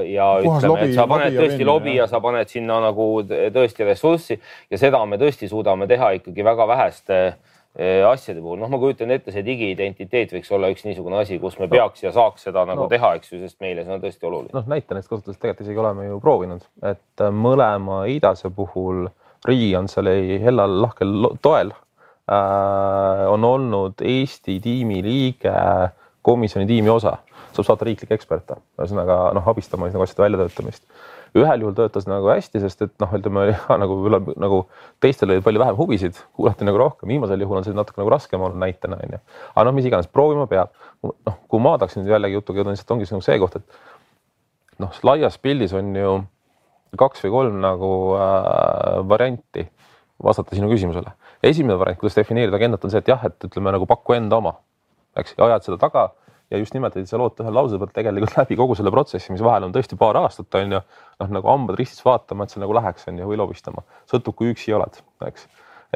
ja 0.09 0.31
Puhas 0.41 0.65
ütleme, 0.65 0.89
et 0.89 0.97
sa 0.97 1.05
paned 1.11 1.37
tõesti 1.37 1.69
lobi 1.69 1.99
ja 1.99 2.09
sa 2.09 2.25
paned 2.25 2.49
sinna 2.49 2.81
nagu 2.89 3.11
tõesti 3.29 3.85
ressurssi 3.85 4.41
ja 4.73 4.81
seda 4.81 5.05
me 5.05 5.21
tõesti 5.21 5.53
suudame 5.53 5.85
teha 5.93 6.15
ikkagi 6.23 6.49
väga 6.49 6.73
väheste 6.73 7.21
Eh, 7.21 7.54
asjade 7.75 8.39
puhul, 8.39 8.61
noh, 8.63 8.71
ma 8.71 8.79
kujutan 8.79 9.11
ette, 9.11 9.33
see 9.35 9.43
digiidentiteet 9.43 10.31
võiks 10.37 10.51
olla 10.55 10.69
üks 10.71 10.85
niisugune 10.87 11.19
asi, 11.19 11.41
kus 11.43 11.57
me 11.59 11.67
peaks 11.71 12.05
ja 12.05 12.13
saaks 12.15 12.47
seda 12.47 12.63
nagu 12.69 12.85
no. 12.85 12.91
teha, 12.91 13.17
eks 13.19 13.33
ju, 13.33 13.41
sest 13.43 13.59
meile 13.65 13.83
see 13.83 13.97
on 13.97 14.03
tõesti 14.05 14.29
oluline. 14.29 14.55
noh, 14.55 14.69
näitenäiteks 14.71 15.11
kasutades 15.11 15.41
tegelikult 15.41 15.67
isegi 15.67 15.83
oleme 15.83 16.07
ju 16.07 16.21
proovinud, 16.23 16.69
et 16.87 17.25
äh, 17.25 17.35
mõlema 17.35 18.05
IDAS-e 18.15 18.53
puhul 18.55 19.09
Rii 19.45 19.75
on 19.77 19.91
selle 19.91 20.15
hellal 20.41 20.79
lahkel 20.87 21.27
toel 21.43 21.75
äh,. 21.75 23.27
on 23.29 23.45
olnud 23.45 24.01
Eesti 24.01 24.61
tiimi 24.63 25.03
liige, 25.05 25.57
komisjoni 26.23 26.71
tiimi 26.71 26.95
osa, 26.95 27.19
saab 27.57 27.71
saata 27.71 27.89
riiklikke 27.89 28.17
eksperte, 28.19 28.59
ühesõnaga 28.79 29.19
noh, 29.37 29.51
abistama 29.53 29.91
nagu 29.93 30.07
asjade 30.07 30.27
väljatöötamist 30.27 30.85
ühel 31.35 31.65
juhul 31.65 31.75
töötas 31.75 32.07
nagu 32.07 32.29
hästi, 32.31 32.61
sest 32.63 32.85
et 32.87 32.93
noh, 33.03 33.11
ütleme 33.17 33.49
nagu 33.83 33.97
üle, 34.07 34.21
nagu 34.41 34.61
teistel 35.03 35.33
oli 35.35 35.43
palju 35.45 35.63
vähem 35.63 35.79
huvisid, 35.79 36.21
kuulati 36.39 36.67
nagu 36.67 36.79
rohkem, 36.79 37.11
viimasel 37.11 37.43
juhul 37.43 37.59
on 37.59 37.67
see 37.67 37.75
natuke 37.75 37.99
nagu 38.01 38.13
raskem 38.15 38.43
olnud 38.43 38.61
näitena 38.63 39.01
onju. 39.03 39.19
aga 39.51 39.65
noh, 39.67 39.75
mis 39.75 39.89
iganes, 39.91 40.11
proovima 40.11 40.47
peab. 40.51 40.71
noh, 41.03 41.41
kui 41.51 41.63
ma 41.63 41.75
tahaksin 41.81 42.07
jällegi 42.07 42.39
jutuga 42.39 42.63
jõuda, 42.63 42.77
lihtsalt 42.77 42.95
ongi 42.95 43.11
see 43.11 43.39
koht, 43.43 43.59
et 43.59 44.85
noh, 44.85 44.95
laias 45.03 45.39
pildis 45.43 45.75
on 45.75 45.91
ju 45.99 46.15
kaks 46.99 47.25
või 47.27 47.35
kolm 47.35 47.59
nagu 47.63 47.91
äh, 48.15 49.01
varianti 49.11 49.67
vastata 50.23 50.55
sinu 50.55 50.71
küsimusele. 50.71 51.17
esimene 51.43 51.79
variant, 51.79 51.99
kuidas 51.99 52.15
defineerida 52.15 52.57
agendat, 52.57 52.85
on 52.85 52.95
see, 52.95 53.03
et 53.03 53.11
jah, 53.11 53.27
et 53.27 53.51
ütleme 53.51 53.75
nagu 53.75 53.91
paku 53.91 54.15
enda 54.15 54.39
oma, 54.39 54.55
eks, 55.19 55.35
ja 55.35 55.51
ajad 55.51 55.67
seda 55.67 55.83
taga 55.83 56.13
ja 56.51 56.61
just 56.61 56.75
nimelt, 56.77 56.97
et 57.01 57.09
sa 57.09 57.19
lood 57.21 57.41
ühe 57.41 57.53
lause 57.55 57.79
pealt 57.81 57.95
tegelikult 57.97 58.37
läbi 58.41 58.59
kogu 58.59 58.77
selle 58.79 58.93
protsessi, 58.95 59.33
mis 59.35 59.45
vahel 59.45 59.69
on 59.69 59.75
tõesti 59.75 59.99
paar 60.01 60.19
aastat, 60.21 60.51
on 60.61 60.79
ju. 60.79 60.83
noh, 61.23 61.33
nagu 61.39 61.51
hambad 61.51 61.79
ristis 61.81 62.05
vaatama, 62.05 62.45
et 62.45 62.55
see 62.55 62.63
nagu 62.63 62.77
läheks, 62.77 63.09
on 63.11 63.19
ju, 63.23 63.31
või 63.31 63.41
lobistama, 63.41 63.85
sõltub, 64.11 64.37
kui 64.39 64.53
üksi 64.53 64.75
oled, 64.77 65.01
eks. 65.29 65.49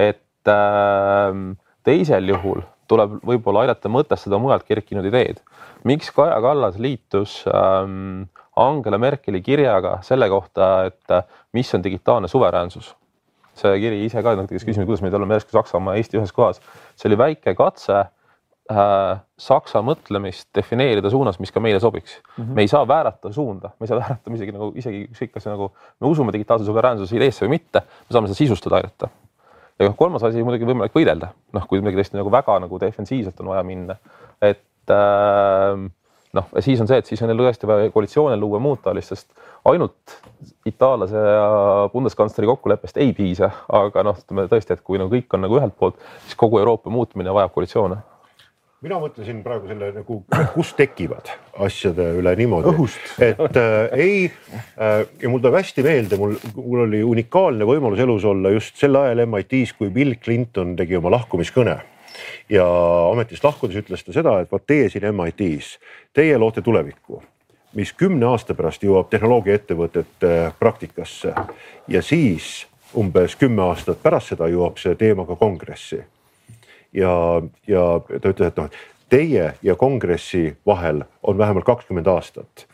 et 0.09 0.53
äh, 0.55 1.45
teisel 1.87 2.35
juhul 2.35 2.65
tuleb 2.89 3.19
võib-olla 3.29 3.67
aidata 3.67 3.91
mõtestada 3.93 4.39
mujalt 4.41 4.65
kerkinud 4.69 5.07
ideed. 5.09 5.43
miks 5.85 6.11
Kaja 6.15 6.39
Kallas 6.41 6.79
liitus 6.81 7.43
ähm, 7.53 8.29
Angela 8.57 8.99
Merkeli 8.99 9.43
kirjaga 9.45 9.99
selle 10.03 10.29
kohta, 10.29 10.89
et 10.89 11.13
äh, 11.13 11.25
mis 11.53 11.75
on 11.75 11.85
digitaalne 11.85 12.29
suveräänsus? 12.29 12.95
see 13.59 13.81
kiri 13.83 14.05
ise 14.07 14.23
ka, 14.23 14.37
kes 14.47 14.63
küsimus, 14.63 14.87
kuidas 14.87 15.01
meil 15.03 15.17
oleme 15.19 15.35
järsku 15.35 15.51
Saksamaa, 15.57 15.97
Eesti 15.99 16.21
ühes 16.21 16.31
kohas, 16.35 16.61
see 16.95 17.09
oli 17.11 17.19
väike 17.19 17.57
katse 17.59 18.05
Saksa 18.69 19.81
mõtlemist 19.81 20.51
defineerida 20.57 21.09
suunas, 21.09 21.39
mis 21.41 21.53
ka 21.55 21.61
meile 21.61 21.81
sobiks 21.81 22.19
mm. 22.19 22.43
-hmm. 22.43 22.55
me 22.55 22.67
ei 22.67 22.69
saa 22.69 22.83
väärata 22.89 23.33
suunda, 23.33 23.71
me 23.81 23.87
ei 23.87 23.89
saa 23.89 24.01
väärata 24.01 24.35
isegi 24.35 24.53
nagu 24.53 24.73
isegi 24.77 25.07
ükskõik, 25.09 25.33
kas 25.39 25.47
nagu 25.49 25.71
me 26.01 26.11
usume 26.11 26.33
digitaalse 26.33 26.69
suveräänsuse 26.69 27.17
ideesse 27.17 27.47
või 27.47 27.57
mitte, 27.57 27.81
me 27.81 28.13
saame 28.13 28.29
seda 28.29 28.43
sisustada 28.43 28.77
aidata 28.77 29.09
ja 29.79 29.87
noh, 29.87 29.97
kolmas 29.97 30.25
asi 30.27 30.43
muidugi 30.45 30.67
võimalik 30.69 30.97
võidelda, 30.97 31.31
noh, 31.55 31.69
kui 31.71 31.81
midagi 31.81 32.01
tõesti 32.01 32.19
nagu 32.19 32.33
väga 32.35 32.59
nagu 32.65 32.81
defensiivselt 32.83 33.41
on 33.41 33.53
vaja 33.53 33.63
minna, 33.67 33.97
et 34.43 34.93
äh, 34.93 35.87
noh, 36.37 36.51
siis 36.65 36.83
on 36.83 36.91
see, 36.91 36.99
et 37.01 37.09
siis 37.09 37.23
on 37.23 37.33
tõesti 37.39 37.69
vaja 37.71 37.93
koalitsioone 37.95 38.37
luua, 38.41 38.61
muud 38.63 38.83
taolist, 38.85 39.15
sest 39.15 39.31
ainult 39.69 40.19
itaallase 40.69 41.23
ja 41.23 41.49
bundeskantsleri 41.93 42.51
kokkuleppest 42.51 42.99
ei 43.03 43.15
piisa, 43.17 43.51
aga 43.81 44.05
noh, 44.07 44.19
ütleme 44.19 44.49
tõesti, 44.51 44.75
et 44.75 44.85
kui 44.85 45.01
nagu 45.01 45.13
kõik 45.15 45.39
on 45.39 45.47
nagu 45.47 45.61
ühelt 45.61 45.77
poolt, 45.79 45.99
siis 46.27 46.39
kogu 46.39 46.61
Euroopa 46.61 46.93
muutumine 46.93 47.35
vajab 47.35 47.55
koalitsioone 47.55 48.03
mina 48.85 48.99
mõtlesin 49.03 49.41
praegu 49.43 49.69
selle 49.71 49.91
nagu, 49.97 50.21
kust 50.55 50.77
tekivad 50.79 51.31
asjade 51.67 52.05
üle 52.19 52.35
niimoodi, 52.39 52.87
et 53.27 53.59
äh, 53.59 53.77
ei 53.99 54.19
äh, 54.29 55.01
ja 55.23 55.31
mul 55.31 55.43
tuleb 55.43 55.59
hästi 55.59 55.85
meelde, 55.87 56.19
mul, 56.21 56.37
mul 56.57 56.85
oli 56.87 57.01
unikaalne 57.07 57.67
võimalus 57.67 58.03
elus 58.05 58.27
olla 58.29 58.53
just 58.55 58.79
sel 58.79 58.99
ajal 59.01 59.25
MIT-s, 59.27 59.75
kui 59.79 59.91
Bill 59.95 60.19
Clinton 60.23 60.77
tegi 60.79 60.99
oma 60.99 61.11
lahkumiskõne. 61.17 61.79
Ja 62.51 62.67
ametist 63.13 63.45
lahkudes 63.45 63.79
ütles 63.79 64.03
ta 64.05 64.15
seda, 64.15 64.39
et 64.43 64.53
vot 64.53 64.63
teie 64.67 64.89
siin 64.91 65.07
MIT-s, 65.11 65.77
teie 66.15 66.39
loote 66.39 66.63
tulevikku, 66.67 67.21
mis 67.79 67.93
kümne 67.99 68.31
aasta 68.31 68.57
pärast 68.59 68.83
jõuab 68.87 69.11
tehnoloogiaettevõtete 69.13 70.35
praktikasse. 70.59 71.35
Ja 71.91 72.03
siis 72.03 72.67
umbes 72.99 73.37
kümme 73.39 73.67
aastat 73.69 74.01
pärast 74.03 74.35
seda 74.35 74.49
jõuab 74.51 74.79
see 74.83 74.95
teema 74.99 75.27
ka 75.29 75.37
kongressi 75.39 76.01
ja, 76.93 77.43
ja 77.67 77.85
ta 78.07 78.33
ütles, 78.33 78.49
et 78.49 78.57
noh, 78.57 78.71
teie 79.09 79.53
ja 79.63 79.77
kongressi 79.77 80.57
vahel 80.67 81.05
on 81.23 81.39
vähemalt 81.39 81.65
kakskümmend 81.65 82.07
aastat 82.07 82.67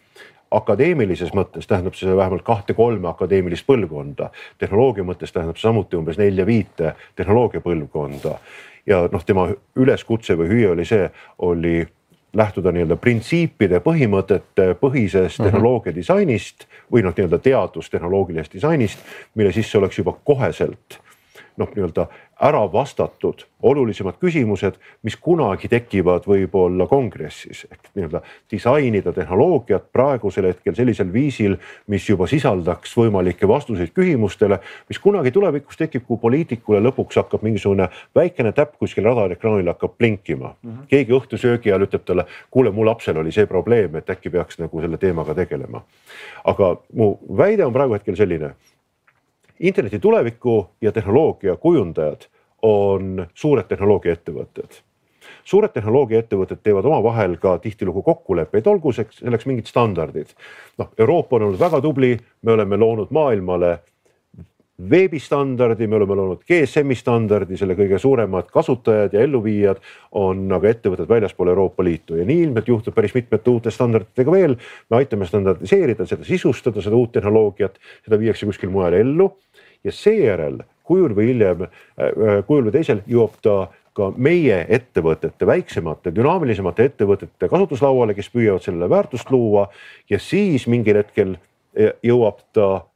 akadeemilises 0.54 1.32
mõttes 1.34 1.66
tähendab 1.66 1.96
see 1.98 2.14
vähemalt 2.16 2.44
kahte-kolme 2.46 3.08
akadeemilist 3.10 3.66
põlvkonda. 3.66 4.30
tehnoloogia 4.58 5.04
mõttes 5.04 5.32
tähendab 5.32 5.58
samuti 5.58 5.96
umbes 5.96 6.18
nelja-viite 6.18 6.94
tehnoloogia 7.16 7.60
põlvkonda. 7.60 8.38
ja 8.86 9.08
noh, 9.12 9.24
tema 9.24 9.48
üleskutse 9.76 10.36
või 10.38 10.48
hüüe 10.48 10.70
oli 10.70 10.84
see, 10.84 11.10
oli 11.38 11.86
lähtuda 12.34 12.72
nii-öelda 12.74 12.96
printsiipide, 12.96 13.80
põhimõtete 13.80 14.74
põhisest 14.80 15.38
mm 15.38 15.44
-hmm. 15.44 15.50
tehnoloogia 15.50 15.94
disainist 15.94 16.66
või 16.92 17.02
noh, 17.02 17.14
nii-öelda 17.16 17.38
teadustehnoloogilisest 17.38 18.54
disainist, 18.54 18.98
mille 19.34 19.52
sisse 19.52 19.78
oleks 19.78 19.98
juba 19.98 20.16
koheselt 20.24 21.00
noh, 21.56 21.68
nii-öelda 21.74 22.06
ära 22.42 22.72
vastatud 22.72 23.44
olulisemad 23.62 24.18
küsimused, 24.20 24.74
mis 25.02 25.16
kunagi 25.16 25.68
tekivad 25.70 26.26
võib-olla 26.28 26.86
kongressis 26.90 27.64
ehk 27.70 27.92
nii-öelda 27.94 28.20
disainida 28.50 29.12
tehnoloogiat 29.14 29.86
praegusel 29.94 30.48
hetkel 30.50 30.74
sellisel 30.74 31.12
viisil, 31.12 31.56
mis 31.86 32.08
juba 32.08 32.26
sisaldaks 32.30 32.96
võimalikke 32.98 33.48
vastuseid 33.48 33.94
küsimustele, 33.94 34.58
mis 34.90 34.98
kunagi 34.98 35.32
tulevikus 35.34 35.78
tekib, 35.80 36.06
kui 36.08 36.18
poliitikule 36.20 36.82
lõpuks 36.88 37.22
hakkab 37.22 37.46
mingisugune 37.46 37.88
väikene 38.16 38.52
täpp 38.52 38.76
kuskil 38.82 39.06
radariekraanil 39.06 39.70
hakkab 39.72 39.96
blinkima 39.98 40.54
mm. 40.54 40.70
-hmm. 40.70 40.90
keegi 40.90 41.18
õhtusöögi 41.20 41.72
ajal 41.72 41.86
ütleb 41.86 42.04
talle, 42.04 42.26
kuule, 42.50 42.70
mu 42.70 42.86
lapsel 42.86 43.16
oli 43.22 43.32
see 43.32 43.46
probleem, 43.46 43.96
et 43.96 44.10
äkki 44.10 44.30
peaks 44.30 44.58
nagu 44.58 44.80
selle 44.80 44.98
teemaga 44.98 45.34
tegelema. 45.34 45.82
aga 46.44 46.76
mu 46.92 47.18
väide 47.36 47.66
on 47.66 47.72
praegu 47.72 47.94
hetkel 47.94 48.16
selline 48.16 48.54
interneti 49.60 49.98
tuleviku 49.98 50.70
ja 50.80 50.92
tehnoloogia 50.92 51.56
kujundajad 51.56 52.26
on 52.62 53.26
suured 53.34 53.68
tehnoloogiaettevõtted. 53.68 54.82
suured 55.44 55.72
tehnoloogiaettevõtted 55.72 56.60
teevad 56.62 56.84
omavahel 56.84 57.36
ka 57.36 57.58
tihtilugu 57.58 58.02
kokkuleppeid, 58.02 58.66
olgu 58.66 58.92
selleks 58.92 59.46
mingid 59.46 59.66
standardid. 59.66 60.34
noh, 60.78 60.88
Euroopa 60.98 61.36
on 61.36 61.42
olnud 61.42 61.60
väga 61.60 61.80
tubli, 61.80 62.16
me 62.42 62.52
oleme 62.52 62.76
loonud 62.76 63.10
maailmale 63.10 63.78
veebistandardi, 64.90 65.86
me 65.86 65.96
oleme 65.96 66.14
loonud 66.14 66.40
GSM-i 66.48 66.96
standardi, 66.98 67.56
selle 67.56 67.76
kõige 67.78 67.98
suuremad 67.98 68.48
kasutajad 68.50 69.12
ja 69.14 69.22
elluviijad 69.22 69.78
on 70.18 70.48
aga 70.52 70.72
ettevõtted 70.72 71.08
väljaspool 71.08 71.52
Euroopa 71.52 71.84
Liitu 71.84 72.16
ja 72.18 72.24
nii 72.26 72.42
ilmselt 72.48 72.68
juhtub 72.68 72.94
päris 72.94 73.14
mitmete 73.14 73.50
uute 73.50 73.70
standarditega 73.70 74.32
veel. 74.32 74.56
me 74.90 74.96
aitame 74.96 75.26
standardiseerida, 75.26 76.06
seda 76.06 76.24
sisustada, 76.24 76.82
seda 76.82 76.96
uut 76.96 77.12
tehnoloogiat, 77.12 77.78
seda 78.04 78.18
viiakse 78.18 78.46
kuskil 78.46 78.70
mujal 78.70 78.98
ellu 78.98 79.30
ja 79.84 79.92
seejärel 79.92 80.62
kujul 80.84 81.14
või 81.16 81.30
hiljem, 81.32 81.66
äh, 81.66 82.44
kujul 82.46 82.68
või 82.68 82.76
teisel 82.76 83.02
jõuab 83.08 83.40
ta 83.42 83.56
ka 83.94 84.10
meie 84.16 84.64
ettevõtete, 84.74 85.46
väiksemate, 85.46 86.10
dünaamilisemate 86.14 86.88
ettevõtete 86.90 87.48
kasutuslauale, 87.48 88.14
kes 88.14 88.30
püüavad 88.32 88.64
sellele 88.64 88.88
väärtust 88.90 89.30
luua 89.30 89.68
ja 90.10 90.18
siis 90.18 90.66
mingil 90.66 90.98
hetkel 91.00 91.36
äh, 91.36 91.94
jõuab 92.02 92.42
ta 92.52 92.86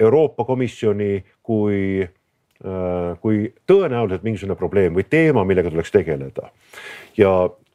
Euroopa 0.00 0.44
Komisjoni 0.44 1.22
kui, 1.42 2.02
äh, 2.02 3.20
kui 3.20 3.46
tõenäoliselt 3.70 4.26
mingisugune 4.26 4.58
probleem 4.58 4.98
või 4.98 5.06
teema, 5.08 5.44
millega 5.44 5.70
tuleks 5.70 5.94
tegeleda. 5.94 6.50
ja 7.16 7.32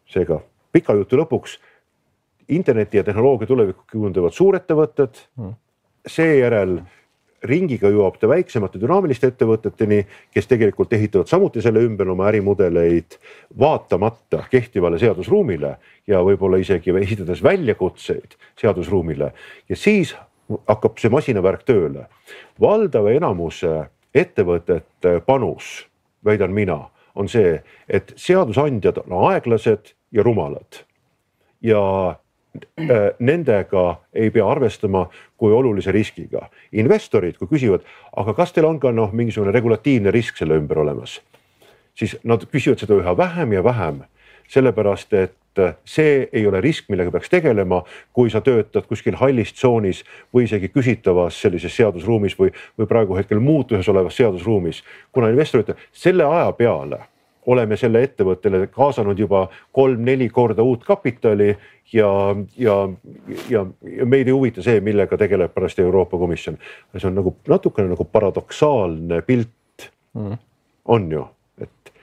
seega 0.08 0.40
pika 0.72 0.94
jutu 0.94 1.18
lõpuks 1.20 1.58
interneti 2.50 2.98
ja 2.98 3.04
tehnoloogia 3.04 3.48
tulevikku 3.48 3.84
kujundavad 3.92 4.36
suurettevõtted 4.36 5.20
mm., 5.36 5.56
seejärel 6.08 6.78
ringiga 7.44 7.90
jõuab 7.94 8.18
ta 8.20 8.30
väiksemate 8.30 8.80
dünaamiliste 8.82 9.30
ettevõteteni, 9.32 10.02
kes 10.34 10.48
tegelikult 10.50 10.94
ehitavad 10.94 11.30
samuti 11.30 11.62
selle 11.62 11.84
ümber 11.86 12.10
oma 12.10 12.28
ärimudeleid, 12.32 13.18
vaatamata 13.60 14.44
kehtivale 14.52 15.00
seadusruumile 15.00 15.76
ja 16.08 16.24
võib-olla 16.26 16.60
isegi 16.62 16.96
esitades 17.02 17.44
väljakutseid 17.44 18.38
seadusruumile 18.60 19.32
ja 19.70 19.76
siis 19.76 20.16
hakkab 20.68 20.98
see 20.98 21.12
masinavärk 21.12 21.66
tööle. 21.68 22.08
valdava 22.60 23.12
enamuse 23.12 23.90
ettevõtete 24.16 25.20
panus, 25.26 25.88
väidan 26.26 26.52
mina, 26.52 26.88
on 27.16 27.28
see, 27.30 27.62
et 27.90 28.14
seadusandjad 28.16 29.04
on 29.06 29.32
aeglased 29.32 29.94
ja 30.12 30.24
rumalad 30.24 30.84
ja 31.62 32.16
nendega 33.20 33.86
ei 34.14 34.32
pea 34.32 34.46
arvestama 34.50 35.08
kui 35.38 35.54
olulise 35.54 35.92
riskiga. 35.92 36.50
investorid, 36.72 37.38
kui 37.38 37.48
küsivad, 37.48 37.86
aga 38.16 38.34
kas 38.34 38.54
teil 38.54 38.66
on 38.66 38.80
ka 38.80 38.92
noh, 38.92 39.14
mingisugune 39.14 39.52
regulatiivne 39.52 40.12
risk 40.12 40.38
selle 40.38 40.58
ümber 40.58 40.80
olemas, 40.80 41.20
siis 41.96 42.18
nad 42.24 42.46
küsivad 42.52 42.80
seda 42.80 42.98
üha 42.98 43.18
vähem 43.18 43.54
ja 43.54 43.64
vähem, 43.64 44.04
sellepärast 44.48 45.14
et 45.14 45.36
see 45.86 46.30
ei 46.34 46.48
ole 46.48 46.62
risk, 46.62 46.90
millega 46.90 47.12
peaks 47.12 47.30
tegelema, 47.30 47.82
kui 48.14 48.30
sa 48.30 48.42
töötad 48.46 48.86
kuskil 48.88 49.18
hallis 49.18 49.54
tsoonis 49.54 50.04
või 50.34 50.46
isegi 50.46 50.70
küsitavas 50.70 51.42
sellises 51.42 51.76
seadusruumis 51.76 52.38
või, 52.40 52.52
või 52.78 52.90
praegu 52.90 53.18
hetkel 53.18 53.42
muutuses 53.42 53.90
olevas 53.90 54.18
seadusruumis. 54.18 54.84
kuna 55.12 55.30
investor 55.34 55.64
ütleb 55.64 55.82
selle 55.92 56.24
aja 56.24 56.52
peale 56.52 57.02
oleme 57.48 57.78
selle 57.80 58.04
ettevõttele 58.06 58.68
kaasanud 58.74 59.20
juba 59.20 59.46
kolm-neli 59.76 60.30
korda 60.34 60.64
uut 60.64 60.84
kapitali 60.88 61.50
ja, 61.94 62.10
ja, 62.58 62.76
ja, 63.50 63.66
ja 63.98 64.06
meid 64.06 64.28
ei 64.28 64.36
huvita 64.36 64.64
see, 64.66 64.82
millega 64.84 65.20
tegeleb 65.20 65.54
pärast 65.56 65.80
Euroopa 65.80 66.20
Komisjon. 66.20 66.58
see 66.98 67.08
on 67.08 67.18
nagu 67.22 67.36
natukene 67.48 67.94
nagu 67.94 68.06
paradoksaalne 68.12 69.22
pilt 69.28 69.90
mm.. 70.14 70.38
on 70.86 71.10
ju, 71.12 71.24
et 71.62 71.94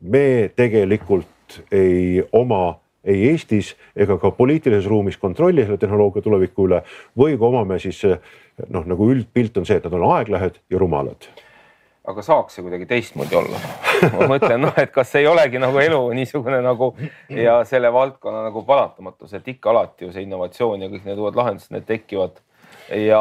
me 0.00 0.52
tegelikult 0.56 1.60
ei 1.72 2.22
oma 2.32 2.80
ei 3.04 3.30
Eestis 3.30 3.72
ega 3.96 4.18
ka 4.20 4.30
poliitilises 4.36 4.88
ruumis 4.88 5.16
kontrolli 5.16 5.64
selle 5.64 5.80
tehnoloogia 5.80 6.22
tuleviku 6.22 6.66
üle 6.68 6.82
või 7.16 7.38
kui 7.40 7.48
omame, 7.48 7.78
siis 7.80 8.02
noh, 8.04 8.84
nagu 8.84 9.08
üldpilt 9.08 9.56
on 9.56 9.64
see, 9.64 9.80
et 9.80 9.86
nad 9.88 9.96
on 9.96 10.10
aeglahed 10.18 10.60
ja 10.68 10.82
rumalad 10.82 11.30
aga 12.10 12.22
saaks 12.24 12.56
see 12.56 12.64
kuidagi 12.64 12.86
teistmoodi 12.90 13.36
olla? 13.36 13.60
Ma 14.12 14.28
mõtlen, 14.34 14.60
noh, 14.64 14.76
et 14.80 14.90
kas 14.94 15.14
ei 15.20 15.26
olegi 15.26 15.58
nagu 15.62 15.78
elu 15.78 16.00
niisugune 16.16 16.60
nagu 16.64 16.92
ja 17.28 17.60
selle 17.68 17.92
valdkonna 17.92 18.42
nagu 18.48 18.62
paratamatus, 18.66 19.34
et 19.38 19.48
ikka 19.48 19.70
alati 19.70 20.04
ju 20.06 20.12
see 20.12 20.22
innovatsioon 20.26 20.82
ja 20.82 20.88
kõik 20.92 21.04
need 21.08 21.18
uued 21.18 21.36
lahendused, 21.36 21.70
need 21.74 21.86
tekivad. 21.88 22.38
Ja 22.90 23.20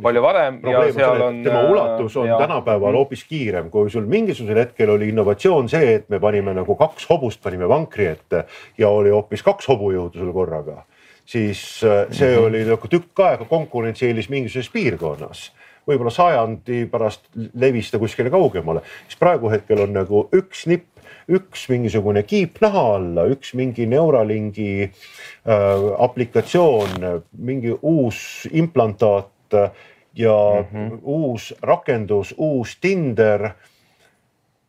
palju 0.00 0.20
varem 0.24 0.54
ja 0.64 0.78
probleem 0.80 0.88
on 0.88 0.94
seal 0.96 1.22
et 1.26 1.42
tema 1.44 1.60
ulatus 1.68 2.14
on 2.20 2.28
ja, 2.28 2.38
tänapäeval 2.40 2.96
hoopis 2.96 3.24
kiirem, 3.28 3.68
kui 3.72 3.90
sul 3.92 4.06
mingisugusel 4.08 4.62
hetkel 4.62 4.94
oli 4.94 5.10
innovatsioon 5.12 5.68
see, 5.68 5.94
et 5.98 6.08
me 6.12 6.20
panime 6.20 6.54
nagu 6.56 6.76
kaks 6.76 7.04
hobust 7.10 7.42
panime 7.44 7.68
vankri 7.68 8.06
ette 8.14 8.44
ja 8.80 8.88
oli 8.88 9.12
hoopis 9.12 9.42
kaks 9.44 9.68
hobujõudu 9.68 10.22
sul 10.22 10.32
korraga, 10.32 10.84
siis 11.26 11.60
äh, 11.84 12.06
see 12.12 12.32
Mhm. 12.36 12.44
oli 12.46 12.64
nagu 12.64 12.88
tükk 12.88 13.20
aega 13.26 13.44
konkurentsieelis 13.48 14.30
mingisuguses 14.32 14.72
piirkonnas 14.72 15.50
võib-olla 15.88 16.12
sajandi 16.14 16.84
pärast 16.90 17.28
levis 17.60 17.90
ta 17.92 18.00
kuskile 18.02 18.32
kaugemale, 18.32 18.84
siis 19.08 19.20
praegu 19.20 19.52
hetkel 19.52 19.84
on 19.84 19.94
nagu 19.96 20.26
üks 20.36 20.66
nipp, 20.70 20.88
üks 21.28 21.68
mingisugune 21.72 22.22
kiip 22.28 22.60
naha 22.64 22.84
alla, 22.98 23.26
üks 23.32 23.54
mingi 23.58 23.86
Neuralingi 23.88 24.70
äh, 24.84 25.86
aplikatsioon, 26.06 27.08
mingi 27.38 27.76
uus 27.80 28.48
implantaat 28.52 29.58
äh, 29.60 29.70
ja 30.14 30.34
mm 30.34 30.66
-hmm. 30.72 30.98
uus 31.02 31.54
rakendus, 31.62 32.34
uus 32.38 32.76
Tinder 32.80 33.50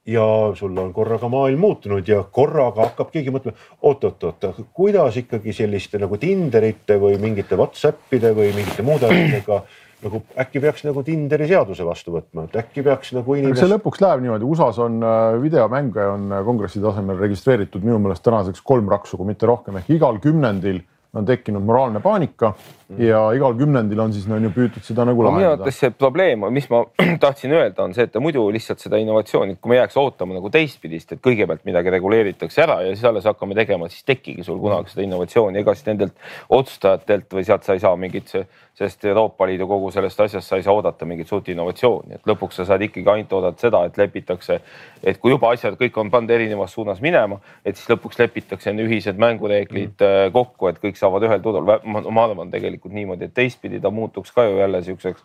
ja 0.06 0.52
sul 0.54 0.78
on 0.78 0.94
korraga 0.94 1.28
maailm 1.28 1.60
muutunud 1.60 2.08
ja 2.08 2.24
korraga 2.32 2.82
hakkab 2.82 3.10
keegi 3.12 3.34
mõtlema 3.34 3.58
oot,, 3.82 4.04
oot-oot-oot, 4.04 4.66
kuidas 4.74 5.18
ikkagi 5.18 5.54
selliste 5.54 5.98
nagu 5.98 6.18
Tinderite 6.18 7.00
või 7.02 7.18
mingite 7.22 7.58
Whatsappide 7.58 8.36
või 8.38 8.54
mingite 8.54 8.86
muude 8.86 9.10
asjadega 9.10 9.64
nagu 10.06 10.22
äkki 10.40 10.62
peaks 10.64 10.86
nagu 10.86 11.04
Tinderi 11.06 11.48
seaduse 11.50 11.86
vastu 11.88 12.14
võtma, 12.16 12.46
et 12.48 12.58
äkki 12.62 12.84
peaks 12.86 13.14
nagu 13.16 13.38
aga 13.38 13.60
see 13.60 13.72
lõpuks 13.72 14.04
läheb 14.04 14.26
niimoodi, 14.26 14.48
USA-s 14.48 14.82
on 14.86 15.00
äh, 15.04 15.38
videomänge 15.42 16.10
on 16.14 16.28
äh, 16.32 16.44
kongressi 16.48 16.84
tasemel 16.84 17.20
registreeritud 17.22 17.86
minu 17.86 18.00
meelest 18.04 18.26
tänaseks 18.26 18.64
kolm 18.66 18.90
raksu, 18.92 19.18
kui 19.20 19.32
mitte 19.32 19.50
rohkem, 19.50 19.80
ehk 19.82 19.96
igal 19.98 20.20
kümnendil 20.24 20.84
on 21.16 21.26
tekkinud 21.26 21.64
moraalne 21.64 22.00
paanika 22.04 22.54
ja 22.98 23.20
igal 23.34 23.56
kümnendil 23.58 24.00
on 24.00 24.14
siis 24.14 24.28
on 24.30 24.44
ju 24.46 24.52
püütud 24.54 24.84
seda 24.86 25.06
nagu 25.08 25.24
no 25.24 25.32
minu 25.32 25.42
lahendada. 25.42 25.64
arvates 25.64 25.80
see 25.82 25.94
probleem, 25.96 26.44
mis 26.54 26.68
ma 26.70 26.84
tahtsin 27.24 27.54
öelda, 27.56 27.88
on 27.88 27.96
see, 27.98 28.06
et 28.06 28.18
muidu 28.22 28.44
lihtsalt 28.54 28.84
seda 28.84 29.00
innovatsiooni, 29.02 29.58
kui 29.62 29.74
me 29.74 29.80
jääks 29.80 29.98
ootama 30.02 30.38
nagu 30.38 30.52
teistpidist, 30.54 31.16
et 31.16 31.24
kõigepealt 31.26 31.66
midagi 31.66 31.94
reguleeritakse 31.96 32.62
ära 32.66 32.82
ja 32.86 32.94
siis 32.94 33.08
alles 33.10 33.26
hakkame 33.26 33.58
tegema, 33.58 33.90
siis 33.90 34.06
tekkigi 34.06 34.46
sul 34.46 34.60
kunagi 34.62 34.94
seda 34.94 35.06
innovatsiooni, 35.08 35.64
ega 35.64 35.74
siis 35.74 35.90
nendelt 35.90 36.30
otsustajatelt 36.50 37.34
või 37.34 37.48
sealt 37.48 37.66
sa 37.66 37.74
ei 37.74 37.82
saa 37.82 37.96
mingit, 37.98 38.36
sellest 38.76 39.06
Euroopa 39.08 39.48
Liidu 39.48 39.68
kogu 39.68 39.90
sellest 39.92 40.20
asjast 40.20 40.52
sa 40.52 40.60
ei 40.60 40.64
saa 40.64 40.74
oodata 40.76 41.08
mingit 41.08 41.30
suurt 41.32 41.48
innovatsiooni, 41.50 42.18
et 42.20 42.28
lõpuks 42.28 42.60
sa 42.60 42.66
saad 42.68 42.84
ikkagi 42.84 43.08
ainult 43.08 43.34
oodata 43.38 43.66
seda, 43.66 43.82
et 43.88 43.98
lepitakse, 43.98 44.60
et 45.02 45.20
kui 45.22 45.32
juba 45.32 45.54
asjad 45.56 45.78
kõik 45.80 45.96
on 46.02 46.12
pandud 46.12 46.36
erinevas 46.36 46.76
suunas 46.76 47.00
minema, 47.02 47.40
et 47.64 47.80
siis 47.80 47.88
lõpuks 47.94 48.20
lepitakse 48.20 48.76
ühised 48.76 49.18
mängureeglid 49.22 49.96
mm. 49.96 50.36
kokku, 50.36 50.68
et 50.70 50.82
kõik 50.84 51.00
saavad 51.06 51.26
ühel 51.28 51.42
turul. 51.44 51.70
ma 51.86 52.24
arvan 52.26 52.52
tegelikult 52.52 52.94
niimoodi, 52.96 53.30
et 53.30 53.36
teistpidi 53.38 53.80
ta 53.82 53.92
muutuks 53.94 54.34
ka 54.36 54.48
ju 54.48 54.58
jälle 54.60 54.82
siukseks 54.84 55.24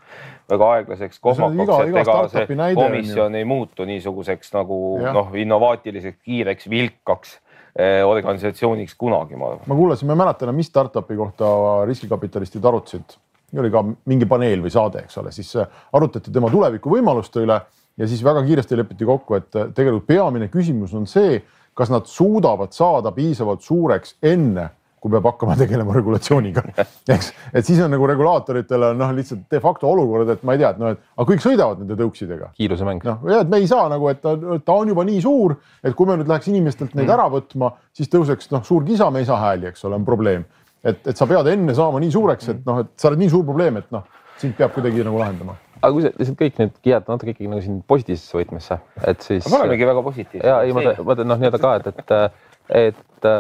väga 0.51 0.72
aeglaseks 0.76 1.20
kohmakaks, 1.20 1.87
et 1.87 2.01
ega 2.03 2.16
see 2.33 2.74
komisjon 2.78 3.39
ei 3.39 3.47
muutu 3.49 3.87
niisuguseks 3.89 4.53
nagu 4.57 4.81
noh, 5.01 5.33
innovaatiliseks, 5.45 6.20
kiireks, 6.24 6.70
vilkaks 6.70 7.35
eh, 7.78 8.05
organisatsiooniks 8.07 8.95
kunagi, 9.01 9.39
ma 9.41 9.55
arvan. 9.55 9.66
ma 9.66 9.81
kuulasin, 9.83 10.11
ma 10.11 10.16
ei 10.16 10.22
mäleta 10.24 10.47
enam, 10.47 10.61
mis 10.61 10.70
startup'i 10.70 11.18
kohta 11.18 11.51
riskikapitalistid 11.89 12.64
arutasid. 12.64 13.18
oli 13.59 13.70
ka 13.70 13.85
mingi 14.07 14.26
paneel 14.31 14.62
või 14.62 14.70
saade, 14.70 15.05
eks 15.07 15.18
ole, 15.18 15.33
siis 15.35 15.55
äh, 15.59 15.66
arutati 15.93 16.31
tema 16.31 16.51
tulevikuvõimaluste 16.53 17.43
üle 17.43 17.61
ja 17.99 18.07
siis 18.09 18.22
väga 18.24 18.43
kiiresti 18.47 18.76
lepiti 18.78 19.09
kokku, 19.09 19.35
et 19.41 19.57
äh, 19.57 19.72
tegelikult 19.74 20.07
peamine 20.07 20.49
küsimus 20.53 20.95
on 20.95 21.09
see, 21.11 21.41
kas 21.74 21.91
nad 21.91 22.07
suudavad 22.07 22.74
saada 22.76 23.12
piisavalt 23.16 23.62
suureks 23.64 24.16
enne, 24.22 24.68
kui 25.01 25.12
peab 25.14 25.26
hakkama 25.30 25.57
tegelema 25.57 25.94
regulatsiooniga, 25.96 26.62
eks, 27.14 27.30
et 27.57 27.66
siis 27.66 27.80
on 27.80 27.92
nagu 27.92 28.07
regulaatoritel 28.09 28.84
on 28.90 28.98
noh, 29.01 29.12
lihtsalt 29.16 29.46
de 29.53 29.61
facto 29.64 29.88
olukord, 29.88 30.28
et 30.34 30.44
ma 30.44 30.57
ei 30.57 30.61
tea, 30.61 30.72
et 30.74 30.80
noh, 30.82 30.92
et 30.92 31.01
aga 31.16 31.26
kõik 31.30 31.44
sõidavad 31.44 31.80
nende 31.80 31.96
tõuksidega 31.98 32.51
kiirusemäng. 32.59 33.07
noh, 33.09 33.24
ja 33.32 33.40
et 33.44 33.53
me 33.53 33.62
ei 33.62 33.68
saa 33.70 33.88
nagu, 33.92 34.11
et 34.12 34.20
ta, 34.20 34.34
ta 34.36 34.76
on 34.76 34.92
juba 34.92 35.07
nii 35.09 35.22
suur, 35.24 35.57
et 35.82 35.96
kui 35.96 36.09
me 36.09 36.18
nüüd 36.20 36.28
läheks 36.30 36.51
inimestelt 36.53 36.96
neid 36.98 37.12
ära 37.16 37.30
võtma, 37.32 37.72
siis 37.96 38.12
tõuseks 38.12 38.53
noh, 38.53 38.64
suur 38.66 38.84
kisa, 38.88 39.09
me 39.14 39.24
ei 39.24 39.28
saa 39.28 39.40
hääli, 39.40 39.70
eks 39.72 39.88
ole, 39.88 39.96
on 39.96 40.05
probleem. 40.09 40.44
et, 40.84 41.01
et 41.09 41.16
sa 41.16 41.28
pead 41.28 41.48
enne 41.48 41.74
saama 41.76 42.01
nii 42.05 42.12
suureks, 42.12 42.53
et 42.53 42.62
noh, 42.68 42.84
et 42.84 42.92
sa 43.01 43.09
oled 43.09 43.24
nii 43.24 43.32
suur 43.32 43.48
probleem, 43.48 43.80
et 43.80 43.88
noh, 43.96 44.05
sind 44.40 44.57
peab 44.61 44.76
kuidagi 44.76 45.05
nagu 45.07 45.20
lahendama. 45.20 45.57
aga 45.80 45.92
kui 45.96 46.05
sa 46.05 46.12
lihtsalt 46.12 46.38
kõik 46.42 46.61
nüüd 46.61 46.76
kihata 46.84 47.14
natuke 47.14 47.32
ikkagi 47.32 47.48
nagu 47.48 47.64
siin 47.64 47.80
positiivsesse 47.88 48.36
võtmesse, 48.36 48.80
et 49.09 49.24
siis. 49.24 49.48
me 49.48 49.62
olemegi 49.62 49.88
väga 49.88 50.05
positiivsed. 50.05 50.44
ja 50.44 50.61
ei, 50.66 50.76
ma 50.76 50.92
ma 51.09 51.16
noh, 51.24 51.40
nii-öelda 51.40 51.61
ka, 51.62 51.74
et, 51.80 52.05
et, 52.05 52.40
et 52.84 53.30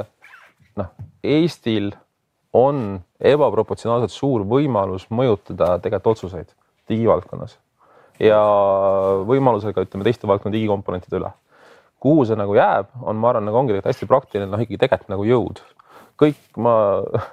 noh, 0.80 0.92
Eestil 1.22 1.90
on 2.56 3.00
ebaproportsionaalselt 3.20 4.14
suur 4.14 4.44
võimalus 4.48 5.06
mõjutada 5.12 5.76
tegelikult 5.82 6.16
otsuseid 6.16 6.54
digivaldkonnas 6.90 7.58
ja 8.20 8.40
võimalusega 9.28 9.84
ütleme 9.86 10.06
teiste 10.06 10.28
valdkonna 10.28 10.54
digikomponentide 10.56 11.20
üle. 11.20 11.30
kuhu 12.00 12.24
see 12.24 12.36
nagu 12.36 12.54
jääb, 12.56 12.88
on, 13.02 13.18
ma 13.20 13.28
arvan, 13.28 13.44
nagu 13.44 13.58
ongi 13.60 13.74
tegelikult 13.74 13.92
hästi 13.92 14.06
praktiline, 14.08 14.46
noh 14.48 14.62
ikkagi 14.62 14.78
tegelikult 14.80 15.10
nagu 15.12 15.24
jõud. 15.28 15.60
Kõik 16.20 16.60
ma 16.60 16.74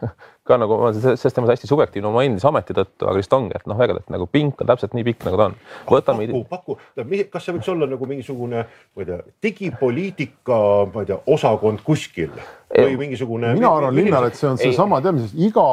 ka 0.48 0.58
nagu 0.60 0.78
ma 0.80 0.88
olen 0.88 0.98
selles 1.02 1.36
teemas 1.36 1.52
hästi 1.52 1.68
subjektiivne 1.70 2.08
oma 2.10 2.24
endise 2.26 2.48
ameti 2.48 2.76
tõttu, 2.76 3.06
aga 3.06 3.16
lihtsalt 3.18 3.38
ongi, 3.38 3.56
et 3.60 3.68
noh, 3.70 3.78
väga, 3.80 3.98
et 4.00 4.12
nagu 4.14 4.28
pink 4.32 4.64
on 4.64 4.70
täpselt 4.70 4.96
nii 4.96 5.06
pikk, 5.10 5.26
nagu 5.28 5.40
ta 5.40 5.48
on. 5.50 5.58
võtame 5.90 6.28
paku, 6.32 6.78
paku, 6.96 7.18
kas 7.34 7.48
see 7.48 7.58
võiks 7.58 7.70
olla 7.74 7.90
nagu 7.92 8.10
mingisugune, 8.10 8.64
ma 8.68 9.04
ei 9.04 9.10
tea, 9.10 9.20
digipoliitika, 9.44 10.60
ma 10.94 11.04
ei 11.04 11.12
tea, 11.12 11.20
osakond 11.36 11.84
kuskil 11.88 12.32
või 12.72 12.98
mingisugune. 13.04 13.54
mina 13.58 13.74
arvan, 13.80 13.96
Linnar, 13.98 14.30
et 14.32 14.40
see 14.40 14.50
on 14.50 14.60
seesama, 14.62 15.02
tead 15.04 15.20
mis, 15.20 15.36
iga 15.50 15.66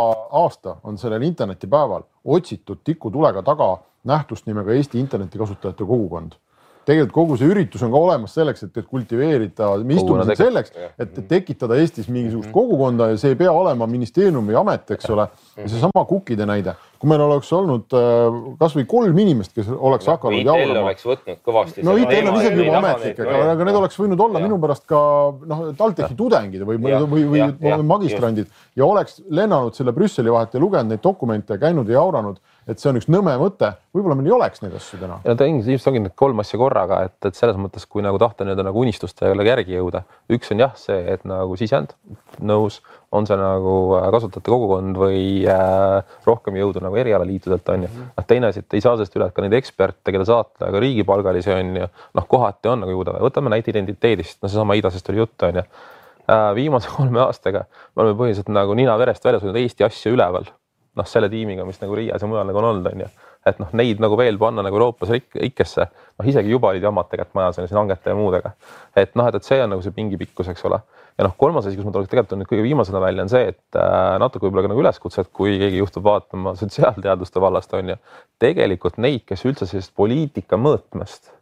aasta 0.42 0.78
on 0.82 0.98
sellel 1.00 1.22
internetipäeval 1.30 2.06
otsitud 2.36 2.82
tikutulega 2.84 3.44
taga 3.46 3.76
nähtust 4.04 4.50
nimega 4.50 4.74
Eesti 4.74 4.98
internetikasutajate 5.00 5.86
kogukond 5.86 6.34
tegelikult 6.86 7.14
kogu 7.14 7.36
see 7.40 7.50
üritus 7.50 7.82
on 7.84 7.92
ka 7.92 8.00
olemas 8.00 8.34
selleks, 8.36 8.64
et, 8.66 8.72
et 8.80 8.88
kultiveerida, 8.88 9.70
me 9.84 9.98
istume 9.98 10.24
siin 10.28 10.40
selleks, 10.40 10.74
et 10.98 11.14
et 11.14 11.28
tekitada 11.30 11.78
Eestis 11.80 12.08
mingisugust 12.12 12.52
kogukonda 12.54 13.10
ja 13.12 13.20
see 13.20 13.34
ei 13.34 13.38
pea 13.38 13.52
olema 13.54 13.86
ministeerium 13.90 14.46
või 14.50 14.58
amet, 14.60 14.94
eks 14.96 15.10
ole. 15.14 15.26
seesama 15.56 16.04
Cookide 16.08 16.46
näide, 16.48 16.74
kui 17.00 17.10
meil 17.10 17.22
oleks 17.24 17.50
olnud 17.54 17.94
äh, 17.96 18.38
kasvõi 18.60 18.86
kolm 18.90 19.18
inimest, 19.24 19.54
kes 19.56 19.70
oleks 19.74 20.08
hakanud 20.10 20.40
ITL 20.40 20.50
jaurama 20.50 20.88
oleks 20.88 21.06
võtnud 21.08 21.40
kõvasti. 21.46 21.84
no 21.86 21.96
ITL 22.00 22.30
on 22.30 22.40
isegi 22.40 22.62
juba 22.62 22.80
ametlik, 22.80 23.20
aga, 23.24 23.42
aga 23.54 23.68
need 23.68 23.80
oleks 23.82 24.00
võinud 24.00 24.24
olla 24.26 24.40
Jah. 24.40 24.48
minu 24.48 24.60
pärast 24.62 24.86
ka 24.90 25.00
noh, 25.52 25.66
TalTechi 25.78 26.18
tudengid 26.18 26.66
või, 26.68 26.80
või, 26.82 26.96
või, 27.12 27.46
või 27.62 27.86
magistrandid. 27.94 28.50
Ja 28.76 28.88
oleks 28.88 29.20
lennanud 29.30 29.76
selle 29.76 29.94
Brüsseli 29.96 30.32
vahet 30.32 30.56
ja 30.56 30.62
lugenud 30.62 30.92
neid 30.92 31.04
dokumente, 31.04 31.58
käinud 31.60 31.88
ja 31.90 32.00
jauranud, 32.00 32.40
et 32.68 32.80
see 32.80 32.88
on 32.90 32.98
üks 32.98 33.06
nõme 33.12 33.34
mõte, 33.40 33.70
võib-olla 33.94 34.16
meil 34.18 34.30
ei 34.30 34.34
oleks 34.36 34.62
neid 34.62 34.74
asju 34.78 34.98
täna. 35.00 35.18
ja 35.26 35.34
ta 35.36 35.46
ongi, 35.46 35.64
ilmselt 35.68 35.90
ongi 35.90 36.02
need 36.06 36.14
kolm 36.18 36.40
asja 36.40 36.58
korraga, 36.60 37.00
et, 37.08 37.16
et 37.28 37.36
selles 37.36 37.58
mõttes, 37.60 37.84
kui 37.90 38.04
nagu 38.04 38.18
tahta 38.20 38.46
nii-öelda 38.46 38.64
nagu 38.66 38.80
unistustele 38.80 39.46
järgi 39.46 39.76
jõuda, 39.76 40.04
üks 40.32 40.52
on 40.54 40.62
jah, 40.64 40.72
see, 40.80 40.96
et 41.12 41.26
nagu 41.28 41.58
sisend, 41.60 41.92
nõus, 42.40 42.80
on 43.14 43.28
see 43.28 43.36
nagu 43.38 43.74
äh, 43.98 44.08
kasutajate 44.14 44.50
kogukond 44.50 44.98
või 44.98 45.24
äh, 45.50 46.16
rohkem 46.26 46.56
jõudu 46.58 46.82
nagu 46.84 46.98
erialaliitudelt 47.04 47.68
on 47.74 47.86
ju. 47.86 47.92
noh, 48.08 48.28
teine 48.30 48.50
asi, 48.50 48.64
et 48.64 48.78
ei 48.78 48.84
saa 48.84 48.96
sellest 48.96 49.18
üle, 49.18 49.28
et 49.28 49.36
ka 49.36 49.44
neid 49.44 49.56
eksperte, 49.60 50.14
keda 50.14 50.26
saata, 50.28 50.72
ka 50.72 50.82
riigipalgalisi 50.82 51.52
on 51.54 51.76
ju, 51.82 51.90
noh, 52.18 52.28
kohati 52.30 52.72
on 52.72 52.84
nagu 52.84 52.96
jõuda, 52.96 53.18
võtame 53.24 53.52
näite 53.52 53.74
identiteedist, 53.74 54.40
no 54.42 54.50
seesama 54.50 54.78
Idasest 54.80 55.12
oli 55.12 55.22
juttu 55.22 55.50
on 55.50 55.60
ju. 55.60 55.68
viimase 56.56 56.88
kolme 56.88 57.20
aastaga 57.20 57.66
me 57.68 58.02
oleme 58.02 58.16
põhiliselt 58.16 58.48
nagu 58.48 58.74
nina 58.74 58.96
verest 58.96 59.24
väljas 59.24 59.42
hoidnud 59.44 59.60
Eesti 59.60 59.84
asju 59.84 60.14
üleval 60.16 60.48
noh, 60.94 61.06
selle 61.08 61.28
tiimiga, 61.30 61.64
mis 61.66 61.80
nagu 61.82 61.96
Riias 61.98 62.22
ja 62.22 62.28
mujal 62.30 62.46
nagu 62.48 62.60
on 62.60 62.68
olnud, 62.70 62.88
onju. 62.92 63.08
et 63.46 63.58
noh, 63.60 63.70
neid 63.76 64.00
nagu 64.00 64.16
veel 64.16 64.38
panna 64.40 64.62
nagu 64.64 64.78
Euroopas 64.78 65.10
rik- 65.12 65.38
ikkesse, 65.48 65.86
noh 66.18 66.28
isegi 66.30 66.52
juba 66.52 66.70
olid 66.70 66.84
jamad 66.86 67.10
tegelikult 67.10 67.34
majas 67.36 67.58
on 67.58 67.66
ju 67.66 67.72
siin 67.72 67.80
hangete 67.82 68.12
ja 68.12 68.18
muudega. 68.18 68.54
et 68.96 69.14
noh, 69.18 69.28
et, 69.28 69.34
et 69.34 69.44
see 69.44 69.60
on 69.62 69.74
nagu 69.74 69.82
see 69.84 69.94
pingi 69.96 70.18
pikkus, 70.20 70.48
eks 70.52 70.64
ole. 70.70 70.80
ja 71.18 71.26
noh, 71.26 71.36
kolmas 71.38 71.66
asi, 71.66 71.76
kus 71.76 71.88
ma 71.88 71.94
tuleks 71.94 72.10
tegelikult 72.12 72.36
on 72.36 72.42
nüüd 72.42 72.50
kõige 72.52 72.66
viimasena 72.66 73.02
välja, 73.02 73.26
on 73.26 73.32
see, 73.32 73.52
et 73.52 73.78
äh, 73.80 74.16
natuke 74.22 74.46
võib-olla 74.46 74.66
ka 74.66 74.72
nagu 74.72 74.84
üleskutse, 74.84 75.24
et 75.24 75.32
kui 75.34 75.58
keegi 75.60 75.82
juhtub 75.82 76.06
vaatama 76.06 76.54
sotsiaalteaduste 76.58 77.42
vallast 77.42 77.74
on 77.78 77.94
ju, 77.94 78.00
tegelikult 78.42 78.98
neid, 79.02 79.24
kes 79.28 79.46
üldse 79.46 79.66
sellisest 79.66 79.94
poliitika 79.98 80.58
mõõtmest 80.60 81.32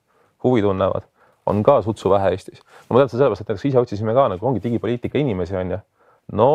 huvi 0.44 0.62
tunnevad, 0.64 1.06
on 1.46 1.62
ka 1.66 1.80
sutsu 1.82 2.10
vähe 2.10 2.32
Eestis. 2.34 2.60
no 2.88 2.94
ma 2.94 3.02
tean 3.02 3.10
seda 3.10 3.24
sellepärast, 3.24 3.44
et 3.44 3.52
näiteks 3.52 3.68
ise 3.70 3.82
otsisime 3.82 4.14
ka 4.14 4.28
nagu 4.34 4.46
ongi 4.46 4.62
digipoliitika 4.62 5.18
inimesi 5.18 5.56
on 5.58 5.76
ju. 5.76 5.78
no 6.38 6.50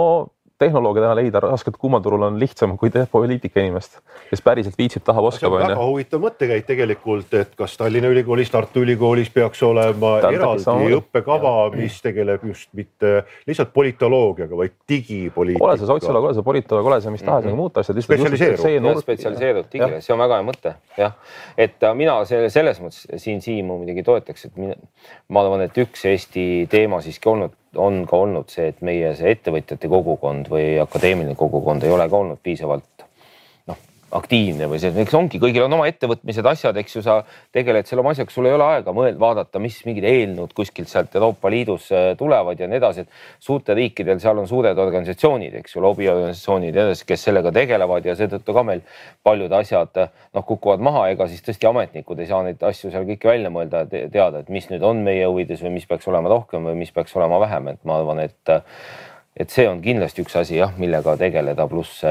tehnolooge 0.59 1.01
täna 1.01 1.15
leida 1.17 1.41
raskelt 1.43 1.77
kuumal 1.77 2.01
turul 2.01 2.23
on 2.27 2.39
lihtsam 2.39 2.77
kui 2.77 2.91
poliitika 3.11 3.61
inimest, 3.61 3.99
kes 4.29 4.41
päriselt 4.41 4.77
viitsib, 4.77 5.03
tahab, 5.05 5.27
oskab 5.29 5.53
väga 5.53 5.73
onju. 5.73 5.89
huvitav 5.91 6.23
mõttekäik 6.23 6.65
tegelikult, 6.67 7.33
et 7.37 7.53
kas 7.57 7.77
Tallinna 7.77 8.09
Ülikoolis, 8.13 8.49
Tartu 8.53 8.81
Ülikoolis 8.85 9.29
peaks 9.33 9.61
olema 9.63 10.17
eraldi 10.31 10.97
õppekava, 10.97 11.53
mis 11.75 11.99
tegeleb 12.01 12.45
just 12.49 12.71
mitte 12.77 13.21
lihtsalt 13.47 13.73
politoloogiaga, 13.73 14.57
vaid 14.57 14.73
ole 14.73 14.77
see 14.77 14.97
digipoliitikaga. 14.97 15.77
sotsioloog, 15.85 16.29
ole 16.29 16.37
see 16.37 16.47
politoloog, 16.49 16.89
ole 16.91 16.99
see 17.01 17.13
mis 17.13 17.25
tahes 17.25 17.47
nagu 17.47 17.59
muud 17.59 17.77
asjad. 17.81 18.01
Spetsialiseerub. 18.07 19.01
spetsialiseerunud 19.03 19.71
digile, 19.71 20.01
see 20.01 20.15
on 20.15 20.23
väga 20.23 20.39
hea 20.39 20.47
mõte, 20.47 20.73
jah. 20.97 21.15
et 21.57 21.83
äh, 21.83 21.95
mina 21.97 22.17
selle 22.29 22.49
selles 22.53 22.81
mõttes 22.83 23.05
siin 23.21 23.41
Siimu 23.45 23.77
muidugi 23.81 24.03
toetaks, 24.05 24.49
et 24.49 24.57
mina, 24.59 24.75
ma 25.29 25.45
arvan, 25.45 25.63
et 25.67 25.77
üks 25.83 26.05
Eesti 26.09 26.67
teema 26.71 26.99
siiski 27.05 27.29
olnud, 27.29 27.53
on 27.75 28.05
ka 28.07 28.17
olnud 28.17 28.49
see, 28.49 28.69
et 28.71 28.81
meie 28.85 29.13
see 29.17 29.33
ettevõtjate 29.35 29.89
kogukond 29.91 30.49
või 30.51 30.77
akadeemiline 30.81 31.35
kogukond 31.35 31.83
ei 31.83 31.93
ole 31.93 32.07
ka 32.09 32.17
olnud 32.17 32.39
piisavalt 32.43 32.96
aktiivne 34.15 34.69
või 34.71 34.79
see, 34.79 34.93
eks 35.03 35.15
ongi, 35.17 35.39
kõigil 35.41 35.65
on 35.65 35.73
oma 35.75 35.87
ettevõtmised, 35.89 36.45
asjad, 36.47 36.77
eks 36.79 36.95
ju, 36.95 37.01
sa 37.03 37.17
tegeled 37.55 37.89
selle 37.89 38.03
oma 38.03 38.13
asjaga, 38.13 38.31
sul 38.31 38.47
ei 38.47 38.55
ole 38.55 38.63
aega 38.63 38.93
mõelda, 38.95 39.19
vaadata, 39.19 39.59
mis 39.59 39.81
mingid 39.83 40.07
eelnõud 40.07 40.53
kuskilt 40.55 40.87
sealt 40.87 41.15
Euroopa 41.19 41.51
Liidus 41.51 41.89
äh, 41.91 42.07
tulevad 42.19 42.59
ja 42.59 42.69
nii 42.71 42.79
edasi. 42.79 43.03
et 43.03 43.43
suurtel 43.43 43.75
riikidel, 43.81 44.21
seal 44.23 44.39
on 44.39 44.47
suured 44.47 44.79
organisatsioonid, 44.79 45.57
eks 45.59 45.75
ju, 45.75 45.83
lobiorganisatsioonid 45.83 46.71
ja 46.71 46.85
nii 46.85 46.93
edasi, 46.93 47.07
kes 47.09 47.27
sellega 47.27 47.51
tegelevad 47.59 48.07
ja 48.07 48.15
seetõttu 48.15 48.55
ka 48.55 48.63
meil 48.71 48.85
paljud 49.27 49.57
asjad 49.59 49.99
noh, 49.99 50.45
kukuvad 50.45 50.87
maha, 50.87 51.09
ega 51.11 51.27
siis 51.27 51.43
tõesti 51.43 51.67
ametnikud 51.67 52.23
ei 52.23 52.31
saa 52.31 52.41
neid 52.47 52.63
asju 52.63 52.93
seal 52.93 53.03
kõiki 53.11 53.27
välja 53.27 53.51
mõelda 53.51 53.83
te 53.91 54.07
teada, 54.13 54.39
et 54.39 54.49
mis 54.53 54.71
nüüd 54.71 54.87
on 54.87 55.03
meie 55.03 55.27
huvides 55.27 55.61
või 55.67 55.75
mis 55.81 55.89
peaks 55.89 56.07
olema 56.07 56.31
rohkem 56.31 56.63
või 56.71 56.79
mis 56.79 56.95
peaks 56.95 57.15
olema 57.19 57.41
vähem, 57.43 57.73
et 57.75 57.83
ma 57.83 57.99
arvan, 57.99 58.23
et 58.23 58.57
et 59.37 59.51
see 59.53 59.67
on 59.69 59.83
kindlasti 59.83 60.23
üks 60.23 60.33
asi 60.39 60.55
jah, 60.57 60.71
millega 60.79 61.13
tegeleda, 61.19 61.67
pluss 61.69 62.01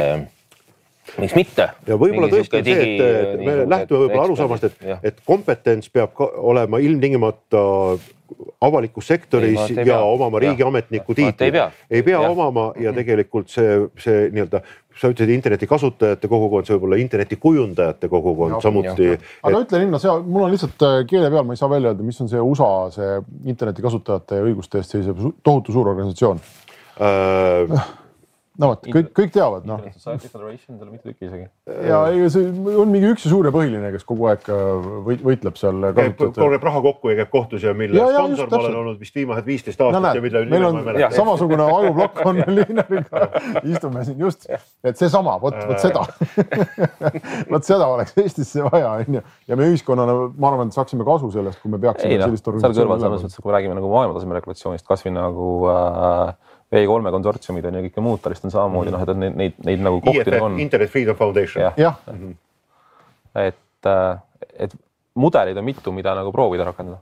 miks 1.20 1.36
mitte. 1.38 1.68
ja 1.86 1.98
võib-olla 2.00 2.28
tõesti 2.32 2.60
on 2.60 2.68
see, 2.68 2.90
et 2.98 3.40
me 3.44 3.56
lähtume 3.64 4.04
võib-olla 4.04 4.26
arusaamast, 4.28 4.68
et, 4.70 4.92
et 5.12 5.24
kompetents 5.26 5.90
peab 5.92 6.14
ka 6.16 6.28
olema 6.52 6.80
ilmtingimata 6.82 7.64
avalikus 8.60 9.06
sektoris 9.06 9.60
ei, 9.70 9.76
ja 9.76 9.84
pea. 9.84 9.98
omama 10.00 10.38
riigiametniku 10.38 11.14
tiitli. 11.14 11.46
ei 11.46 11.52
pea, 11.52 11.70
ei 11.90 12.02
pea 12.02 12.22
ja. 12.22 12.30
omama 12.30 12.72
ja 12.80 12.92
tegelikult 12.92 13.50
see, 13.52 13.76
see 14.02 14.24
nii-öelda, 14.34 14.62
sa 14.96 15.10
ütlesid 15.12 15.32
interneti 15.34 15.68
kasutajate 15.70 16.28
kogukond, 16.30 16.66
see 16.66 16.76
võib 16.76 16.88
olla 16.88 16.98
interneti 17.00 17.38
kujundajate 17.40 18.10
kogukond 18.10 18.56
ja, 18.56 18.62
samuti. 18.64 19.10
Et... 19.14 19.28
aga 19.46 19.60
ütle 19.62 19.82
Linna, 19.84 20.00
seal 20.02 20.24
mul 20.26 20.48
on 20.48 20.54
lihtsalt 20.54 20.86
äh, 20.88 20.96
keele 21.10 21.30
peal, 21.30 21.46
ma 21.46 21.54
ei 21.54 21.60
saa 21.60 21.70
välja 21.70 21.92
öelda, 21.92 22.06
mis 22.06 22.18
on 22.24 22.32
see 22.32 22.42
USA, 22.42 22.70
see 22.96 23.12
interneti 23.52 23.84
kasutajate 23.86 24.40
õiguste 24.48 24.82
eest 24.82 24.96
seisev 24.96 25.22
tohutu 25.46 25.76
suur 25.76 25.92
organisatsioon 25.94 26.42
äh, 26.98 27.86
no 28.60 28.70
vot, 28.72 28.86
kõik, 28.88 29.10
kõik 29.16 29.32
teavad, 29.34 29.66
noh. 29.68 29.82
Society 29.94 30.30
Federation, 30.30 30.78
tal 30.78 30.88
on 30.88 30.94
mitu 30.96 31.10
tükki 31.10 31.28
isegi. 31.28 31.46
ja 31.88 32.00
ei, 32.12 32.24
see 32.32 32.46
on 32.80 32.92
mingi 32.92 33.10
üks 33.12 33.26
ja 33.26 33.32
suur 33.32 33.48
ja 33.48 33.52
põhiline, 33.54 33.90
kes 33.94 34.06
kogu 34.08 34.28
aeg 34.30 34.48
äh, 34.52 34.88
võitleb 35.26 35.58
seal. 35.60 35.88
korjab 36.36 36.66
raha 36.68 36.82
kokku 36.86 37.12
ja 37.12 37.18
käib 37.20 37.32
kohtus 37.32 37.66
ja 37.66 37.74
mille 37.76 38.00
ja, 38.00 38.08
sponsor 38.14 38.50
ma 38.50 38.60
olen 38.62 38.78
olnud 38.82 39.00
vist 39.02 39.18
viimased 39.18 39.48
viisteist 39.48 39.82
aastat 39.82 39.98
no, 39.98 40.04
näed, 40.06 40.20
ja 40.20 40.24
mille 40.24 40.44
meil 40.52 40.68
on 40.70 41.00
ja, 41.00 41.10
samasugune 41.18 41.68
ajuplokk 41.76 42.22
on 42.26 42.42
Liineriga, 42.56 43.26
istume 43.64 44.04
siin 44.08 44.24
just, 44.26 44.48
et 44.86 45.00
seesama, 45.00 45.36
vot, 45.42 45.58
vot 45.68 45.82
seda 45.82 46.06
vot 47.52 47.66
seda 47.66 47.90
oleks 47.92 48.16
Eestisse 48.22 48.64
vaja, 48.70 48.96
onju. 49.02 49.24
ja 49.50 49.58
me 49.58 49.70
ühiskonnana, 49.72 50.16
ma 50.36 50.52
arvan, 50.52 50.72
et 50.72 50.78
saaksime 50.78 51.06
kasu 51.06 51.30
sellest, 51.34 51.60
kui 51.62 51.72
me 51.72 51.80
peaksime 51.82 52.14
ei, 52.14 52.20
no, 52.20 52.30
sellist 52.30 52.48
organisatsiooni. 52.48 52.78
seal 52.78 52.86
kõrval 52.86 53.04
selles 53.04 53.26
mõttes, 53.26 53.40
kui 53.42 53.50
me 53.50 53.56
räägime 53.58 53.78
nagu 53.78 53.92
maailmataseme 53.92 54.38
regulatsioonist, 54.40 54.86
kasvõi 54.88 55.14
nagu 55.16 55.50
äh, 55.72 56.54
V3 56.72 57.12
konsortsiumid 57.14 57.68
on 57.68 57.78
ja 57.78 57.84
kõike 57.86 58.02
muud 58.02 58.22
talist 58.22 58.44
on 58.44 58.50
samamoodi 58.50 58.90
mm 58.90 58.96
-hmm. 58.96 59.06
noh, 59.06 59.14
et 59.14 59.22
neid, 59.22 59.36
neid, 59.36 59.60
neid 59.68 59.84
nagu 59.86 60.00
kohti 60.00 60.24
IFF, 60.24 60.42
on. 60.42 60.60
Internet 60.60 60.90
Freedom 60.90 61.16
Foundation. 61.16 61.62
jah 61.62 61.74
ja. 61.76 61.92
mm. 62.12 62.18
-hmm. 62.18 62.34
et, 63.46 63.86
äh, 63.86 64.18
et 64.58 64.76
mudeleid 65.14 65.56
on 65.56 65.64
mitu, 65.64 65.92
mida 65.92 66.14
nagu 66.14 66.32
proovida 66.32 66.64
rakendada 66.64 66.98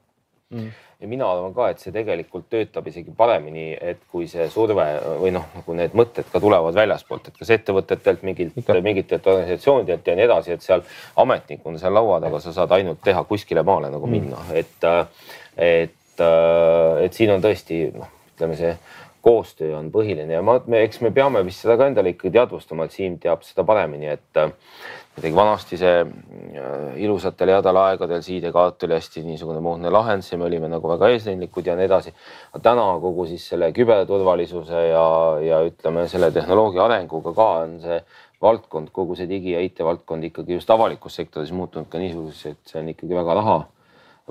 mm. 0.51 0.71
ja 1.01 1.09
mina 1.09 1.31
arvan 1.31 1.55
ka, 1.55 1.69
et 1.71 1.83
see 1.83 1.93
tegelikult 1.95 2.47
töötab 2.53 2.87
isegi 2.91 3.13
paremini, 3.17 3.67
et 3.81 4.01
kui 4.13 4.29
see 4.31 4.47
surve 4.53 4.87
või 5.23 5.33
noh, 5.35 5.47
nagu 5.57 5.77
need 5.79 5.97
mõtted 5.97 6.31
ka 6.33 6.41
tulevad 6.43 6.77
väljaspoolt, 6.77 7.29
et 7.29 7.39
kas 7.39 7.53
ettevõtetelt 7.57 8.23
mingilt, 8.27 8.57
mingitelt 8.83 9.27
organisatsioonidelt 9.27 10.07
ja 10.07 10.17
nii 10.19 10.27
edasi, 10.29 10.57
et 10.57 10.63
seal 10.63 10.85
ametnikuna 11.25 11.79
seal 11.83 11.95
laua 11.95 12.21
taga 12.25 12.41
sa 12.41 12.53
saad 12.53 12.75
ainult 12.79 13.03
teha 13.05 13.25
kuskile 13.29 13.63
maale 13.67 13.91
nagu 13.95 14.07
mm. 14.07 14.13
minna, 14.19 14.45
et, 14.53 14.91
äh, 14.91 15.31
et, 15.57 16.21
äh, 16.21 17.05
et 17.07 17.13
siin 17.13 17.35
on 17.35 17.43
tõesti 17.45 17.87
noh, 17.95 18.13
ütleme 18.35 18.59
see 18.59 18.77
koostöö 19.25 19.73
on 19.79 19.89
põhiline 19.93 20.37
ja 20.37 20.43
ma, 20.45 20.59
me, 20.71 20.83
eks 20.85 21.01
me 21.05 21.11
peame 21.15 21.41
vist 21.47 21.65
seda 21.65 21.79
ka 21.81 21.89
endale 21.89 22.13
ikkagi 22.13 22.35
teadvustama, 22.35 22.85
et 22.85 22.95
Siim 22.95 23.17
teab 23.23 23.45
seda 23.47 23.65
paremini, 23.67 24.11
et 24.13 24.41
äh, 24.41 24.53
kuidagi 25.15 25.37
vanasti 25.37 25.79
see 25.81 26.03
äh, 26.03 26.99
ilusatel 27.07 27.55
headel 27.55 27.81
aegadel 27.81 28.23
siidekaart 28.27 28.85
oli 28.85 28.99
hästi 28.99 29.25
niisugune 29.25 29.63
moodne 29.65 29.93
lahend, 29.95 30.27
me 30.37 30.49
olime 30.49 30.69
nagu 30.73 30.91
väga 30.91 31.13
eesrindlikud 31.15 31.71
ja 31.71 31.77
nii 31.79 31.89
edasi. 31.89 32.15
täna 32.63 32.87
kogu 33.01 33.27
siis 33.31 33.49
selle 33.49 33.73
küberturvalisuse 33.73 34.87
ja, 34.91 35.07
ja 35.45 35.63
ütleme, 35.69 36.09
selle 36.09 36.31
tehnoloogia 36.35 36.85
arenguga 36.85 37.33
ka 37.35 37.51
on 37.65 37.79
see 37.85 38.01
valdkond, 38.45 38.91
kogu 38.93 39.17
see 39.17 39.31
digi 39.31 39.55
ja 39.55 39.63
IT 39.65 39.81
valdkond 39.87 40.29
ikkagi 40.29 40.59
just 40.59 40.71
avalikus 40.71 41.17
sektoris 41.17 41.53
muutunud 41.53 41.89
ka 41.89 42.03
niisuguseks, 42.03 42.51
et 42.51 42.75
see 42.75 42.83
on 42.83 42.93
ikkagi 42.93 43.17
väga 43.17 43.41
raha 43.41 43.63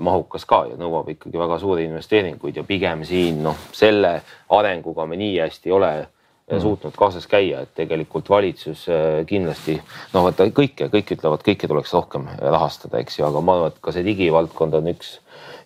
mahukas 0.02 0.44
ka 0.48 0.64
ja 0.70 0.78
nõuab 0.78 1.12
ikkagi 1.12 1.38
väga 1.38 1.58
suuri 1.62 1.86
investeeringuid 1.86 2.56
ja 2.58 2.64
pigem 2.66 3.04
siin 3.06 3.42
noh, 3.44 3.58
selle 3.72 4.16
arenguga 4.56 5.06
me 5.06 5.18
nii 5.20 5.38
hästi 5.38 5.70
ei 5.70 5.74
ole 5.76 5.92
mm. 6.00 6.60
suutnud 6.62 6.96
kaasas 6.98 7.28
käia, 7.30 7.62
et 7.64 7.74
tegelikult 7.78 8.28
valitsus 8.30 8.86
äh, 8.90 9.20
kindlasti 9.28 9.76
noh, 10.14 10.24
vaata 10.26 10.48
kõike, 10.50 10.88
kõik 10.92 11.14
ütlevad, 11.16 11.44
kõike 11.46 11.70
tuleks 11.70 11.94
rohkem 11.94 12.26
rahastada, 12.40 13.00
eks 13.02 13.20
ju, 13.20 13.26
aga 13.28 13.42
ma 13.44 13.58
arvan, 13.58 13.74
et 13.74 13.82
ka 13.84 13.94
see 13.94 14.06
digivaldkond 14.06 14.78
on 14.80 14.90
üks, 14.94 15.18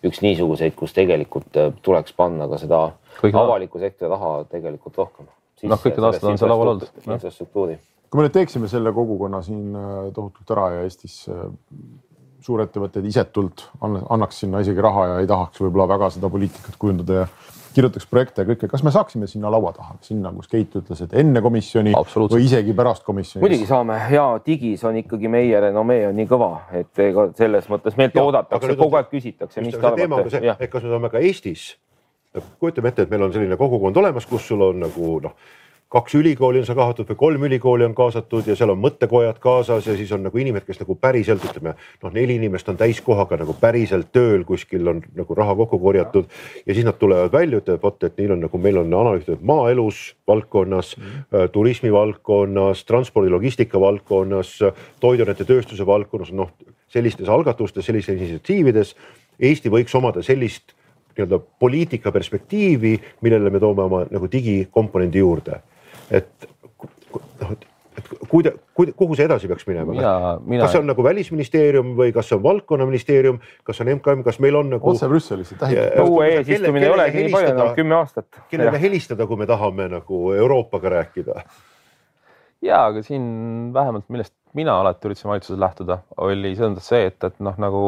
üks 0.07 0.22
niisuguseid, 0.24 0.76
kus 0.79 0.93
tegelikult 0.97 1.57
tuleks 1.85 2.16
panna 2.16 2.51
ka 2.51 2.61
seda 2.61 2.83
kõik 3.18 3.39
avaliku 3.39 3.81
sektori 3.83 4.12
raha 4.12 4.33
tegelikult 4.51 5.01
rohkem. 5.01 5.31
noh, 5.64 5.81
kõik 5.81 5.97
need 5.97 6.11
aastad 6.11 6.29
on 6.31 6.41
seal 6.41 6.53
laual 6.53 6.74
olnud. 6.74 6.91
infrastruktuuri. 7.07 7.79
kui 8.09 8.20
me 8.20 8.29
nüüd 8.29 8.37
teeksime 8.37 8.68
selle 8.68 8.93
kogukonna 8.93 9.41
siin 9.43 9.72
tohutult 10.14 10.53
ära 10.55 10.68
ja 10.76 10.85
Eestis 10.87 11.24
suurettevõtted 12.45 13.07
isetult 13.09 13.68
annaks 13.82 14.45
sinna 14.45 14.62
isegi 14.62 14.82
raha 14.84 15.07
ja 15.12 15.20
ei 15.22 15.26
tahaks 15.30 15.61
võib-olla 15.62 15.89
väga 15.91 16.11
seda 16.14 16.30
poliitikat 16.30 16.76
kujundada 16.78 17.22
ja 17.22 17.26
kirjutaks 17.74 18.07
projekte 18.11 18.43
ja 18.43 18.49
kõike, 18.49 18.68
kas 18.70 18.82
me 18.86 18.93
saaksime 18.95 19.28
sinna 19.30 19.51
laua 19.53 19.72
taha, 19.76 19.97
sinna, 20.03 20.32
kus 20.34 20.51
Keit 20.51 20.74
ütles, 20.80 21.03
et 21.05 21.14
enne 21.20 21.43
komisjoni 21.45 21.93
või 21.95 22.41
isegi 22.47 22.74
pärast 22.76 23.05
komisjoni? 23.07 23.43
muidugi 23.45 23.68
saame 23.68 23.99
ja 24.12 24.24
digis 24.47 24.84
on 24.89 24.99
ikkagi 25.03 25.30
meie 25.32 25.61
renomee 25.68 26.09
on 26.09 26.16
nii 26.18 26.30
kõva, 26.30 26.51
et 26.80 27.05
ega 27.05 27.28
selles 27.39 27.68
mõttes 27.70 27.99
meilt 28.01 28.16
oodatakse, 28.22 28.74
kogu 28.78 28.99
aeg 28.99 29.12
küsitakse, 29.12 29.62
mis 29.64 29.76
te 29.76 29.86
arvate. 29.86 30.43
et 30.57 30.70
kas 30.72 30.86
me 30.86 30.95
saame 30.95 31.12
ka 31.12 31.22
Eestis, 31.22 31.70
kujutame 32.59 32.95
ette, 32.95 33.07
et 33.07 33.14
meil 33.14 33.28
on 33.28 33.34
selline 33.34 33.59
kogukond 33.61 33.97
olemas, 34.03 34.26
kus 34.26 34.49
sul 34.49 34.64
on 34.70 34.86
nagu 34.86 35.18
noh 35.28 35.39
kaks 35.89 36.14
ülikooli 36.14 36.61
on 36.61 36.66
seal 36.68 36.76
kaasatud 36.76 37.09
või 37.09 37.16
kolm 37.16 37.45
ülikooli 37.49 37.86
on 37.86 37.95
kaasatud 37.97 38.47
ja 38.47 38.57
seal 38.57 38.74
on 38.74 38.80
mõttekojad 38.82 39.39
kaasas 39.41 39.86
ja 39.89 39.95
siis 39.97 40.11
on 40.12 40.26
nagu 40.26 40.39
inimesed, 40.39 40.66
kes 40.68 40.80
nagu 40.82 40.97
päriselt 41.01 41.45
ütleme 41.49 41.72
noh, 41.78 42.12
neli 42.12 42.36
inimest 42.36 42.68
on 42.68 42.76
täiskohaga 42.76 43.39
nagu 43.41 43.55
päriselt 43.61 44.11
tööl, 44.12 44.45
kuskil 44.49 44.84
on 44.93 45.01
nagu 45.16 45.36
raha 45.39 45.55
kokku 45.57 45.78
korjatud 45.80 46.28
ja 46.66 46.74
siis 46.76 46.84
nad 46.84 46.99
tulevad 47.01 47.32
välja, 47.32 47.62
ütlevad 47.62 47.86
vot, 47.86 48.05
et 48.05 48.20
neil 48.20 48.34
on 48.36 48.45
nagu 48.45 48.61
meil 48.61 48.82
on 48.82 48.93
analüüsitud 49.01 49.45
maaelus 49.49 50.03
valdkonnas 50.28 50.97
mm, 50.97 51.05
-hmm. 51.05 51.49
turismi 51.57 51.93
valdkonnas, 51.93 52.84
transpordi 52.84 53.32
logistika 53.32 53.80
valdkonnas, 53.80 54.59
toiduainetööstuse 55.01 55.86
valdkonnas, 55.86 56.32
noh 56.32 56.53
sellistes 56.89 57.28
algatustes, 57.28 57.86
sellistes 57.86 58.16
initsiatiivides 58.16 58.97
Eesti 59.41 59.70
võiks 59.70 59.95
omada 59.95 60.22
sellist 60.22 60.74
nii-öelda 61.16 61.39
poliitika 61.59 62.12
perspektiivi, 62.12 62.99
millele 63.20 63.51
me 63.51 63.61
toome 63.61 63.82
oma 63.82 64.05
nagu 64.11 64.28
digikomponendi 64.30 65.18
juurde 65.18 65.61
et 66.11 66.48
noh, 67.40 67.52
et 67.52 67.68
kuida-, 68.30 68.54
kuida-, 68.76 68.94
kuhu 68.98 69.16
see 69.18 69.26
edasi 69.28 69.50
peaks 69.50 69.66
minema? 69.68 69.94
Mina... 69.94 70.64
kas 70.64 70.74
see 70.74 70.82
on 70.82 70.90
nagu 70.90 71.04
välisministeerium 71.04 71.94
või 71.98 72.12
kas 72.16 72.30
see 72.30 72.38
on 72.38 72.44
valdkonnaministeerium, 72.44 73.40
kas 73.66 73.82
on 73.84 73.92
MKM, 73.96 74.24
kas 74.26 74.40
meil 74.44 74.59
on 74.61 74.72
nagu. 74.76 74.92
otse 74.92 75.09
Brüsselisse 75.11 75.59
tähitab. 75.61 76.04
uue 76.06 76.30
eesistumine 76.36 76.88
ei 76.88 76.94
olegi 76.94 77.24
nii 77.26 77.34
palju, 77.34 77.54
enam 77.56 77.72
kümme 77.78 77.98
aastat. 78.00 78.28
kellele 78.52 78.82
helistada, 78.82 79.26
kui 79.30 79.40
me 79.40 79.48
tahame 79.50 79.88
nagu 79.98 80.22
Euroopaga 80.36 80.94
rääkida? 80.98 81.42
ja, 82.64 82.84
aga 82.86 83.02
siin 83.06 83.26
vähemalt 83.74 84.09
millest 84.09 84.34
mina 84.59 84.78
alati 84.80 85.11
üritasin 85.11 85.30
valitsuses 85.30 85.61
lähtuda, 85.61 86.00
oli 86.24 86.54
selles 86.56 86.72
mõttes 86.72 86.88
see, 86.90 87.11
et, 87.11 87.18
et 87.24 87.36
noh, 87.44 87.59
nagu 87.61 87.82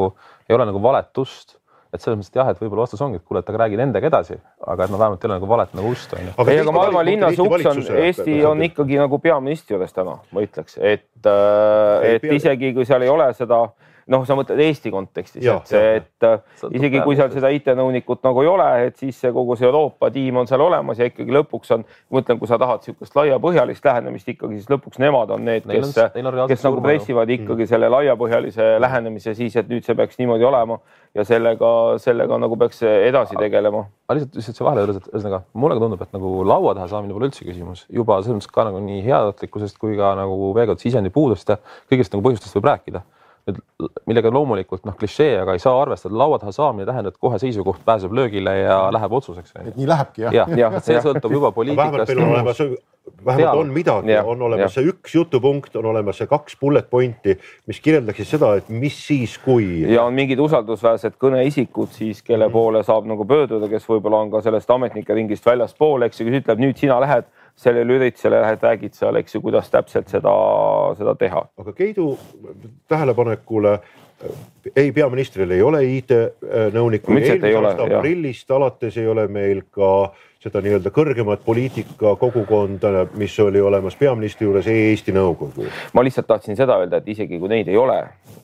ei 0.49 0.55
ole 0.57 0.67
nagu 0.69 0.83
valetust 0.83 1.57
et 1.91 2.03
selles 2.03 2.19
mõttes, 2.21 2.31
et 2.31 2.39
jah, 2.39 2.51
et 2.53 2.61
võib-olla 2.63 2.85
vastus 2.87 3.03
ongi, 3.03 3.19
et 3.19 3.27
kuule, 3.27 3.43
et 3.43 3.51
aga 3.51 3.63
räägi 3.65 3.79
nendega 3.81 4.11
edasi, 4.11 4.39
aga 4.63 4.87
et 4.87 4.93
noh, 4.93 5.01
vähemalt 5.01 5.25
ei 5.25 5.29
ole 5.29 5.39
nagu 5.41 5.51
valet 5.51 5.77
nagu 5.79 5.91
ust 5.91 6.15
on 6.15 6.29
ju. 6.29 6.35
ei, 6.47 6.61
aga 6.63 6.75
ma 6.75 6.85
arvan, 6.87 7.07
linnas 7.09 7.41
uks 7.43 7.67
on, 7.73 7.83
Eesti 8.05 8.37
on 8.47 8.63
ikkagi 8.69 9.01
nagu 9.01 9.19
peaministri 9.23 9.75
juures 9.75 9.95
täna, 9.97 10.19
ma 10.31 10.45
ütleks, 10.47 10.79
et, 10.79 11.09
äh, 11.27 12.09
et 12.15 12.29
isegi 12.39 12.73
kui 12.77 12.87
seal 12.89 13.07
ei 13.07 13.11
ole 13.11 13.27
seda 13.39 13.65
noh, 14.11 14.25
sa 14.27 14.37
mõtled 14.39 14.61
Eesti 14.65 14.91
kontekstis, 14.93 15.45
et 15.47 15.71
see, 15.71 15.91
et 16.01 16.27
äh, 16.27 16.39
isegi 16.75 17.03
kui 17.05 17.17
seal 17.19 17.31
seda 17.33 17.51
IT-nõunikut 17.55 18.25
nagu 18.27 18.43
ei 18.43 18.51
ole, 18.51 18.69
et 18.89 18.99
siis 19.01 19.19
see 19.23 19.33
kogu 19.35 19.57
see 19.59 19.69
Euroopa 19.69 20.11
tiim 20.15 20.41
on 20.41 20.49
seal 20.51 20.63
olemas 20.65 20.99
ja 21.01 21.07
ikkagi 21.11 21.35
lõpuks 21.35 21.75
on, 21.77 21.85
ma 22.11 22.23
ütlen, 22.23 22.41
kui 22.41 22.51
sa 22.51 22.59
tahad 22.61 22.83
niisugust 22.83 23.19
laiapõhjalist 23.19 23.87
lähenemist 23.87 24.33
ikkagi, 24.35 24.59
siis 24.59 24.71
lõpuks 24.73 25.01
nemad 25.03 25.31
on 25.35 25.45
need, 25.47 25.69
kes, 25.69 25.95
kes 26.51 26.67
nagu 26.67 26.83
pressivad 26.85 27.31
ikkagi 27.37 27.65
mm. 27.65 27.71
selle 27.71 27.91
laiapõhjalise 27.95 28.73
lähenemise 28.83 29.37
siis, 29.39 29.55
et 29.61 29.71
nüüd 29.71 29.87
see 29.87 29.99
peaks 29.99 30.19
niimoodi 30.19 30.49
olema 30.49 30.81
ja 31.15 31.27
sellega, 31.27 31.71
sellega 32.03 32.41
nagu 32.43 32.59
peaks 32.59 32.83
edasi 32.87 33.39
tegelema. 33.39 33.85
aga 34.09 34.19
lihtsalt, 34.19 34.41
lihtsalt 34.41 34.59
see 34.59 34.67
vahele 34.67 34.85
öeldes, 34.85 35.01
et 35.01 35.15
ühesõnaga 35.15 35.43
mulle 35.55 35.79
ka 35.79 35.85
tundub, 35.87 36.03
et 36.03 36.19
nagu 36.19 36.35
laua 36.47 36.75
taha 36.79 36.91
saamine 36.91 37.15
pole 37.15 37.31
üldse 37.31 37.47
küsimus, 37.47 37.87
juba 37.95 38.19
selles 38.25 38.41
mõttes 38.41 38.51
ka 38.55 38.67
nagu 38.67 38.83
nii 38.83 39.07
heatahtlikkusest 39.07 39.79
kui 39.79 39.95
ka 39.99 40.13
nagu 40.19 40.53
veel 40.57 40.71
kord 40.73 40.83
sisendi 40.83 41.15
puudust 41.15 41.51
ja 41.51 41.61
kõigist 41.91 42.15
nagu 42.15 42.27
põhjustest 42.27 42.59
võib 42.59 42.71
rääkida 42.73 43.07
nüüd 43.49 43.61
millega 44.09 44.33
loomulikult 44.35 44.85
noh, 44.89 44.97
klišee, 44.99 45.41
aga 45.41 45.57
ei 45.57 45.63
saa 45.63 45.75
arvestada, 45.81 46.17
laua 46.19 46.39
taha 46.43 46.53
saamine 46.53 46.87
tähendab, 46.89 47.17
et 47.17 47.23
kohe 47.23 47.39
seisukoht 47.43 47.81
pääseb 47.87 48.13
löögile 48.13 48.57
ja 48.59 48.81
läheb 48.93 49.13
otsuseks. 49.21 49.55
et 49.65 49.77
nii 49.77 49.89
lähebki 49.89 50.27
jah? 50.27 50.39
jah, 50.43 50.55
jah, 50.65 50.79
see 50.85 51.01
sõltub 51.01 51.33
juba 51.39 51.53
poliitikast. 51.57 51.93
vähemalt 51.93 52.15
meil 52.15 52.25
on 52.27 52.35
olemas 52.35 52.63
vähemalt 53.27 53.59
on 53.59 53.73
midagi, 53.73 54.17
on 54.25 54.43
olemas 54.43 54.69
jah. 54.69 54.75
see 54.75 54.93
üks 54.93 55.15
jutupunkt, 55.15 55.75
on 55.77 55.89
olemas 55.93 56.21
see 56.21 56.29
kaks 56.31 56.57
bullet 56.61 56.91
pointi, 56.91 57.37
mis 57.69 57.81
kirjeldaksid 57.81 58.29
seda, 58.29 58.53
et 58.61 58.69
mis 58.69 58.97
siis, 59.07 59.37
kui. 59.45 59.83
ja 59.93 60.05
on 60.05 60.15
mingid 60.17 60.41
usaldusväärsed 60.41 61.17
kõneisikud 61.21 61.93
siis, 61.97 62.23
kelle 62.23 62.49
Mhm. 62.49 62.53
poole 62.53 62.83
saab 62.85 63.07
nagu 63.07 63.25
pöörduda, 63.25 63.69
kes 63.69 63.87
võib-olla 63.89 64.23
on 64.25 64.31
ka 64.31 64.43
sellest 64.43 64.71
ametnike 64.71 65.15
ringist 65.15 65.47
väljaspool, 65.47 66.03
eks 66.03 66.21
ju, 66.21 66.27
kes 66.27 66.43
ütleb, 66.43 66.59
nüüd 66.59 66.77
sina 66.77 67.01
lähed 67.01 67.25
sellele 67.57 67.99
üritusele, 67.99 68.41
lähed 68.43 68.63
räägid 68.63 68.95
seal, 68.97 69.17
eks 69.21 69.35
ju, 69.35 69.41
kuidas 69.45 69.71
täpselt 69.71 70.09
seda, 70.09 70.35
seda 70.99 71.15
teha. 71.19 71.45
aga 71.59 71.73
Keidu 71.77 72.13
tähelepanekule 72.89 73.73
äh, 73.73 73.91
ei, 74.77 74.93
peaministril 74.93 75.51
ei 75.51 75.63
ole 75.63 75.83
IT-nõunikku. 75.97 77.17
Jah. 77.21 77.79
aprillist 77.87 78.51
alates 78.51 78.99
ei 79.01 79.09
ole 79.09 79.27
meil 79.33 79.63
ka 79.73 79.91
seda 80.41 80.63
nii-öelda 80.65 80.89
kõrgemat 80.95 81.43
poliitika 81.45 82.15
kogukonda, 82.17 83.05
mis 83.21 83.35
oli 83.45 83.61
olemas 83.61 83.97
peaministri 84.01 84.47
juures 84.47 84.69
e-Eesti 84.73 85.13
nõukogu. 85.13 85.67
ma 85.93 86.05
lihtsalt 86.05 86.27
tahtsin 86.31 86.57
seda 86.57 86.79
öelda, 86.81 87.03
et 87.03 87.09
isegi 87.13 87.39
kui 87.39 87.51
neid 87.53 87.69
ei 87.69 87.77
ole, 87.77 87.99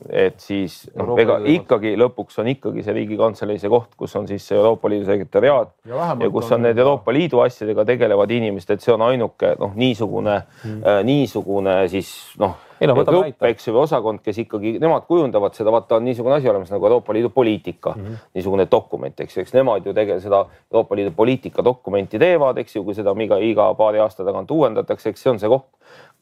et 0.09 0.37
siis 0.37 0.83
noh, 0.95 1.17
ega 1.17 1.39
ikkagi 1.41 1.95
lõpuks 1.97 2.37
on 2.43 2.51
ikkagi 2.53 2.85
see 2.85 2.93
Riigikantselei 2.99 3.57
see 3.57 3.69
koht, 3.73 3.95
kus 3.97 4.13
on 4.15 4.29
siis 4.29 4.45
see 4.45 4.57
Euroopa 4.59 4.89
Liidu 4.93 5.09
sekretäriaat 5.09 5.73
Ja 5.89 6.13
ja 6.19 6.29
kus 6.29 6.51
on- 6.51 6.59
on 6.59 6.61
need 6.69 6.77
Euroopa 6.77 7.13
Liidu 7.13 7.41
asjadega 7.41 7.85
tegelevad 7.85 8.31
inimesed, 8.31 8.71
et 8.77 8.81
see 8.81 8.93
on 8.93 9.01
ainuke 9.01 9.55
noh, 9.59 9.73
niisugune 9.75 10.43
mm. 10.63 10.83
äh, 10.85 11.03
niisugune 11.03 11.87
siis 11.89 12.13
noh 12.37 12.67
Ei 12.77 12.85
no 12.85 12.93
võtame 12.93 13.23
grupp, 13.23 13.41
näite. 13.41 13.49
eks 13.55 13.67
ju, 13.67 13.73
või 13.73 13.87
osakond, 13.87 14.21
kes 14.21 14.37
ikkagi 14.43 14.75
nemad 14.77 15.07
kujundavad 15.09 15.55
seda, 15.57 15.71
vaata 15.73 15.97
on 15.97 16.03
niisugune 16.05 16.35
asi 16.35 16.49
olemas 16.49 16.69
nagu 16.69 16.85
Euroopa 16.85 17.13
Liidu 17.15 17.31
poliitika 17.33 17.95
mm, 17.95 18.03
-hmm. 18.03 18.27
niisugune 18.37 18.67
dokument, 18.71 19.19
eks 19.19 19.37
ju, 19.37 19.41
eks 19.41 19.53
nemad 19.53 19.85
ju 19.85 19.93
tegelikult 19.93 20.23
seda 20.23 20.45
Euroopa 20.71 20.95
Liidu 20.95 21.11
poliitika 21.11 21.65
dokumenti 21.65 21.86
teevad, 22.19 22.57
eks 22.61 22.75
ju, 22.75 22.83
kui 22.83 22.95
seda 22.97 23.13
iga, 23.23 23.39
iga 23.43 23.69
paari 23.77 23.99
aasta 24.03 24.25
tagant 24.27 24.51
uuendatakse, 24.51 25.09
eks 25.09 25.23
see 25.23 25.31
on 25.31 25.39
see 25.39 25.51
koht, 25.51 25.67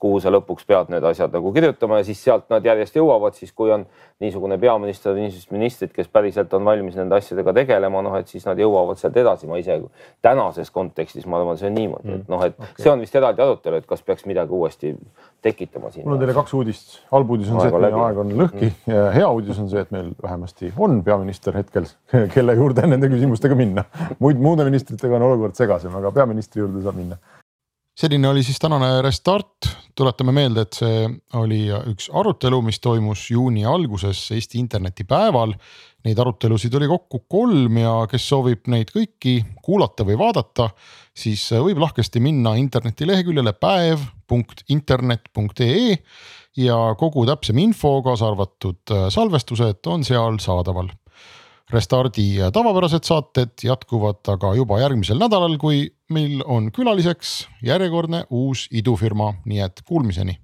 kuhu 0.05 0.21
sa 0.21 0.33
lõpuks 0.33 0.67
pead 0.69 0.91
need 0.93 1.05
asjad 1.09 1.33
nagu 1.33 1.53
kirjutama 1.55 2.01
ja 2.01 2.05
siis 2.05 2.21
sealt 2.21 2.45
nad 2.53 2.65
järjest 2.65 2.99
jõuavad, 2.99 3.33
siis 3.37 3.53
kui 3.57 3.73
on 3.73 3.87
niisugune 4.21 4.57
peaminister, 4.61 5.15
niisugused 5.17 5.51
ministrid, 5.55 5.91
kes 5.95 6.11
päriselt 6.13 6.53
on 6.53 6.67
valmis 6.67 6.95
nende 6.95 7.17
asjadega 7.17 7.53
tegelema, 7.57 8.03
noh, 8.05 8.13
et 8.19 8.29
siis 8.31 8.45
nad 8.47 8.59
jõuavad 8.61 8.99
sealt 9.01 9.17
edasi, 9.17 9.49
ma 9.49 9.57
ise 9.59 9.79
tänases 10.23 10.69
kontekstis, 10.75 11.25
ma 11.27 11.41
arvan, 11.41 11.57
see 11.59 11.71
on 11.71 11.75
niimoodi, 11.79 12.19
et 12.19 12.29
noh, 12.31 12.43
et 12.45 12.55
okay. 12.55 12.83
see 12.83 12.93
on 12.93 13.01
vist 13.03 13.17
eraldi 13.17 13.43
arutelu, 13.43 13.81
et 13.81 13.89
kas 13.89 14.05
peaks 14.05 14.27
midagi 14.29 14.55
uuesti 14.55 14.93
tekitama 15.45 15.91
siin. 15.91 16.05
mul 16.05 16.17
on 16.17 16.21
teile 16.21 16.35
kaks 16.37 16.53
uudist. 16.57 16.97
halb 17.11 17.33
uudis 17.35 17.51
on 17.51 17.61
see, 17.61 17.69
et 17.69 17.77
Aeg 17.77 17.85
meie 17.85 18.03
aeg 18.07 18.21
on 18.23 18.33
lõhki 18.41 18.71
ja 18.89 19.07
hea 19.15 19.29
uudis 19.37 19.59
on 19.61 19.69
see, 19.71 19.83
et 19.85 19.91
meil 19.95 20.11
vähemasti 20.23 20.71
on 20.77 21.01
peaminister 21.05 21.57
hetkel, 21.59 21.89
kelle 22.35 22.55
juurde 22.57 22.85
nende 22.87 23.09
küsimustega 23.11 23.57
minna. 23.57 23.85
muid, 24.19 24.41
muude 24.41 24.67
ministritega 24.67 25.19
on 25.19 25.27
olukord 25.29 25.57
segasem, 25.59 25.93
aga 25.99 26.13
peaministri 26.15 26.63
juurde 26.63 26.85
saab 26.85 27.01
minna. 27.01 27.19
selline 27.99 28.31
oli 28.31 28.45
siis 28.47 28.61
tänane 28.63 28.95
Restart, 29.05 29.75
tuletame 29.95 30.33
meelde, 30.35 30.65
et 30.65 30.73
see 30.75 31.05
oli 31.39 31.69
üks 31.91 32.09
arutelu, 32.13 32.61
mis 32.65 32.79
toimus 32.83 33.31
juuni 33.31 33.65
alguses 33.65 34.31
Eesti 34.35 34.59
internetipäeval. 34.59 35.53
Neid 36.05 36.19
arutelusid 36.21 36.73
oli 36.77 36.87
kokku 36.91 37.19
kolm 37.31 37.77
ja 37.81 37.93
kes 38.11 38.23
soovib 38.29 38.61
neid 38.69 38.89
kõiki 38.93 39.33
kuulata 39.65 40.05
või 40.05 40.17
vaadata, 40.19 40.65
siis 41.15 41.51
võib 41.55 41.79
lahkesti 41.81 42.19
minna 42.21 42.55
internetileheküljele 42.61 43.53
päev.internet.ee 43.57 45.97
ja 46.61 46.95
kogu 46.99 47.25
täpsem 47.27 47.57
info, 47.63 48.01
kaasa 48.05 48.27
arvatud 48.29 48.81
salvestused, 49.11 49.79
on 49.91 50.03
seal 50.07 50.37
saadaval 50.43 50.87
Restardi 51.73 52.37
tavapärased 52.53 53.07
saated 53.07 53.63
jätkuvad 53.65 54.21
aga 54.35 54.53
juba 54.53 54.77
järgmisel 54.83 55.17
nädalal, 55.17 55.57
kui 55.57 55.87
meil 56.13 56.43
on 56.45 56.69
külaliseks 56.71 57.47
järjekordne 57.65 58.25
uus 58.29 58.67
idufirma, 58.69 59.33
nii 59.49 59.63
et 59.65 59.81
kuulmiseni 59.87 60.37